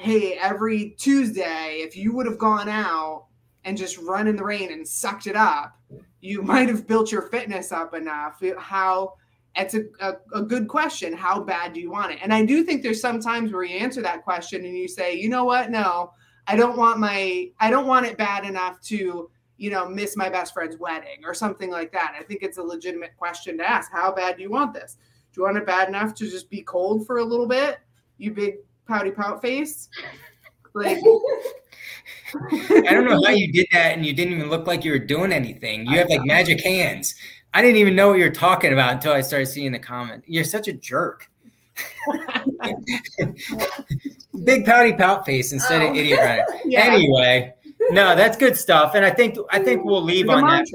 hey, 0.00 0.38
every 0.38 0.94
Tuesday, 0.96 1.82
if 1.82 1.94
you 1.94 2.14
would 2.14 2.24
have 2.24 2.38
gone 2.38 2.70
out 2.70 3.26
and 3.64 3.76
just 3.76 3.98
run 3.98 4.28
in 4.28 4.34
the 4.34 4.42
rain 4.42 4.72
and 4.72 4.88
sucked 4.88 5.26
it 5.26 5.36
up, 5.36 5.78
you 6.22 6.42
might 6.42 6.70
have 6.70 6.86
built 6.86 7.12
your 7.12 7.22
fitness 7.22 7.70
up 7.70 7.94
enough. 7.94 8.42
How 8.58 9.14
it's 9.56 9.74
a, 9.74 9.82
a, 10.00 10.14
a, 10.32 10.42
good 10.42 10.68
question. 10.68 11.12
How 11.12 11.42
bad 11.42 11.74
do 11.74 11.80
you 11.80 11.90
want 11.90 12.12
it? 12.12 12.18
And 12.22 12.32
I 12.32 12.46
do 12.46 12.64
think 12.64 12.82
there's 12.82 13.00
some 13.00 13.20
times 13.20 13.52
where 13.52 13.62
you 13.62 13.76
answer 13.76 14.00
that 14.00 14.24
question 14.24 14.64
and 14.64 14.74
you 14.74 14.88
say, 14.88 15.14
you 15.14 15.28
know 15.28 15.44
what? 15.44 15.70
No, 15.70 16.12
I 16.46 16.56
don't 16.56 16.78
want 16.78 16.98
my, 16.98 17.50
I 17.60 17.68
don't 17.68 17.86
want 17.86 18.06
it 18.06 18.16
bad 18.16 18.46
enough 18.46 18.80
to, 18.82 19.28
you 19.58 19.70
know, 19.70 19.86
miss 19.86 20.16
my 20.16 20.30
best 20.30 20.54
friend's 20.54 20.78
wedding 20.78 21.24
or 21.26 21.34
something 21.34 21.70
like 21.70 21.92
that. 21.92 22.16
I 22.18 22.22
think 22.22 22.42
it's 22.42 22.56
a 22.56 22.62
legitimate 22.62 23.16
question 23.18 23.58
to 23.58 23.68
ask. 23.68 23.92
How 23.92 24.14
bad 24.14 24.36
do 24.36 24.42
you 24.42 24.50
want 24.50 24.72
this? 24.72 24.96
Do 25.34 25.40
you 25.40 25.44
want 25.44 25.58
it 25.58 25.66
bad 25.66 25.88
enough 25.88 26.14
to 26.14 26.30
just 26.30 26.48
be 26.48 26.62
cold 26.62 27.06
for 27.06 27.18
a 27.18 27.24
little 27.24 27.46
bit? 27.46 27.80
You 28.16 28.32
big 28.32 28.54
pouty 28.90 29.10
pout 29.12 29.40
face. 29.40 29.88
Like 30.74 30.98
I 32.70 32.92
don't 32.92 33.04
know 33.06 33.22
how 33.24 33.30
you 33.30 33.52
did 33.52 33.68
that 33.72 33.92
and 33.96 34.04
you 34.04 34.12
didn't 34.12 34.34
even 34.34 34.50
look 34.50 34.66
like 34.66 34.84
you 34.84 34.90
were 34.92 34.98
doing 34.98 35.32
anything. 35.32 35.86
You 35.86 35.98
have 35.98 36.08
like 36.08 36.24
magic 36.24 36.60
hands. 36.60 37.14
I 37.54 37.62
didn't 37.62 37.76
even 37.78 37.94
know 37.96 38.08
what 38.08 38.18
you 38.18 38.24
were 38.24 38.30
talking 38.30 38.72
about 38.72 38.92
until 38.94 39.12
I 39.12 39.20
started 39.20 39.46
seeing 39.46 39.72
the 39.72 39.78
comment. 39.78 40.24
You're 40.26 40.44
such 40.44 40.68
a 40.68 40.72
jerk. 40.72 41.28
Big 44.44 44.64
pouty 44.66 44.92
pout 44.92 45.24
face 45.26 45.52
instead 45.52 45.82
of 45.82 45.90
Oh. 45.90 45.94
idiot 45.94 46.18
runner. 46.18 46.44
Yeah. 46.64 46.80
Anyway, 46.84 47.54
no, 47.90 48.14
that's 48.14 48.36
good 48.36 48.56
stuff. 48.56 48.94
And 48.94 49.04
I 49.04 49.10
think 49.10 49.36
I 49.50 49.58
think 49.60 49.84
we'll 49.84 50.02
leave 50.02 50.26
The 50.26 50.32
on 50.32 50.46
that. 50.46 50.66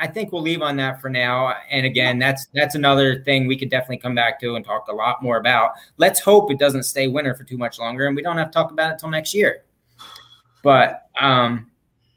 I 0.00 0.06
think 0.06 0.32
we'll 0.32 0.42
leave 0.42 0.62
on 0.62 0.76
that 0.76 1.00
for 1.00 1.10
now. 1.10 1.54
And 1.70 1.84
again, 1.84 2.18
that's 2.18 2.46
that's 2.54 2.74
another 2.74 3.22
thing 3.22 3.46
we 3.46 3.58
could 3.58 3.70
definitely 3.70 3.98
come 3.98 4.14
back 4.14 4.40
to 4.40 4.54
and 4.54 4.64
talk 4.64 4.88
a 4.88 4.92
lot 4.92 5.22
more 5.22 5.36
about. 5.36 5.72
Let's 5.98 6.20
hope 6.20 6.50
it 6.50 6.58
doesn't 6.58 6.84
stay 6.84 7.06
winter 7.06 7.34
for 7.34 7.44
too 7.44 7.58
much 7.58 7.78
longer, 7.78 8.06
and 8.06 8.16
we 8.16 8.22
don't 8.22 8.36
have 8.38 8.48
to 8.48 8.52
talk 8.52 8.70
about 8.70 8.92
it 8.92 8.98
till 8.98 9.10
next 9.10 9.34
year. 9.34 9.64
But 10.62 11.08
um, 11.20 11.70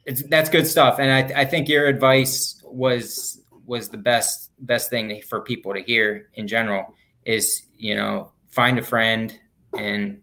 it's 0.05 0.23
that's 0.23 0.49
good 0.49 0.65
stuff, 0.65 0.99
and 0.99 1.11
I 1.11 1.41
I 1.41 1.45
think 1.45 1.67
your 1.67 1.87
advice 1.87 2.61
was 2.63 3.41
was 3.65 3.89
the 3.89 3.97
best 3.97 4.51
best 4.59 4.89
thing 4.89 5.21
for 5.27 5.41
people 5.41 5.73
to 5.73 5.81
hear 5.81 6.29
in 6.35 6.47
general 6.47 6.93
is 7.25 7.63
you 7.77 7.95
know 7.95 8.31
find 8.47 8.79
a 8.79 8.83
friend 8.83 9.37
and 9.77 10.21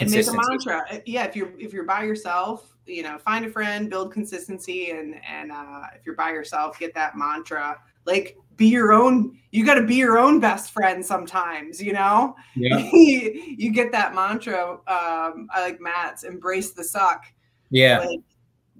and 0.00 0.10
make 0.10 0.26
a 0.26 0.32
mantra. 0.32 0.84
Uh, 0.90 0.98
Yeah, 1.06 1.24
if 1.24 1.34
you're 1.36 1.52
if 1.58 1.72
you're 1.72 1.84
by 1.84 2.04
yourself, 2.04 2.76
you 2.86 3.02
know, 3.02 3.18
find 3.18 3.44
a 3.44 3.50
friend, 3.50 3.88
build 3.90 4.12
consistency, 4.12 4.90
and 4.90 5.16
and 5.28 5.52
uh, 5.52 5.82
if 5.94 6.04
you're 6.06 6.14
by 6.14 6.30
yourself, 6.30 6.78
get 6.78 6.94
that 6.94 7.16
mantra. 7.16 7.78
Like, 8.04 8.36
be 8.56 8.66
your 8.68 8.92
own. 8.92 9.38
You 9.50 9.64
got 9.66 9.74
to 9.74 9.84
be 9.86 9.96
your 9.96 10.18
own 10.18 10.40
best 10.40 10.72
friend 10.72 11.04
sometimes. 11.04 11.82
You 11.82 11.92
know, 11.92 12.34
Yeah, 12.56 12.78
you, 12.92 13.54
you 13.58 13.70
get 13.72 13.92
that 13.92 14.14
mantra. 14.14 14.72
Um, 14.86 15.48
I 15.52 15.60
like 15.60 15.80
Matt's. 15.80 16.24
Embrace 16.24 16.72
the 16.72 16.84
suck. 16.84 17.24
yeah. 17.70 17.98
Like, 18.00 18.20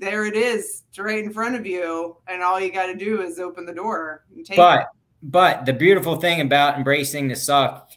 there 0.00 0.26
it 0.26 0.36
is, 0.36 0.84
it's 0.88 0.98
right 1.00 1.24
in 1.24 1.32
front 1.32 1.56
of 1.56 1.66
you, 1.66 2.16
and 2.28 2.40
all 2.40 2.60
you 2.60 2.70
got 2.70 2.86
to 2.86 2.94
do 2.94 3.20
is 3.20 3.40
open 3.40 3.66
the 3.66 3.72
door 3.74 4.24
and 4.32 4.46
take 4.46 4.56
but 4.56 4.82
it. 4.82 4.86
but 5.24 5.66
the 5.66 5.72
beautiful 5.72 6.14
thing 6.20 6.40
about 6.40 6.76
embracing 6.76 7.26
the 7.26 7.34
suck 7.34 7.90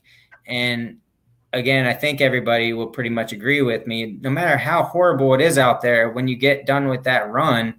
and 0.48 0.98
again 1.54 1.86
i 1.86 1.94
think 1.94 2.22
everybody 2.22 2.74
will 2.74 2.88
pretty 2.88 3.10
much 3.10 3.34
agree 3.34 3.62
with 3.62 3.86
me 3.88 4.18
no 4.22 4.30
matter 4.30 4.58
how 4.58 4.84
horrible 4.84 5.34
it 5.34 5.42
is 5.42 5.58
out 5.58 5.82
there 5.82 6.10
when 6.10 6.28
you 6.28 6.36
get 6.36 6.66
done 6.66 6.88
with 6.88 7.04
that 7.04 7.30
run 7.30 7.74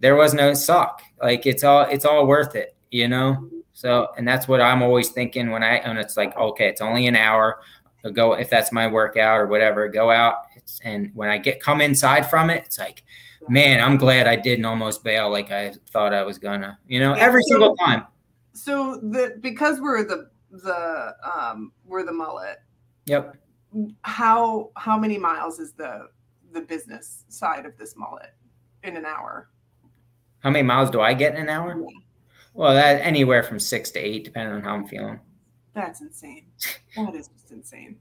there 0.00 0.14
was 0.14 0.32
no 0.32 0.54
suck. 0.54 1.02
Like 1.20 1.44
it's 1.44 1.64
all 1.64 1.82
it's 1.82 2.04
all 2.04 2.26
worth 2.26 2.54
it 2.54 2.76
you 2.90 3.08
know? 3.08 3.48
So 3.72 4.08
and 4.16 4.26
that's 4.26 4.48
what 4.48 4.60
i'm 4.60 4.82
always 4.82 5.10
thinking 5.10 5.50
when 5.50 5.62
i 5.62 5.76
and 5.76 5.98
it's 5.98 6.16
like 6.16 6.36
okay 6.36 6.68
it's 6.68 6.80
only 6.80 7.06
an 7.06 7.16
hour 7.16 7.60
I'll 8.04 8.12
go 8.12 8.32
if 8.32 8.48
that's 8.48 8.72
my 8.72 8.86
workout 8.86 9.40
or 9.40 9.46
whatever 9.46 9.88
go 9.88 10.10
out. 10.10 10.36
It's, 10.56 10.80
and 10.84 11.10
when 11.14 11.28
i 11.28 11.38
get 11.38 11.60
come 11.60 11.80
inside 11.80 12.28
from 12.30 12.50
it 12.50 12.64
it's 12.64 12.78
like 12.78 13.04
man 13.48 13.82
i'm 13.82 13.96
glad 13.96 14.26
i 14.26 14.36
didn't 14.36 14.64
almost 14.64 15.04
bail 15.04 15.30
like 15.30 15.50
i 15.50 15.72
thought 15.90 16.12
i 16.14 16.22
was 16.22 16.38
gonna 16.38 16.78
you 16.86 17.00
know 17.00 17.12
every 17.14 17.42
so- 17.42 17.54
single 17.54 17.76
time. 17.76 18.04
So 18.54 18.96
the 18.96 19.36
because 19.40 19.80
we're 19.80 20.02
the 20.02 20.30
the 20.50 21.14
um 21.22 21.70
we're 21.84 22.04
the 22.04 22.12
mullet. 22.12 22.58
Yep. 23.08 23.36
how 24.02 24.70
how 24.76 24.98
many 24.98 25.18
miles 25.18 25.58
is 25.58 25.72
the 25.72 26.08
the 26.52 26.60
business 26.60 27.24
side 27.28 27.66
of 27.66 27.76
this 27.76 27.96
mullet 27.96 28.34
in 28.84 28.96
an 28.96 29.04
hour? 29.04 29.48
How 30.40 30.50
many 30.50 30.62
miles 30.62 30.90
do 30.90 31.00
I 31.00 31.14
get 31.14 31.34
in 31.34 31.42
an 31.42 31.48
hour? 31.48 31.82
Well, 32.54 32.74
that 32.74 33.00
anywhere 33.02 33.42
from 33.42 33.58
six 33.58 33.90
to 33.92 33.98
eight, 33.98 34.24
depending 34.24 34.54
on 34.54 34.62
how 34.62 34.74
I'm 34.74 34.86
feeling. 34.86 35.20
That's 35.74 36.00
insane. 36.00 36.46
That 36.96 37.14
is 37.14 37.28
just 37.28 37.52
insane. 37.52 37.96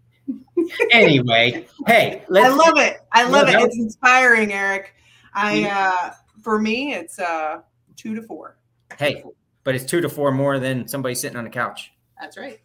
Anyway, 0.91 1.67
hey, 1.85 2.23
let's 2.29 2.51
I 2.51 2.55
love 2.55 2.77
it. 2.77 2.97
I 3.11 3.29
love 3.29 3.47
it. 3.47 3.61
It's 3.61 3.77
inspiring, 3.77 4.51
Eric. 4.51 4.95
I 5.33 5.69
uh 5.69 6.13
for 6.41 6.59
me 6.59 6.93
it's 6.93 7.19
uh 7.19 7.61
two 7.95 8.15
to 8.15 8.23
four. 8.23 8.57
hey, 8.97 9.23
but 9.63 9.75
it's 9.75 9.85
two 9.85 10.01
to 10.01 10.09
four 10.09 10.31
more 10.31 10.57
than 10.57 10.87
somebody 10.87 11.13
sitting 11.13 11.37
on 11.37 11.45
a 11.45 11.49
couch. 11.49 11.93
That's 12.19 12.37
right. 12.37 12.59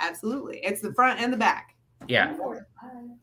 Absolutely. 0.00 0.60
It's 0.64 0.80
the 0.80 0.92
front 0.94 1.20
and 1.20 1.32
the 1.32 1.36
back. 1.36 1.76
Yeah. 2.08 2.34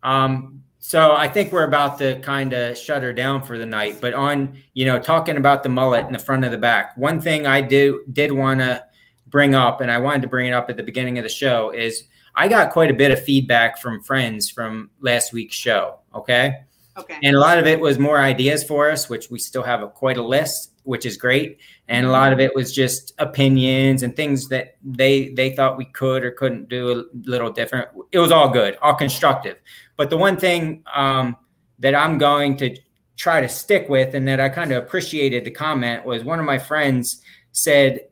Um, 0.03 0.63
so 0.79 1.13
I 1.13 1.27
think 1.27 1.51
we're 1.51 1.65
about 1.65 1.97
to 1.99 2.19
kind 2.19 2.53
of 2.53 2.77
shut 2.77 3.01
her 3.03 3.11
down 3.11 3.43
for 3.43 3.57
the 3.57 3.65
night. 3.65 3.97
But 3.99 4.13
on, 4.13 4.57
you 4.73 4.85
know, 4.85 4.99
talking 4.99 5.37
about 5.37 5.63
the 5.63 5.69
mullet 5.69 6.05
in 6.05 6.13
the 6.13 6.19
front 6.19 6.45
of 6.45 6.51
the 6.51 6.57
back, 6.57 6.95
one 6.95 7.19
thing 7.19 7.47
I 7.47 7.61
do 7.61 8.03
did 8.13 8.31
want 8.31 8.59
to 8.59 8.85
bring 9.25 9.55
up, 9.55 9.81
and 9.81 9.91
I 9.91 9.97
wanted 9.97 10.21
to 10.21 10.27
bring 10.27 10.47
it 10.47 10.53
up 10.53 10.69
at 10.69 10.77
the 10.77 10.83
beginning 10.83 11.17
of 11.17 11.23
the 11.23 11.29
show, 11.29 11.71
is 11.71 12.03
I 12.35 12.47
got 12.47 12.71
quite 12.71 12.91
a 12.91 12.93
bit 12.93 13.11
of 13.11 13.21
feedback 13.21 13.79
from 13.79 14.01
friends 14.01 14.49
from 14.49 14.91
last 15.01 15.33
week's 15.33 15.55
show. 15.55 15.99
Okay. 16.13 16.61
Okay. 16.95 17.17
And 17.21 17.35
a 17.35 17.39
lot 17.39 17.57
of 17.57 17.67
it 17.67 17.79
was 17.79 17.99
more 17.99 18.19
ideas 18.19 18.63
for 18.63 18.89
us, 18.89 19.09
which 19.09 19.29
we 19.29 19.39
still 19.39 19.63
have 19.63 19.81
a, 19.81 19.87
quite 19.87 20.17
a 20.17 20.23
list, 20.23 20.71
which 20.87 21.05
is 21.05 21.17
great. 21.17 21.59
And 21.89 22.05
a 22.05 22.11
lot 22.11 22.31
of 22.31 22.39
it 22.39 22.55
was 22.55 22.73
just 22.73 23.13
opinions 23.19 24.03
and 24.03 24.15
things 24.15 24.47
that 24.47 24.77
they 24.83 25.29
they 25.33 25.53
thought 25.55 25.77
we 25.77 25.85
could 25.85 26.23
or 26.23 26.31
couldn't 26.31 26.69
do 26.69 26.91
a 26.91 27.03
little 27.29 27.51
different. 27.51 27.89
It 28.11 28.19
was 28.19 28.31
all 28.31 28.49
good, 28.49 28.77
all 28.81 28.95
constructive. 28.95 29.57
But 29.97 30.09
the 30.09 30.17
one 30.17 30.37
thing 30.37 30.83
um, 30.95 31.35
that 31.79 31.93
I'm 31.93 32.17
going 32.17 32.55
to 32.57 32.75
try 33.17 33.41
to 33.41 33.49
stick 33.49 33.89
with, 33.89 34.15
and 34.15 34.27
that 34.27 34.39
I 34.39 34.47
kind 34.47 34.71
of 34.71 34.81
appreciated 34.83 35.43
the 35.43 35.51
comment, 35.51 36.05
was 36.05 36.23
one 36.23 36.39
of 36.39 36.45
my 36.45 36.57
friends 36.57 37.21
said 37.51 38.07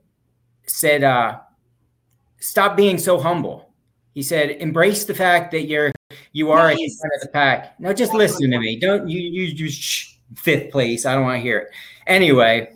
said 0.68 1.04
uh, 1.04 1.40
stop 2.40 2.76
being 2.76 2.98
so 2.98 3.20
humble. 3.20 3.72
He 4.14 4.22
said 4.22 4.50
embrace 4.50 5.06
the 5.06 5.14
fact 5.16 5.52
that 5.52 5.68
you're 5.68 5.92
you 6.34 6.52
are 6.52 6.70
at 6.70 6.76
the 6.76 6.84
Nice. 6.84 7.00
front 7.00 7.14
of 7.16 7.22
the 7.22 7.28
pack. 7.30 7.80
No, 7.80 7.94
just 7.94 8.14
listen 8.14 8.52
to 8.52 8.60
me. 8.60 8.78
Don't 8.78 9.08
you 9.08 9.22
you 9.22 9.44
you 9.44 9.70
fifth 10.36 10.72
place. 10.72 11.06
I 11.06 11.14
don't 11.14 11.24
want 11.24 11.38
to 11.38 11.42
hear 11.42 11.60
it. 11.60 11.68
Anyway, 12.08 12.72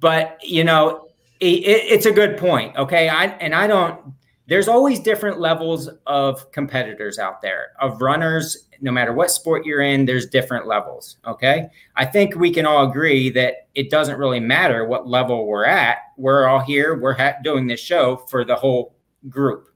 but 0.00 0.38
you 0.42 0.64
know, 0.64 1.08
it, 1.40 1.46
it, 1.46 1.92
it's 1.92 2.06
a 2.06 2.12
good 2.12 2.36
point. 2.36 2.76
Okay, 2.76 3.08
I 3.08 3.26
and 3.26 3.54
I 3.54 3.66
don't. 3.66 4.14
There's 4.46 4.68
always 4.68 5.00
different 5.00 5.40
levels 5.40 5.88
of 6.06 6.52
competitors 6.52 7.18
out 7.18 7.40
there, 7.40 7.72
of 7.80 8.00
runners. 8.02 8.68
No 8.80 8.92
matter 8.92 9.12
what 9.12 9.30
sport 9.30 9.64
you're 9.64 9.80
in, 9.80 10.04
there's 10.04 10.26
different 10.26 10.66
levels. 10.66 11.16
Okay, 11.26 11.68
I 11.96 12.04
think 12.04 12.34
we 12.34 12.50
can 12.50 12.66
all 12.66 12.88
agree 12.88 13.30
that 13.30 13.68
it 13.74 13.90
doesn't 13.90 14.18
really 14.18 14.40
matter 14.40 14.84
what 14.84 15.08
level 15.08 15.46
we're 15.46 15.64
at. 15.64 15.98
We're 16.16 16.46
all 16.46 16.60
here. 16.60 16.98
We're 16.98 17.14
ha- 17.14 17.36
doing 17.42 17.66
this 17.66 17.80
show 17.80 18.16
for 18.28 18.44
the 18.44 18.56
whole 18.56 18.94
group 19.28 19.68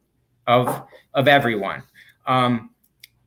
of 0.46 0.82
of 1.14 1.28
everyone. 1.28 1.82
Um, 2.26 2.70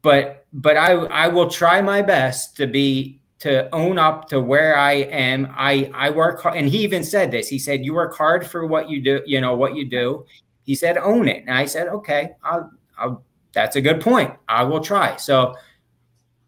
but 0.01 0.45
but 0.53 0.77
I 0.77 0.91
I 0.93 1.27
will 1.27 1.49
try 1.49 1.81
my 1.81 2.01
best 2.01 2.57
to 2.57 2.67
be 2.67 3.20
to 3.41 3.69
own 3.75 3.99
up 3.99 4.27
to 4.29 4.41
where 4.41 4.77
I 4.77 4.93
am. 4.93 5.53
I 5.55 5.91
I 5.93 6.09
work 6.09 6.41
hard, 6.41 6.57
and 6.57 6.67
he 6.67 6.79
even 6.83 7.03
said 7.03 7.29
this. 7.29 7.47
He 7.47 7.59
said, 7.59 7.85
"You 7.85 7.93
work 7.93 8.15
hard 8.15 8.47
for 8.47 8.65
what 8.65 8.89
you 8.89 9.01
do. 9.01 9.21
You 9.25 9.41
know 9.41 9.55
what 9.55 9.75
you 9.75 9.85
do." 9.85 10.25
He 10.63 10.73
said, 10.75 10.97
"Own 10.97 11.27
it." 11.27 11.43
And 11.45 11.55
I 11.55 11.65
said, 11.65 11.87
"Okay, 11.87 12.31
I'll 12.43 12.71
I'll." 12.97 13.23
That's 13.53 13.75
a 13.75 13.81
good 13.81 14.01
point. 14.01 14.33
I 14.47 14.63
will 14.63 14.81
try. 14.81 15.17
So. 15.17 15.55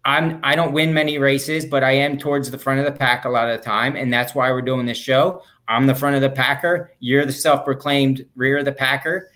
I'm 0.05 0.41
I 0.43 0.57
don't 0.57 0.73
win 0.73 0.93
many 0.93 1.17
races, 1.17 1.65
but 1.65 1.81
I 1.81 1.91
am 1.93 2.17
towards 2.17 2.51
the 2.51 2.57
front 2.57 2.81
of 2.81 2.85
the 2.85 2.91
pack 2.91 3.23
a 3.23 3.29
lot 3.29 3.49
of 3.49 3.57
the 3.57 3.63
time, 3.63 3.95
and 3.95 4.11
that's 4.11 4.35
why 4.35 4.51
we're 4.51 4.61
doing 4.61 4.85
this 4.85 4.97
show. 4.97 5.41
I'm 5.69 5.87
the 5.87 5.95
front 5.95 6.17
of 6.17 6.21
the 6.21 6.29
packer. 6.29 6.91
You're 6.99 7.25
the 7.25 7.31
self-proclaimed 7.31 8.25
rear 8.35 8.57
of 8.57 8.65
the 8.65 8.73
packer, 8.73 9.31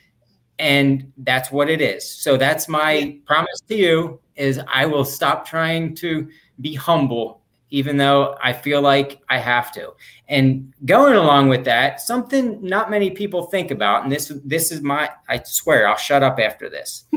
and 0.60 1.10
that's 1.20 1.53
what 1.53 1.70
it 1.70 1.80
is. 1.80 2.05
So 2.05 2.36
that's 2.36 2.68
my 2.68 3.18
promise 3.26 3.62
to 3.70 3.78
you: 3.78 4.20
is 4.36 4.60
I 4.68 4.86
will 4.86 5.05
stop 5.05 5.47
trying 5.47 5.95
to 5.95 6.28
be 6.60 6.74
humble, 6.74 7.37
even 7.70 7.97
though 7.97 8.38
I 8.41 8.53
feel 8.53 8.82
like 8.82 9.22
I 9.30 9.38
have 9.39 9.72
to. 9.74 9.93
And 10.28 10.74
going 10.86 11.15
along 11.15 11.49
with 11.49 11.65
that, 11.65 12.01
something 12.01 12.61
not 12.61 12.89
many 12.89 13.11
people 13.11 13.47
think 13.47 13.72
about, 13.72 14.03
and 14.03 14.11
this 14.11 14.32
this 14.45 14.72
is 14.72 14.82
my 14.82 15.09
I 15.30 15.41
swear 15.43 15.88
I'll 15.88 15.97
shut 15.97 16.24
up 16.24 16.39
after 16.39 16.70
this. 16.70 17.05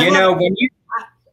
You 0.00 0.10
love 0.10 0.12
know 0.14 0.32
when 0.32 0.54
you 0.56 0.68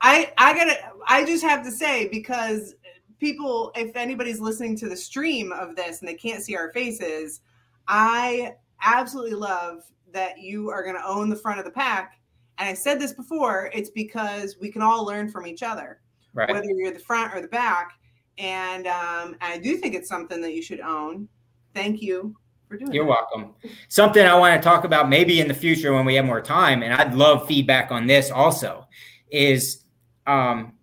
I 0.01 0.34
I 0.38 0.53
gotta 0.53 0.78
I 1.07 1.26
just 1.26 1.43
have 1.43 1.63
to 1.63 1.72
say 1.72 2.07
because 2.09 2.76
people, 3.19 3.72
if 3.76 3.95
anybody's 3.95 4.39
listening 4.39 4.76
to 4.78 4.89
the 4.89 4.95
stream 4.95 5.51
of 5.51 5.76
this 5.76 5.99
and 5.99 6.09
they 6.09 6.15
can't 6.15 6.43
see 6.43 6.55
our 6.55 6.72
faces, 6.72 7.41
I 7.88 8.55
absolutely 8.82 9.36
love 9.36 9.84
that 10.11 10.39
you 10.39 10.69
are 10.69 10.84
gonna 10.84 11.03
own 11.05 11.30
the 11.30 11.36
front 11.36 11.59
of 11.59 11.65
the 11.65 11.72
pack. 11.72 12.19
And 12.57 12.67
I 12.67 12.74
said 12.74 12.99
this 12.99 13.13
before, 13.13 13.72
it's 13.74 13.89
because 13.89 14.57
we 14.59 14.72
can 14.72 14.82
all 14.82 15.05
learn 15.05 15.32
from 15.32 15.47
each 15.47 15.63
other, 15.63 16.01
right. 16.34 16.49
whether 16.49 16.69
you're 16.69 16.91
the 16.91 16.99
front 16.99 17.34
or 17.34 17.41
the 17.41 17.47
back. 17.47 17.91
And 18.38 18.88
um, 18.88 19.36
I 19.41 19.59
do 19.61 19.77
think 19.77 19.95
it's 19.95 20.09
something 20.09 20.41
that 20.41 20.53
you 20.53 20.61
should 20.61 20.79
own. 20.79 21.27
Thank 21.73 22.01
you 22.01 22.36
for 22.67 22.77
doing 22.77 22.91
You're 22.91 23.05
that. 23.05 23.27
welcome. 23.34 23.53
Something 23.89 24.25
I 24.25 24.36
want 24.36 24.61
to 24.61 24.67
talk 24.67 24.84
about 24.84 25.09
maybe 25.09 25.39
in 25.39 25.47
the 25.47 25.53
future 25.53 25.93
when 25.93 26.05
we 26.05 26.15
have 26.15 26.25
more 26.25 26.41
time, 26.41 26.84
and 26.84 26.93
I'd 26.93 27.13
love 27.13 27.47
feedback 27.47 27.91
on 27.91 28.07
this 28.07 28.32
also, 28.32 28.88
is 29.29 29.84
um, 30.25 30.73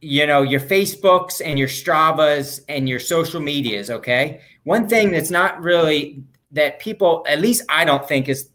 you 0.00 0.26
know, 0.26 0.42
your 0.42 0.60
Facebooks 0.60 1.40
and 1.44 1.58
your 1.58 1.68
Stravas 1.68 2.60
and 2.68 2.88
your 2.88 3.00
social 3.00 3.40
medias, 3.40 3.90
okay? 3.90 4.40
One 4.64 4.88
thing 4.88 5.10
that's 5.10 5.30
not 5.30 5.60
really 5.62 6.22
that 6.52 6.78
people, 6.78 7.24
at 7.28 7.40
least 7.40 7.64
I 7.68 7.84
don't 7.84 8.06
think 8.06 8.28
is 8.28 8.50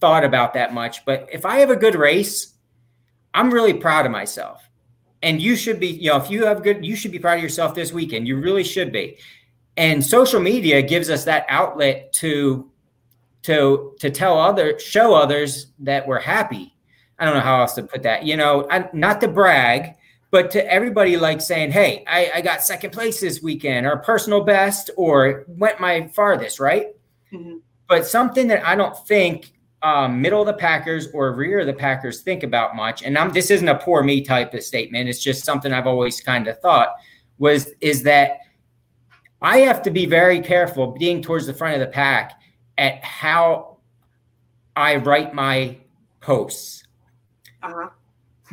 thought 0.00 0.24
about 0.24 0.54
that 0.54 0.74
much, 0.74 1.04
but 1.04 1.28
if 1.30 1.44
I 1.44 1.58
have 1.58 1.70
a 1.70 1.76
good 1.76 1.94
race, 1.94 2.54
I'm 3.34 3.50
really 3.52 3.74
proud 3.74 4.06
of 4.06 4.12
myself. 4.12 4.67
And 5.22 5.40
you 5.40 5.56
should 5.56 5.80
be, 5.80 5.88
you 5.88 6.10
know, 6.10 6.16
if 6.16 6.30
you 6.30 6.44
have 6.46 6.62
good, 6.62 6.84
you 6.84 6.96
should 6.96 7.12
be 7.12 7.18
proud 7.18 7.38
of 7.38 7.42
yourself 7.42 7.74
this 7.74 7.92
weekend. 7.92 8.28
You 8.28 8.38
really 8.38 8.64
should 8.64 8.92
be. 8.92 9.18
And 9.76 10.04
social 10.04 10.40
media 10.40 10.82
gives 10.82 11.10
us 11.10 11.24
that 11.24 11.46
outlet 11.48 12.12
to 12.14 12.70
to 13.42 13.94
to 14.00 14.10
tell 14.10 14.38
other 14.38 14.78
show 14.78 15.14
others 15.14 15.68
that 15.80 16.06
we're 16.06 16.20
happy. 16.20 16.74
I 17.18 17.24
don't 17.24 17.34
know 17.34 17.40
how 17.40 17.60
else 17.60 17.74
to 17.74 17.82
put 17.82 18.02
that. 18.02 18.24
You 18.24 18.36
know, 18.36 18.66
I, 18.70 18.88
not 18.92 19.20
to 19.22 19.28
brag, 19.28 19.94
but 20.30 20.50
to 20.52 20.72
everybody 20.72 21.16
like 21.16 21.40
saying, 21.40 21.72
"Hey, 21.72 22.04
I, 22.06 22.30
I 22.36 22.40
got 22.40 22.62
second 22.62 22.90
place 22.90 23.20
this 23.20 23.42
weekend, 23.42 23.86
or 23.86 23.96
personal 23.98 24.44
best, 24.44 24.90
or 24.96 25.44
went 25.48 25.80
my 25.80 26.08
farthest," 26.08 26.60
right? 26.60 26.88
Mm-hmm. 27.32 27.58
But 27.88 28.06
something 28.06 28.48
that 28.48 28.66
I 28.66 28.74
don't 28.74 28.96
think 29.06 29.52
um, 29.82 30.20
middle 30.20 30.40
of 30.40 30.46
the 30.46 30.54
Packers 30.54 31.08
or 31.12 31.32
rear 31.34 31.60
of 31.60 31.66
the 31.66 31.72
Packers 31.72 32.22
think 32.22 32.42
about 32.42 32.74
much, 32.74 33.02
and 33.02 33.16
I'm, 33.16 33.30
this 33.32 33.50
isn't 33.50 33.68
a 33.68 33.78
poor 33.78 34.02
me 34.02 34.22
type 34.22 34.54
of 34.54 34.62
statement. 34.62 35.08
It's 35.08 35.22
just 35.22 35.44
something 35.44 35.72
I've 35.72 35.86
always 35.86 36.20
kind 36.20 36.48
of 36.48 36.58
thought 36.60 36.94
was 37.38 37.70
is 37.80 38.02
that 38.02 38.38
I 39.40 39.58
have 39.58 39.82
to 39.82 39.90
be 39.90 40.06
very 40.06 40.40
careful 40.40 40.88
being 40.98 41.22
towards 41.22 41.46
the 41.46 41.54
front 41.54 41.74
of 41.74 41.80
the 41.80 41.86
pack 41.86 42.40
at 42.76 43.02
how 43.04 43.78
I 44.74 44.96
write 44.96 45.32
my 45.32 45.78
posts 46.20 46.84
uh-huh. 47.62 47.90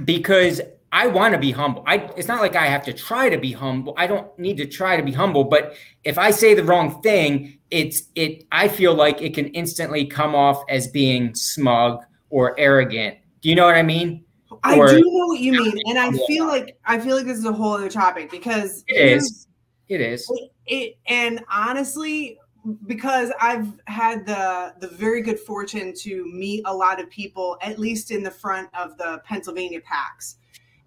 because 0.03 0.61
I 0.91 1.07
want 1.07 1.33
to 1.33 1.39
be 1.39 1.51
humble. 1.51 1.83
I 1.85 1.97
it's 2.15 2.27
not 2.27 2.41
like 2.41 2.55
I 2.55 2.67
have 2.67 2.83
to 2.85 2.93
try 2.93 3.29
to 3.29 3.37
be 3.37 3.51
humble. 3.51 3.93
I 3.97 4.07
don't 4.07 4.37
need 4.39 4.57
to 4.57 4.65
try 4.65 4.95
to 4.95 5.03
be 5.03 5.11
humble, 5.11 5.43
but 5.43 5.75
if 6.03 6.17
I 6.17 6.31
say 6.31 6.53
the 6.53 6.63
wrong 6.63 7.01
thing, 7.01 7.54
it's 7.75 8.03
it 8.15 8.45
I 8.53 8.69
feel 8.69 8.95
like 8.95 9.21
it 9.21 9.33
can 9.33 9.47
instantly 9.47 10.05
come 10.05 10.33
off 10.33 10.63
as 10.69 10.87
being 10.87 11.35
smug 11.35 12.03
or 12.29 12.57
arrogant. 12.57 13.17
Do 13.41 13.49
you 13.49 13.55
know 13.55 13.65
what 13.65 13.75
I 13.75 13.83
mean? 13.83 14.23
I 14.63 14.77
or, 14.77 14.87
do 14.87 15.01
know 15.01 15.27
what 15.27 15.41
you 15.41 15.51
mean, 15.51 15.77
and 15.85 15.99
I 15.99 16.11
feel 16.25 16.47
like 16.47 16.77
I 16.85 16.99
feel 16.99 17.17
like 17.17 17.25
this 17.25 17.37
is 17.37 17.45
a 17.45 17.51
whole 17.51 17.73
other 17.73 17.89
topic 17.89 18.31
because 18.31 18.85
it 18.87 19.17
is. 19.17 19.47
It 19.89 19.99
is. 19.99 20.25
It, 20.29 20.51
it 20.65 20.97
and 21.07 21.43
honestly, 21.51 22.39
because 22.87 23.33
I've 23.41 23.67
had 23.87 24.25
the 24.25 24.73
the 24.79 24.87
very 24.87 25.21
good 25.21 25.39
fortune 25.39 25.93
to 25.99 26.25
meet 26.33 26.63
a 26.65 26.73
lot 26.73 27.01
of 27.01 27.09
people, 27.09 27.57
at 27.61 27.77
least 27.77 28.09
in 28.09 28.23
the 28.23 28.31
front 28.31 28.69
of 28.73 28.97
the 28.97 29.21
Pennsylvania 29.25 29.81
packs, 29.81 30.37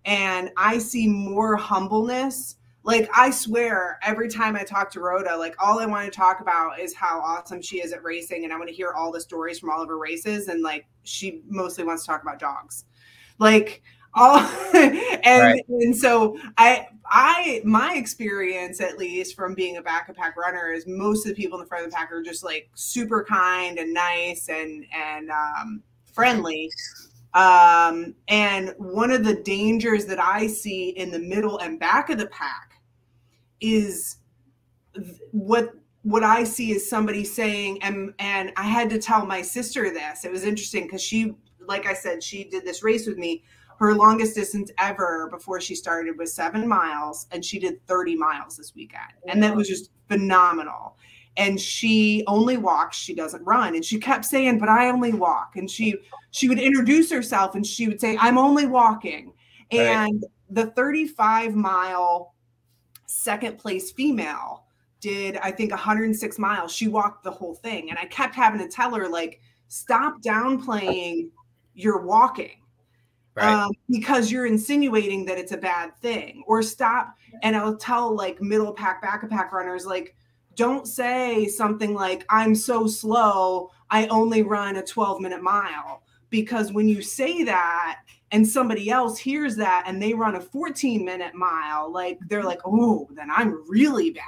and 0.06 0.50
I 0.56 0.78
see 0.78 1.06
more 1.06 1.54
humbleness. 1.54 2.56
Like 2.88 3.10
I 3.14 3.28
swear, 3.28 3.98
every 4.00 4.30
time 4.30 4.56
I 4.56 4.64
talk 4.64 4.90
to 4.92 5.00
Rhoda, 5.00 5.36
like 5.36 5.54
all 5.62 5.78
I 5.78 5.84
want 5.84 6.10
to 6.10 6.10
talk 6.10 6.40
about 6.40 6.80
is 6.80 6.94
how 6.94 7.20
awesome 7.20 7.60
she 7.60 7.82
is 7.82 7.92
at 7.92 8.02
racing, 8.02 8.44
and 8.44 8.52
I 8.52 8.56
want 8.56 8.70
to 8.70 8.74
hear 8.74 8.92
all 8.94 9.12
the 9.12 9.20
stories 9.20 9.58
from 9.58 9.68
all 9.68 9.82
of 9.82 9.90
her 9.90 9.98
races. 9.98 10.48
And 10.48 10.62
like 10.62 10.86
she 11.02 11.42
mostly 11.46 11.84
wants 11.84 12.04
to 12.04 12.06
talk 12.06 12.22
about 12.22 12.38
dogs, 12.38 12.86
like 13.38 13.82
all 14.14 14.38
and 14.74 15.22
right. 15.22 15.62
and 15.68 15.94
so 15.94 16.38
I 16.56 16.86
I 17.04 17.60
my 17.62 17.92
experience 17.92 18.80
at 18.80 18.96
least 18.96 19.36
from 19.36 19.52
being 19.52 19.76
a 19.76 19.82
back 19.82 20.08
of 20.08 20.16
pack 20.16 20.34
runner 20.38 20.72
is 20.72 20.86
most 20.86 21.26
of 21.26 21.36
the 21.36 21.42
people 21.42 21.58
in 21.58 21.64
the 21.64 21.68
front 21.68 21.84
of 21.84 21.90
the 21.90 21.94
pack 21.94 22.10
are 22.10 22.22
just 22.22 22.42
like 22.42 22.70
super 22.72 23.22
kind 23.22 23.78
and 23.78 23.92
nice 23.92 24.48
and 24.48 24.86
and 24.94 25.30
um, 25.30 25.82
friendly. 26.14 26.70
Um, 27.34 28.14
and 28.28 28.74
one 28.78 29.10
of 29.10 29.24
the 29.24 29.34
dangers 29.34 30.06
that 30.06 30.18
I 30.18 30.46
see 30.46 30.88
in 30.88 31.10
the 31.10 31.18
middle 31.18 31.58
and 31.58 31.78
back 31.78 32.08
of 32.08 32.16
the 32.16 32.28
pack 32.28 32.67
is 33.60 34.16
what 35.32 35.74
what 36.02 36.22
I 36.22 36.44
see 36.44 36.72
is 36.72 36.88
somebody 36.88 37.24
saying, 37.24 37.82
and 37.82 38.14
and 38.18 38.52
I 38.56 38.64
had 38.64 38.88
to 38.90 38.98
tell 38.98 39.26
my 39.26 39.42
sister 39.42 39.90
this. 39.90 40.24
It 40.24 40.32
was 40.32 40.44
interesting 40.44 40.84
because 40.84 41.02
she, 41.02 41.34
like 41.66 41.86
I 41.86 41.94
said, 41.94 42.22
she 42.22 42.44
did 42.44 42.64
this 42.64 42.82
race 42.82 43.06
with 43.06 43.18
me 43.18 43.42
her 43.78 43.94
longest 43.94 44.34
distance 44.34 44.70
ever 44.78 45.28
before 45.30 45.60
she 45.60 45.74
started 45.74 46.18
was 46.18 46.34
seven 46.34 46.66
miles, 46.66 47.26
and 47.30 47.44
she 47.44 47.60
did 47.60 47.84
30 47.86 48.16
miles 48.16 48.56
this 48.56 48.74
weekend. 48.74 49.12
And 49.28 49.42
that 49.42 49.54
was 49.54 49.68
just 49.68 49.90
phenomenal. 50.08 50.96
And 51.36 51.60
she 51.60 52.24
only 52.26 52.56
walks, 52.56 52.96
she 52.96 53.14
doesn't 53.14 53.44
run. 53.44 53.76
And 53.76 53.84
she 53.84 54.00
kept 54.00 54.24
saying, 54.24 54.58
But 54.58 54.68
I 54.68 54.90
only 54.90 55.12
walk. 55.12 55.54
And 55.54 55.70
she 55.70 55.96
she 56.32 56.48
would 56.48 56.58
introduce 56.58 57.10
herself 57.10 57.54
and 57.54 57.64
she 57.64 57.86
would 57.86 58.00
say, 58.00 58.16
I'm 58.18 58.36
only 58.36 58.66
walking. 58.66 59.32
And 59.70 60.24
right. 60.24 60.66
the 60.66 60.72
35 60.72 61.54
mile 61.54 62.34
second 63.08 63.58
place 63.58 63.90
female 63.90 64.64
did 65.00 65.36
I 65.38 65.50
think 65.50 65.70
106 65.70 66.38
miles. 66.38 66.72
She 66.72 66.88
walked 66.88 67.24
the 67.24 67.30
whole 67.30 67.54
thing. 67.54 67.90
And 67.90 67.98
I 67.98 68.06
kept 68.06 68.34
having 68.34 68.60
to 68.60 68.68
tell 68.68 68.94
her, 68.94 69.08
like, 69.08 69.40
stop 69.68 70.20
downplaying 70.22 71.30
your 71.74 72.02
walking 72.02 72.58
right. 73.38 73.64
um, 73.64 73.70
because 73.88 74.30
you're 74.30 74.46
insinuating 74.46 75.24
that 75.26 75.38
it's 75.38 75.52
a 75.52 75.56
bad 75.56 75.96
thing 75.98 76.42
or 76.46 76.62
stop 76.62 77.14
and 77.42 77.56
i'll 77.56 77.76
tell 77.76 78.14
like 78.14 78.40
middle 78.40 78.72
pack 78.72 79.00
back 79.00 79.22
of 79.22 79.30
pack 79.30 79.52
runners 79.52 79.86
like 79.86 80.14
don't 80.56 80.88
say 80.88 81.46
something 81.46 81.94
like 81.94 82.24
i'm 82.28 82.54
so 82.54 82.86
slow 82.86 83.70
i 83.90 84.06
only 84.08 84.42
run 84.42 84.76
a 84.76 84.82
12 84.82 85.20
minute 85.20 85.42
mile 85.42 86.02
because 86.30 86.72
when 86.72 86.88
you 86.88 87.00
say 87.00 87.44
that 87.44 88.00
and 88.30 88.46
somebody 88.46 88.90
else 88.90 89.18
hears 89.18 89.56
that 89.56 89.84
and 89.86 90.02
they 90.02 90.14
run 90.14 90.36
a 90.36 90.40
14 90.40 91.04
minute 91.04 91.34
mile 91.34 91.90
like 91.90 92.18
they're 92.28 92.44
like 92.44 92.60
oh 92.64 93.08
then 93.14 93.28
i'm 93.30 93.62
really 93.68 94.10
bad 94.10 94.22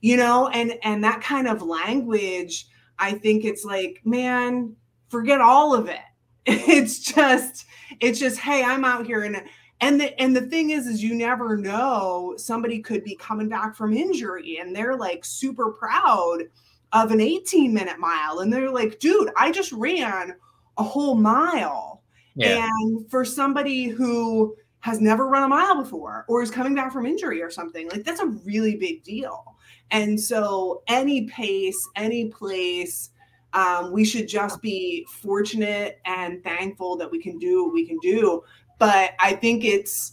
you 0.00 0.16
know? 0.16 0.48
And 0.48 0.78
and 0.82 1.04
that 1.04 1.20
kind 1.20 1.46
of 1.46 1.62
language 1.62 2.66
i 2.98 3.12
think 3.12 3.44
it's 3.44 3.64
like 3.64 4.00
man 4.04 4.74
forget 5.08 5.40
all 5.40 5.74
of 5.74 5.88
it. 5.88 6.00
It's 6.46 6.98
just 7.00 7.66
it's 8.00 8.18
just 8.18 8.38
hey 8.38 8.64
i'm 8.64 8.84
out 8.84 9.06
here 9.06 9.24
and 9.24 9.36
and 9.80 10.00
the 10.00 10.18
and 10.20 10.34
the 10.34 10.42
thing 10.42 10.70
is 10.70 10.86
is 10.86 11.02
you 11.02 11.14
never 11.14 11.56
know 11.56 12.34
somebody 12.38 12.80
could 12.80 13.04
be 13.04 13.14
coming 13.16 13.48
back 13.48 13.76
from 13.76 13.92
injury 13.92 14.58
and 14.58 14.74
they're 14.74 14.96
like 14.96 15.24
super 15.24 15.70
proud 15.72 16.44
of 16.92 17.10
an 17.10 17.20
18 17.20 17.72
minute 17.74 17.98
mile 17.98 18.40
and 18.40 18.52
they're 18.52 18.70
like 18.70 18.98
dude 19.00 19.30
i 19.36 19.52
just 19.52 19.70
ran 19.72 20.34
a 20.78 20.82
whole 20.82 21.14
mile 21.14 21.99
and 22.42 23.10
for 23.10 23.24
somebody 23.24 23.84
who 23.84 24.56
has 24.80 25.00
never 25.00 25.26
run 25.26 25.42
a 25.42 25.48
mile 25.48 25.82
before 25.82 26.24
or 26.28 26.42
is 26.42 26.50
coming 26.50 26.74
back 26.74 26.92
from 26.92 27.04
injury 27.04 27.42
or 27.42 27.50
something 27.50 27.88
like 27.90 28.04
that's 28.04 28.20
a 28.20 28.26
really 28.26 28.76
big 28.76 29.02
deal 29.02 29.56
and 29.90 30.18
so 30.18 30.82
any 30.88 31.26
pace 31.26 31.88
any 31.96 32.26
place 32.26 33.10
um, 33.52 33.92
we 33.92 34.04
should 34.04 34.28
just 34.28 34.62
be 34.62 35.06
fortunate 35.08 36.00
and 36.04 36.42
thankful 36.44 36.96
that 36.96 37.10
we 37.10 37.20
can 37.20 37.38
do 37.38 37.64
what 37.64 37.74
we 37.74 37.86
can 37.86 37.98
do. 37.98 38.42
But 38.78 39.12
I 39.18 39.34
think 39.34 39.64
it's, 39.64 40.12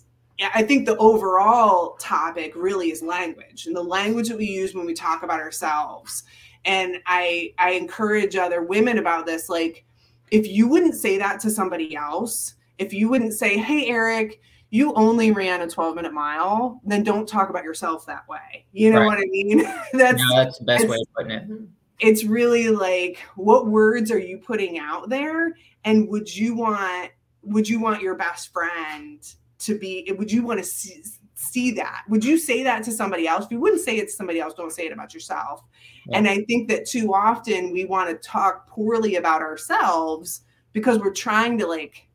I 0.53 0.63
think 0.63 0.85
the 0.85 0.97
overall 0.97 1.95
topic 1.95 2.53
really 2.55 2.91
is 2.91 3.01
language 3.01 3.65
and 3.65 3.75
the 3.75 3.83
language 3.83 4.29
that 4.29 4.37
we 4.37 4.45
use 4.45 4.73
when 4.73 4.85
we 4.85 4.93
talk 4.93 5.23
about 5.23 5.39
ourselves. 5.39 6.23
And 6.65 6.97
I, 7.05 7.53
I 7.57 7.71
encourage 7.71 8.35
other 8.35 8.61
women 8.63 8.97
about 8.97 9.25
this. 9.25 9.49
Like, 9.49 9.85
if 10.31 10.47
you 10.47 10.67
wouldn't 10.67 10.95
say 10.95 11.17
that 11.17 11.39
to 11.41 11.49
somebody 11.49 11.95
else, 11.95 12.55
if 12.77 12.93
you 12.93 13.09
wouldn't 13.09 13.33
say, 13.33 13.57
"Hey, 13.57 13.87
Eric," 13.87 14.41
you 14.69 14.93
only 14.93 15.31
ran 15.31 15.61
a 15.61 15.67
12 15.67 15.95
minute 15.95 16.13
mile, 16.13 16.81
then 16.83 17.03
don't 17.03 17.27
talk 17.27 17.49
about 17.49 17.63
yourself 17.63 18.05
that 18.05 18.27
way. 18.27 18.65
You 18.73 18.91
know 18.91 18.99
right. 18.99 19.05
what 19.05 19.17
I 19.17 19.25
mean? 19.25 19.59
that's 19.93 20.21
no, 20.21 20.35
that's 20.35 20.59
the 20.59 20.65
best 20.65 20.87
way 20.87 20.97
of 20.97 21.13
putting 21.15 21.31
it 21.31 21.47
it's 21.99 22.23
really 22.23 22.69
like 22.69 23.19
what 23.35 23.67
words 23.67 24.11
are 24.11 24.19
you 24.19 24.37
putting 24.37 24.77
out 24.77 25.09
there 25.09 25.55
and 25.83 26.07
would 26.09 26.33
you 26.33 26.55
want 26.55 27.11
would 27.43 27.67
you 27.67 27.79
want 27.79 28.01
your 28.01 28.15
best 28.15 28.51
friend 28.53 29.33
to 29.59 29.77
be 29.77 30.11
would 30.17 30.31
you 30.31 30.43
want 30.43 30.59
to 30.59 30.65
see, 30.65 31.03
see 31.39 31.69
that 31.69 32.01
would 32.09 32.25
you 32.25 32.35
say 32.35 32.63
that 32.63 32.83
to 32.83 32.91
somebody 32.91 33.27
else 33.27 33.45
if 33.45 33.51
you 33.51 33.59
wouldn't 33.59 33.81
say 33.81 33.97
it 33.97 34.07
to 34.07 34.11
somebody 34.11 34.39
else 34.39 34.55
don't 34.55 34.73
say 34.73 34.87
it 34.87 34.91
about 34.91 35.13
yourself 35.13 35.63
yeah. 36.07 36.17
and 36.17 36.27
i 36.27 36.41
think 36.45 36.67
that 36.67 36.83
too 36.83 37.13
often 37.13 37.71
we 37.71 37.85
want 37.85 38.09
to 38.09 38.27
talk 38.27 38.67
poorly 38.67 39.17
about 39.17 39.39
ourselves 39.39 40.41
because 40.73 40.97
we're 40.97 41.13
trying 41.13 41.55
to 41.55 41.67
like 41.67 42.07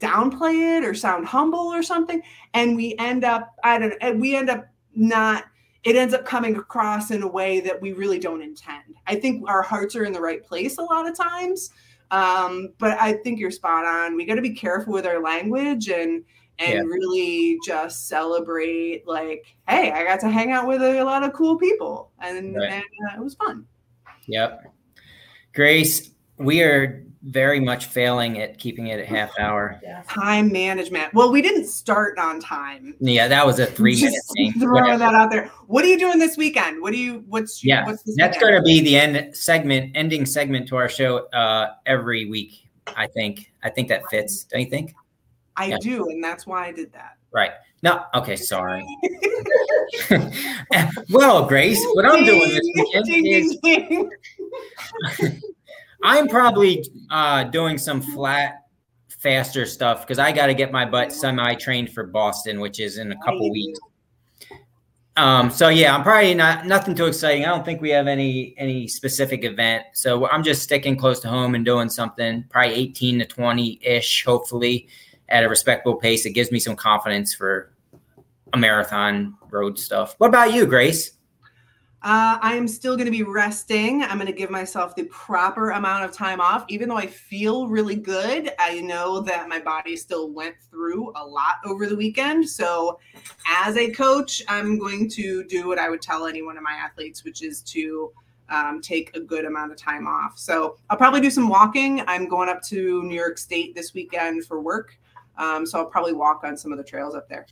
downplay 0.00 0.76
it 0.76 0.84
or 0.84 0.92
sound 0.92 1.24
humble 1.24 1.72
or 1.72 1.84
something 1.84 2.20
and 2.54 2.74
we 2.74 2.96
end 2.98 3.24
up 3.24 3.54
i 3.62 3.78
don't 3.78 3.94
know, 4.02 4.12
we 4.14 4.34
end 4.34 4.50
up 4.50 4.66
not 4.96 5.44
it 5.84 5.94
ends 5.94 6.12
up 6.12 6.24
coming 6.24 6.56
across 6.56 7.12
in 7.12 7.22
a 7.22 7.28
way 7.28 7.60
that 7.60 7.80
we 7.80 7.92
really 7.92 8.20
don't 8.20 8.40
intend. 8.40 8.94
I 9.08 9.16
think 9.16 9.48
our 9.48 9.62
hearts 9.62 9.96
are 9.96 10.04
in 10.04 10.12
the 10.12 10.20
right 10.20 10.40
place 10.44 10.78
a 10.78 10.82
lot 10.82 11.08
of 11.08 11.16
times. 11.16 11.70
Um, 12.12 12.74
but 12.78 12.96
I 13.00 13.14
think 13.14 13.40
you're 13.40 13.50
spot 13.50 13.84
on. 13.84 14.14
We 14.14 14.24
got 14.24 14.36
to 14.36 14.42
be 14.42 14.54
careful 14.54 14.92
with 14.92 15.06
our 15.06 15.20
language 15.20 15.88
and 15.88 16.24
and 16.58 16.72
yeah. 16.72 16.80
really 16.80 17.58
just 17.66 18.08
celebrate 18.08 19.06
like, 19.06 19.44
hey, 19.68 19.90
I 19.90 20.04
got 20.04 20.20
to 20.20 20.28
hang 20.28 20.52
out 20.52 20.66
with 20.66 20.82
a, 20.82 21.02
lot 21.02 21.24
of 21.24 21.32
cool 21.32 21.56
people 21.56 22.12
and, 22.20 22.56
right. 22.56 22.72
and 22.72 22.84
uh, 23.10 23.16
it 23.16 23.22
was 23.22 23.34
fun. 23.34 23.66
Yep. 24.26 24.72
Grayce, 25.54 26.10
we 26.38 26.62
are 26.62 27.04
very 27.24 27.60
much 27.60 27.86
failing 27.86 28.40
at 28.40 28.58
keeping 28.58 28.88
it 28.88 28.98
at 28.98 29.06
half 29.06 29.30
hour. 29.38 29.80
yeah. 29.82 30.02
Time 30.08 30.50
management. 30.50 31.12
Well, 31.14 31.30
we 31.30 31.42
didn't 31.42 31.66
start 31.66 32.18
on 32.18 32.40
time. 32.40 32.94
Yeah, 33.00 33.28
that 33.28 33.46
was 33.46 33.58
a 33.58 33.66
three 33.78 33.96
minute 33.96 34.20
thing. 34.36 34.52
Throwing 34.60 34.98
that 34.98 35.14
out 35.14 35.30
there. 35.30 35.46
What 35.66 35.84
are 35.84 35.88
you 35.88 35.98
doing 35.98 36.18
this 36.18 36.36
weekend? 36.36 36.82
What 36.82 36.92
do 36.92 36.98
you? 36.98 37.24
What's 37.28 37.64
yeah? 37.64 37.86
What's 37.86 38.02
that's 38.16 38.38
going 38.38 38.54
to 38.54 38.62
be 38.62 38.80
the 38.80 38.96
end 38.96 39.36
segment, 39.36 39.92
ending 39.94 40.26
segment 40.26 40.68
to 40.68 40.76
our 40.76 40.88
show 40.88 41.26
uh, 41.28 41.74
every 41.86 42.26
week. 42.26 42.68
I 42.96 43.06
think. 43.06 43.52
I 43.62 43.70
think 43.70 43.88
that 43.88 44.02
fits. 44.10 44.44
Don't 44.44 44.60
you 44.60 44.70
think? 44.70 44.94
I 45.56 45.66
yeah. 45.66 45.78
do, 45.80 46.08
and 46.08 46.22
that's 46.22 46.46
why 46.46 46.66
I 46.66 46.72
did 46.72 46.92
that. 46.92 47.16
Right. 47.32 47.52
No. 47.82 48.04
Okay. 48.14 48.36
Sorry. 48.36 48.84
well, 51.10 51.46
Grayce, 51.46 51.82
what 51.92 52.06
I'm 52.06 52.24
doing 52.24 52.48
this 52.48 52.60
weekend 52.74 53.26
is. 53.26 53.58
I'm 56.02 56.28
probably 56.28 56.84
uh, 57.10 57.44
doing 57.44 57.78
some 57.78 58.00
flat, 58.00 58.62
faster 59.08 59.66
stuff 59.66 60.00
because 60.00 60.18
I 60.18 60.32
got 60.32 60.46
to 60.46 60.54
get 60.54 60.72
my 60.72 60.84
butt 60.84 61.12
semi 61.12 61.54
trained 61.54 61.92
for 61.92 62.04
Boston, 62.04 62.60
which 62.60 62.80
is 62.80 62.98
in 62.98 63.12
a 63.12 63.16
couple 63.24 63.50
weeks. 63.50 63.78
Um, 65.16 65.50
so 65.50 65.68
yeah, 65.68 65.94
I'm 65.94 66.02
probably 66.02 66.34
not 66.34 66.66
nothing 66.66 66.94
too 66.94 67.04
exciting. 67.04 67.44
I 67.44 67.48
don't 67.48 67.64
think 67.64 67.82
we 67.82 67.90
have 67.90 68.06
any 68.06 68.54
any 68.56 68.88
specific 68.88 69.44
event. 69.44 69.84
So 69.92 70.26
I'm 70.28 70.42
just 70.42 70.62
sticking 70.62 70.96
close 70.96 71.20
to 71.20 71.28
home 71.28 71.54
and 71.54 71.64
doing 71.64 71.90
something 71.90 72.44
probably 72.48 72.74
18 72.74 73.18
to 73.18 73.26
20 73.26 73.78
ish, 73.82 74.24
hopefully 74.24 74.88
at 75.32 75.42
a 75.42 75.48
respectable 75.48 75.96
pace. 75.96 76.26
It 76.26 76.30
gives 76.30 76.52
me 76.52 76.60
some 76.60 76.76
confidence 76.76 77.34
for 77.34 77.72
a 78.52 78.58
marathon 78.58 79.36
road 79.50 79.78
stuff. 79.78 80.14
What 80.18 80.28
about 80.28 80.52
you, 80.52 80.66
Grayce? 80.66 81.12
Uh, 82.04 82.36
I 82.42 82.56
am 82.56 82.66
still 82.66 82.96
going 82.96 83.06
to 83.06 83.12
be 83.12 83.22
resting. 83.22 84.02
I'm 84.02 84.16
going 84.18 84.26
to 84.26 84.32
give 84.32 84.50
myself 84.50 84.96
the 84.96 85.04
proper 85.04 85.70
amount 85.70 86.04
of 86.04 86.12
time 86.12 86.40
off. 86.40 86.64
Even 86.68 86.88
though 86.88 86.96
I 86.96 87.06
feel 87.06 87.68
really 87.68 87.94
good, 87.94 88.50
I 88.58 88.80
know 88.80 89.20
that 89.20 89.48
my 89.48 89.60
body 89.60 89.96
still 89.96 90.28
went 90.28 90.56
through 90.68 91.12
a 91.14 91.24
lot 91.24 91.56
over 91.64 91.86
the 91.86 91.94
weekend. 91.94 92.48
So, 92.48 92.98
as 93.48 93.76
a 93.76 93.92
coach, 93.92 94.42
I'm 94.48 94.80
going 94.80 95.08
to 95.10 95.44
do 95.44 95.68
what 95.68 95.78
I 95.78 95.88
would 95.88 96.02
tell 96.02 96.26
any 96.26 96.42
one 96.42 96.56
of 96.56 96.64
my 96.64 96.72
athletes, 96.72 97.22
which 97.22 97.40
is 97.40 97.62
to 97.62 98.10
um, 98.48 98.80
take 98.82 99.16
a 99.16 99.20
good 99.20 99.44
amount 99.44 99.70
of 99.70 99.78
time 99.78 100.08
off. 100.08 100.36
So, 100.36 100.78
I'll 100.90 100.98
probably 100.98 101.20
do 101.20 101.30
some 101.30 101.48
walking. 101.48 102.02
I'm 102.08 102.28
going 102.28 102.48
up 102.48 102.62
to 102.64 103.04
New 103.04 103.14
York 103.14 103.38
State 103.38 103.76
this 103.76 103.94
weekend 103.94 104.44
for 104.44 104.60
work. 104.60 104.98
Um, 105.38 105.66
so, 105.66 105.78
I'll 105.78 105.86
probably 105.86 106.12
walk 106.12 106.42
on 106.44 106.56
some 106.56 106.72
of 106.72 106.78
the 106.78 106.84
trails 106.84 107.14
up 107.14 107.28
there. 107.28 107.46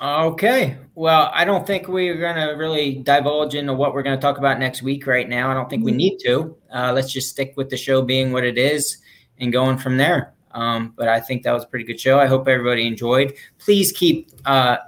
Okay. 0.00 0.76
Well, 0.94 1.30
I 1.32 1.46
don't 1.46 1.66
think 1.66 1.88
we're 1.88 2.18
going 2.18 2.36
to 2.36 2.52
really 2.52 2.96
divulge 2.96 3.54
into 3.54 3.72
what 3.72 3.94
we're 3.94 4.02
going 4.02 4.16
to 4.16 4.20
talk 4.20 4.36
about 4.36 4.58
next 4.58 4.82
week 4.82 5.06
right 5.06 5.26
now. 5.26 5.50
I 5.50 5.54
don't 5.54 5.70
think 5.70 5.84
we 5.84 5.92
need 5.92 6.18
to. 6.18 6.54
Uh, 6.72 6.92
let's 6.92 7.10
just 7.10 7.30
stick 7.30 7.54
with 7.56 7.70
the 7.70 7.78
show 7.78 8.02
being 8.02 8.30
what 8.30 8.44
it 8.44 8.58
is 8.58 8.98
and 9.38 9.50
going 9.52 9.78
from 9.78 9.96
there. 9.96 10.34
Um, 10.52 10.92
but 10.96 11.08
I 11.08 11.20
think 11.20 11.42
that 11.44 11.52
was 11.52 11.64
a 11.64 11.66
pretty 11.66 11.84
good 11.84 12.00
show. 12.00 12.18
I 12.18 12.26
hope 12.26 12.46
everybody 12.46 12.86
enjoyed. 12.86 13.34
Please 13.58 13.90
keep 13.90 14.30
uh, 14.44 14.78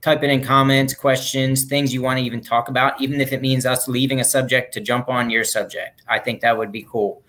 typing 0.00 0.30
in 0.30 0.42
comments, 0.42 0.94
questions, 0.94 1.64
things 1.64 1.92
you 1.92 2.00
want 2.00 2.18
to 2.18 2.24
even 2.24 2.40
talk 2.40 2.68
about, 2.68 3.00
even 3.00 3.20
if 3.20 3.32
it 3.32 3.42
means 3.42 3.66
us 3.66 3.88
leaving 3.88 4.20
a 4.20 4.24
subject 4.24 4.72
to 4.74 4.80
jump 4.80 5.08
on 5.08 5.28
your 5.28 5.44
subject. 5.44 6.02
I 6.08 6.18
think 6.18 6.40
that 6.40 6.56
would 6.56 6.72
be 6.72 6.86
cool. 6.88 7.22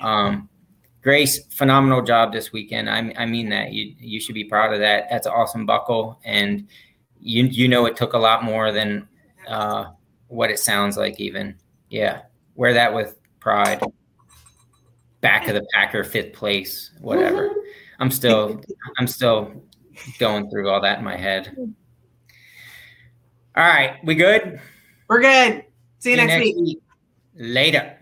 Um, 0.00 0.48
Grayce, 1.02 1.44
phenomenal 1.46 2.00
job 2.00 2.32
this 2.32 2.52
weekend. 2.52 2.88
I, 2.88 3.12
I 3.16 3.26
mean 3.26 3.48
that. 3.48 3.72
You 3.72 3.94
you 3.98 4.20
should 4.20 4.36
be 4.36 4.44
proud 4.44 4.72
of 4.72 4.78
that. 4.80 5.06
That's 5.10 5.26
an 5.26 5.32
awesome 5.32 5.66
buckle, 5.66 6.20
and 6.24 6.68
you 7.20 7.44
you 7.44 7.66
know 7.66 7.86
it 7.86 7.96
took 7.96 8.12
a 8.12 8.18
lot 8.18 8.44
more 8.44 8.70
than 8.70 9.08
uh, 9.48 9.86
what 10.28 10.50
it 10.50 10.60
sounds 10.60 10.96
like. 10.96 11.18
Even 11.18 11.56
yeah, 11.90 12.22
wear 12.54 12.72
that 12.74 12.94
with 12.94 13.18
pride. 13.40 13.82
Back 15.20 15.48
of 15.48 15.54
the 15.54 15.66
Packer, 15.72 16.04
fifth 16.04 16.32
place, 16.32 16.92
whatever. 17.00 17.50
I'm 17.98 18.10
still 18.10 18.62
I'm 18.98 19.08
still 19.08 19.64
going 20.18 20.50
through 20.50 20.68
all 20.68 20.80
that 20.82 20.98
in 20.98 21.04
my 21.04 21.16
head. 21.16 21.54
All 23.56 23.64
right, 23.64 23.96
we 24.04 24.14
good? 24.14 24.60
We're 25.08 25.20
good. 25.20 25.64
See 25.98 26.12
you, 26.12 26.16
next, 26.16 26.40
week. 26.40 26.78
Later. 27.34 27.98